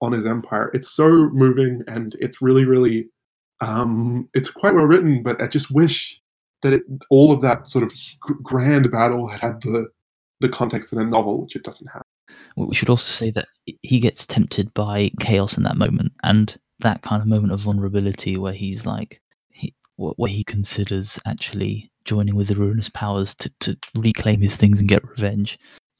[0.00, 0.70] on his empire.
[0.74, 3.08] It's so moving and it's really really
[3.60, 5.22] um, it's quite well written.
[5.22, 6.20] But I just wish
[6.62, 7.92] that it, all of that sort of
[8.42, 9.88] grand battle had had the
[10.40, 12.05] the context in a novel, which it doesn't have.
[12.56, 13.48] We should also say that
[13.82, 18.36] he gets tempted by chaos in that moment, and that kind of moment of vulnerability
[18.36, 19.20] where he's like,
[19.50, 24.80] he, where he considers actually joining with the ruinous powers to, to reclaim his things
[24.80, 25.58] and get revenge.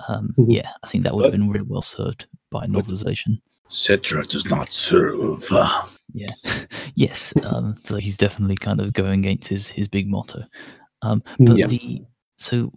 [0.08, 0.54] Um, Mhm.
[0.54, 3.40] Yeah, I think that would have been really well served by novelization.
[3.70, 5.48] Settra does not serve.
[6.14, 6.28] Yeah,
[6.94, 7.32] yes.
[7.42, 10.44] Um, so he's definitely kind of going against his his big motto.
[11.02, 11.66] Um, but Yeah.
[11.66, 12.02] the
[12.38, 12.72] so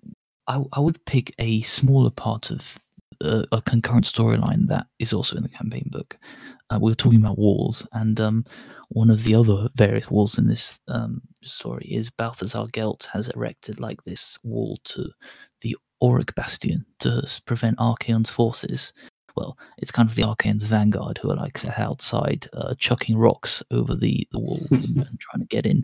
[0.48, 2.78] I I would pick a smaller part of
[3.22, 6.18] uh, a concurrent storyline that is also in the campaign book.
[6.70, 8.46] Uh, we were talking about walls, and um,
[8.90, 13.80] one of the other various walls in this um, story is Balthazar Gelt has erected
[13.80, 15.10] like this wall to
[15.62, 18.94] the Auric Bastion to prevent Archaon's forces
[19.40, 23.64] well, it's kind of the Archaon's vanguard who are like sat outside, uh, chucking rocks
[23.72, 25.84] over the, the wall and, trying to get in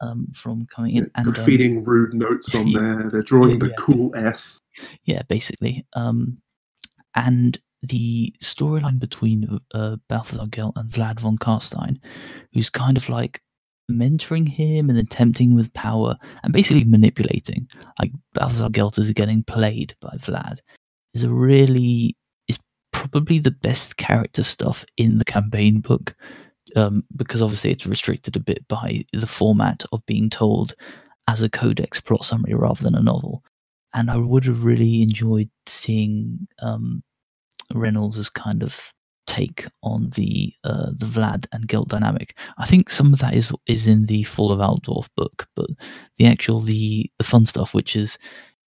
[0.00, 1.10] um, from coming in.
[1.14, 3.10] And um, rude notes on yeah, there.
[3.10, 3.74] They're drawing the yeah.
[3.78, 4.58] cool S.
[5.04, 5.86] yeah, basically.
[5.92, 6.38] Um,
[7.18, 11.98] and the storyline between uh, Balthazar Gelt and Vlad von Carstein,
[12.52, 13.42] who's kind of like
[13.90, 17.68] mentoring him and then tempting with power and basically manipulating.
[17.98, 20.58] Like Balthazar Gelt is getting played by Vlad.
[21.14, 22.16] Is a really
[22.48, 22.58] is
[22.92, 26.14] probably the best character stuff in the campaign book.
[26.76, 30.74] Um, because obviously it's restricted a bit by the format of being told
[31.26, 33.42] as a codex plot summary rather than a novel
[33.94, 37.02] and I would have really enjoyed seeing um,
[37.74, 38.92] Reynolds' kind of
[39.26, 42.36] take on the uh, the Vlad and Gelt dynamic.
[42.56, 45.70] I think some of that is is in the Fall of Altdorf book, but
[46.16, 48.18] the actual the the fun stuff, which is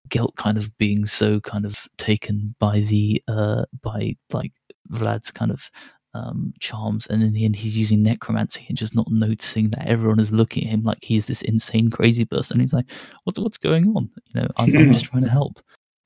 [0.08, 4.54] Gelt kind of being so kind of taken by the uh, by like
[4.92, 5.70] Vlad's kind of
[6.14, 10.20] um, charms, and in the end, he's using necromancy and just not noticing that everyone
[10.20, 12.60] is looking at him like he's this insane, crazy person.
[12.60, 12.90] He's like,
[13.24, 14.10] "What's what's going on?
[14.28, 15.60] You know, I'm, I'm just trying to help."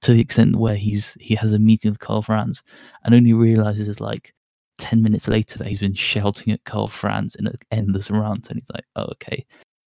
[0.05, 2.61] To the extent where he's he has a meeting with Karl Franz,
[3.03, 4.35] and only realizes like
[4.77, 8.59] ten minutes later that he's been shouting at Karl Franz in an endless rant, and
[8.59, 9.43] he's like, "Oh, okay,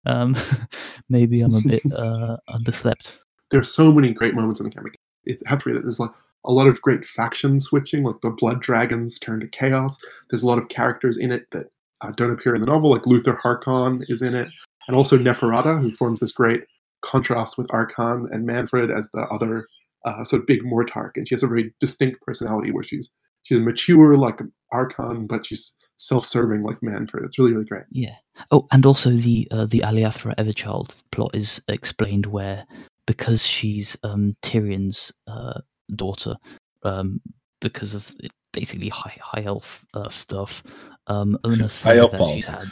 [0.06, 0.36] um,
[1.08, 3.12] maybe I'm a bit uh, underslept."
[3.54, 4.92] are so many great moments in the campaign.
[5.22, 5.84] It have to read it.
[5.84, 6.10] There's like
[6.44, 9.98] a lot of great faction switching, like the Blood Dragons turn to Chaos.
[10.30, 11.66] There's a lot of characters in it that
[12.00, 14.48] uh, don't appear in the novel, like Luther Harkon is in it,
[14.88, 16.64] and also Neferata, who forms this great
[17.02, 19.68] contrast with Arkhan and Manfred as the other
[20.04, 23.10] uh, sort of big Mortarch, and she has a very distinct personality where she's
[23.42, 24.40] she's mature like
[24.72, 27.24] Arkhan, but she's self-serving like Manfred.
[27.24, 27.84] It's really really great.
[27.90, 28.16] Yeah.
[28.50, 32.66] Oh, and also the uh, the Aliathra Everchild plot is explained where
[33.06, 35.60] because she's um, Tyrion's uh,
[35.96, 36.36] daughter,
[36.82, 37.20] um,
[37.60, 38.12] because of
[38.52, 40.62] basically high high elf uh, stuff,
[41.06, 42.64] um, an affair High elf that she's had.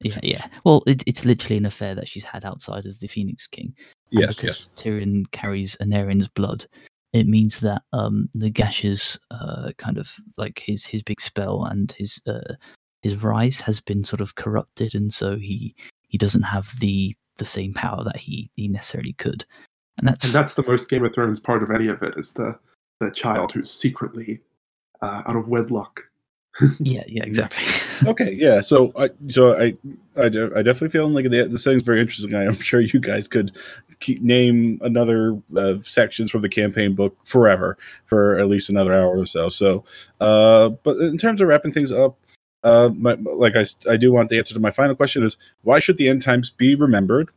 [0.00, 0.46] Yeah, yeah.
[0.64, 3.74] Well, it, it's literally an affair that she's had outside of the Phoenix King.
[4.10, 4.82] And Yes, because yes.
[4.82, 6.66] Tyrion carries Aenarion's blood,
[7.12, 11.92] it means that um, the Gash's uh, kind of like his his big spell and
[11.92, 12.54] his uh,
[13.02, 15.74] his rise has been sort of corrupted, and so he
[16.08, 19.44] he doesn't have the the same power that he he necessarily could.
[19.98, 22.32] And that's, And that's the most Game of Thrones part of any of it is
[22.34, 22.58] the
[23.00, 24.40] the child who's secretly
[25.02, 26.02] uh, out of wedlock.
[26.80, 27.64] yeah, yeah, exactly.
[28.06, 28.60] Okay, yeah.
[28.60, 29.74] So I, so I,
[30.16, 32.32] I, I definitely feel like the the setting's very interesting.
[32.32, 33.87] I'm sure you guys could keep,
[34.20, 37.76] name another uh, sections from the campaign book forever
[38.06, 39.48] for at least another hour or so.
[39.48, 39.84] So,
[40.20, 42.16] uh, but in terms of wrapping things up,
[42.64, 45.78] uh, my, like I, I do want the answer to my final question is why
[45.78, 47.30] should the end times be remembered?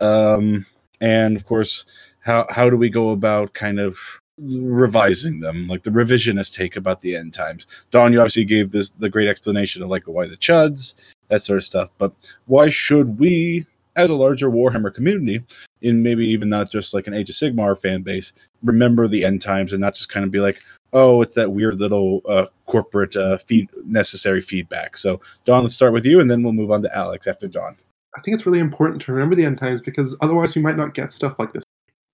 [0.00, 0.66] Um,
[1.00, 1.84] and of course,
[2.20, 3.96] how how do we go about kind of
[4.38, 7.66] revising them, like the revisionist take about the end times?
[7.90, 10.94] Don, you obviously gave this the great explanation of like why the chuds,
[11.28, 11.88] that sort of stuff.
[11.98, 12.12] But
[12.46, 13.66] why should we,
[13.96, 15.42] as a larger Warhammer community,
[15.82, 18.32] in maybe even not just like an Age of Sigmar fan base,
[18.62, 20.62] remember the end times and not just kind of be like,
[20.92, 24.96] oh, it's that weird little uh, corporate uh, feed necessary feedback.
[24.96, 27.76] So, Don, let's start with you, and then we'll move on to Alex after Don.
[28.16, 30.94] I think it's really important to remember the end times because otherwise you might not
[30.94, 31.64] get stuff like this.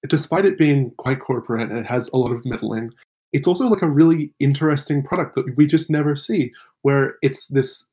[0.09, 2.91] Despite it being quite corporate and it has a lot of meddling,
[3.33, 6.53] it's also like a really interesting product that we just never see,
[6.83, 7.91] where it's this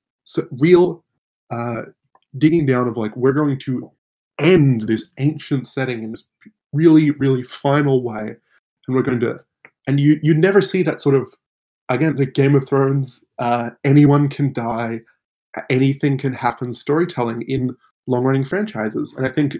[0.60, 1.03] real
[1.52, 1.84] uh,
[2.38, 3.92] digging down of like we're going to
[4.40, 6.30] end this ancient setting in this
[6.74, 8.36] really really final way,
[8.88, 9.40] and we're going to,
[9.88, 11.34] and you you never see that sort of
[11.90, 15.02] again the Game of Thrones uh, anyone can die,
[15.70, 17.76] anything can happen storytelling in
[18.08, 19.14] long running franchises.
[19.16, 19.58] And I think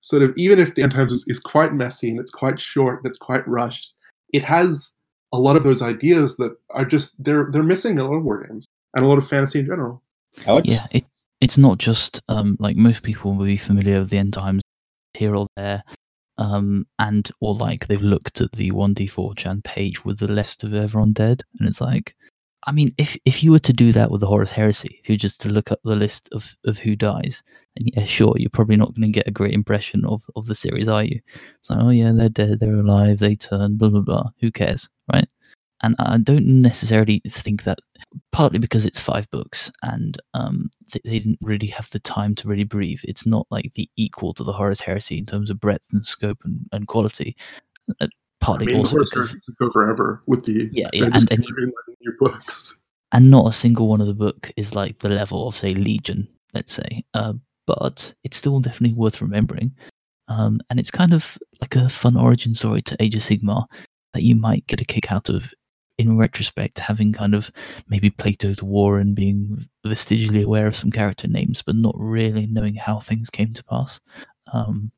[0.00, 2.98] sort of even if the end times is, is quite messy and it's quite short
[2.98, 3.92] and it's quite rushed,
[4.32, 4.92] it has
[5.32, 8.44] a lot of those ideas that are just they're they're missing a lot of war
[8.44, 10.02] games and a lot of fantasy in general.
[10.46, 10.68] Alex?
[10.68, 11.04] Yeah, it,
[11.40, 14.62] it's not just um, like most people will be familiar with the end times
[15.14, 15.82] here or there,
[16.38, 20.30] um, and or like they've looked at the one d four chan page with the
[20.32, 22.14] list of everyone dead, and it's like,
[22.66, 25.16] I mean, if if you were to do that with the Horus Heresy, if you
[25.16, 27.42] just to look up the list of of who dies,
[27.76, 30.54] and yeah, sure, you're probably not going to get a great impression of of the
[30.54, 31.20] series, are you?
[31.58, 34.30] It's like, oh yeah, they're dead, they're alive, they turn, blah blah blah.
[34.40, 35.28] Who cares, right?
[35.82, 37.78] And I don't necessarily think that
[38.32, 42.48] partly because it's five books and um, they, they didn't really have the time to
[42.48, 43.00] really breathe.
[43.04, 46.38] It's not like the equal to the Horus Heresy in terms of breadth and scope
[46.44, 47.36] and, and quality.
[48.00, 48.08] Uh,
[48.40, 51.46] partly I mean, also horse because Heresy go forever with the Yeah, yeah, and- and-
[52.00, 52.76] new books.
[53.12, 56.26] and not a single one of the book is like the level of say Legion,
[56.54, 57.04] let's say.
[57.14, 57.34] Uh,
[57.66, 59.72] but it's still definitely worth remembering.
[60.28, 63.64] Um, and it's kind of like a fun origin story to Age of Sigmar
[64.14, 65.52] that you might get a kick out of
[65.98, 67.50] in retrospect, having kind of
[67.88, 72.46] maybe Plato to War and being vestigially aware of some character names, but not really
[72.46, 74.00] knowing how things came to pass.
[74.52, 74.92] Um,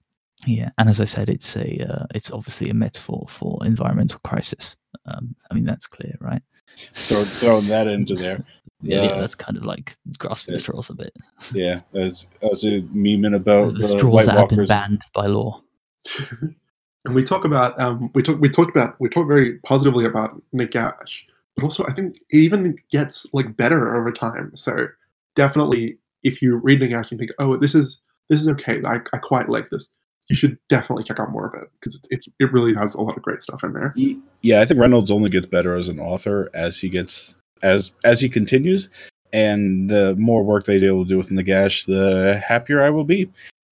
[0.46, 4.76] yeah, and as I said, it's a uh, it's obviously a metaphor for environmental crisis.
[5.06, 6.42] Um, I mean that's clear, right?
[6.76, 8.44] Throw, throwing that into there.
[8.82, 9.20] Yeah, yeah, Yeah.
[9.20, 11.14] that's kind of like grasping at straws a bit.
[11.52, 15.26] Yeah, as as a memeing about the the straws White that have been banned by
[15.26, 15.60] law.
[17.04, 20.40] and we talk about um, we talk we talked about we talk very positively about
[20.54, 21.22] Nagash,
[21.56, 24.52] but also I think it even gets like better over time.
[24.56, 24.88] So
[25.34, 29.18] definitely, if you read Nagash and think, oh, this is this is okay, I, I
[29.18, 29.90] quite like this,
[30.28, 33.00] you should definitely check out more of it because it's, it's it really has a
[33.00, 33.94] lot of great stuff in there.
[34.42, 38.20] Yeah, I think Reynolds only gets better as an author as he gets as as
[38.20, 38.90] he continues,
[39.32, 43.04] and the more work that he's able to do with Nagash, the happier I will
[43.04, 43.28] be.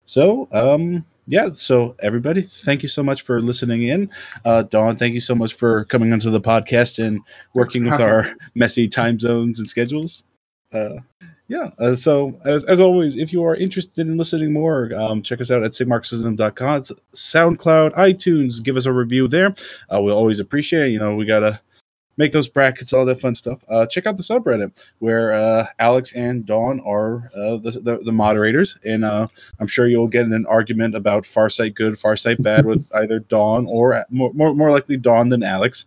[0.06, 1.50] So, um, yeah.
[1.52, 4.10] So, everybody, thank you so much for listening in.
[4.44, 7.20] Uh, Dawn, thank you so much for coming onto the podcast and
[7.54, 10.24] working with our messy time zones and schedules.
[10.72, 10.96] Uh,
[11.46, 11.70] yeah.
[11.78, 15.50] Uh, so, as, as always, if you are interested in listening more, um, check us
[15.50, 16.82] out at sigmarxism.com,
[17.14, 18.62] SoundCloud, iTunes.
[18.62, 19.54] Give us a review there.
[19.92, 20.90] Uh, we'll always appreciate it.
[20.90, 21.60] You know, we got to
[22.18, 23.60] make those brackets, all that fun stuff.
[23.68, 28.12] Uh, check out the subreddit where uh, Alex and Dawn are uh, the, the, the
[28.12, 28.76] moderators.
[28.84, 29.28] And uh,
[29.60, 33.66] I'm sure you'll get in an argument about Farsight good, Farsight bad with either Dawn
[33.66, 35.86] or more, more, more likely Dawn than Alex.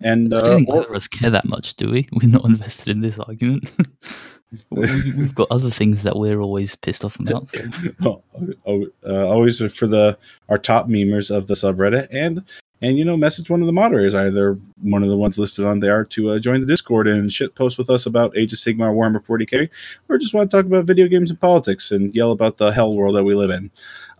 [0.00, 2.08] And I uh, don't think either of us care that much, do we?
[2.12, 3.70] We're not invested in this argument.
[4.70, 7.48] we, we've got other things that we're always pissed off about.
[7.48, 7.64] So.
[8.04, 8.22] oh,
[8.66, 10.18] oh, uh, always for the
[10.48, 12.44] our top memers of the subreddit and
[12.82, 15.80] and you know message one of the moderators either one of the ones listed on
[15.80, 18.92] there to uh, join the discord and shit post with us about age of sigmar
[18.92, 19.70] warhammer 40k
[20.08, 22.94] or just want to talk about video games and politics and yell about the hell
[22.94, 23.70] world that we live in.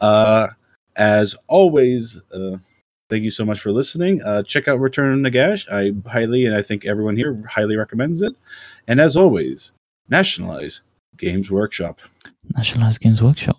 [0.00, 0.48] Uh,
[0.96, 2.56] as always uh,
[3.10, 4.22] thank you so much for listening.
[4.22, 8.22] Uh, check out return of nagash i highly and i think everyone here highly recommends
[8.22, 8.34] it.
[8.86, 9.72] And as always
[10.08, 10.82] nationalize
[11.16, 12.00] games workshop.
[12.56, 13.56] Nationalize Games Workshop.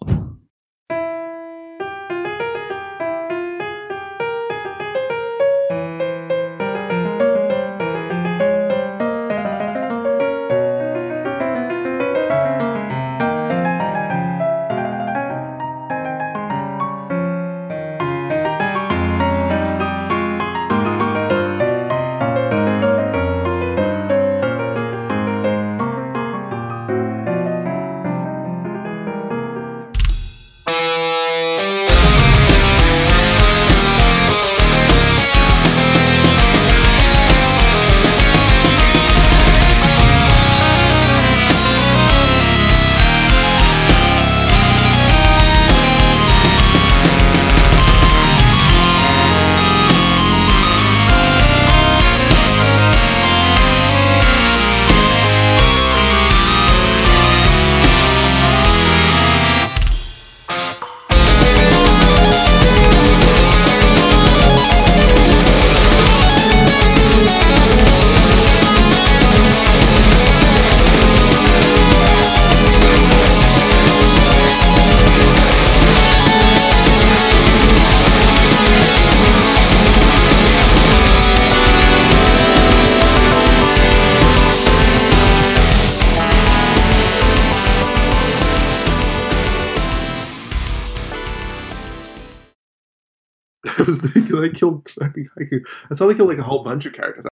[94.63, 94.89] Killed.
[95.89, 97.25] That's how they killed like a whole bunch of characters.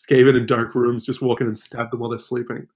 [0.00, 2.66] Skaven in dark rooms, just walking and stab them while they're sleeping.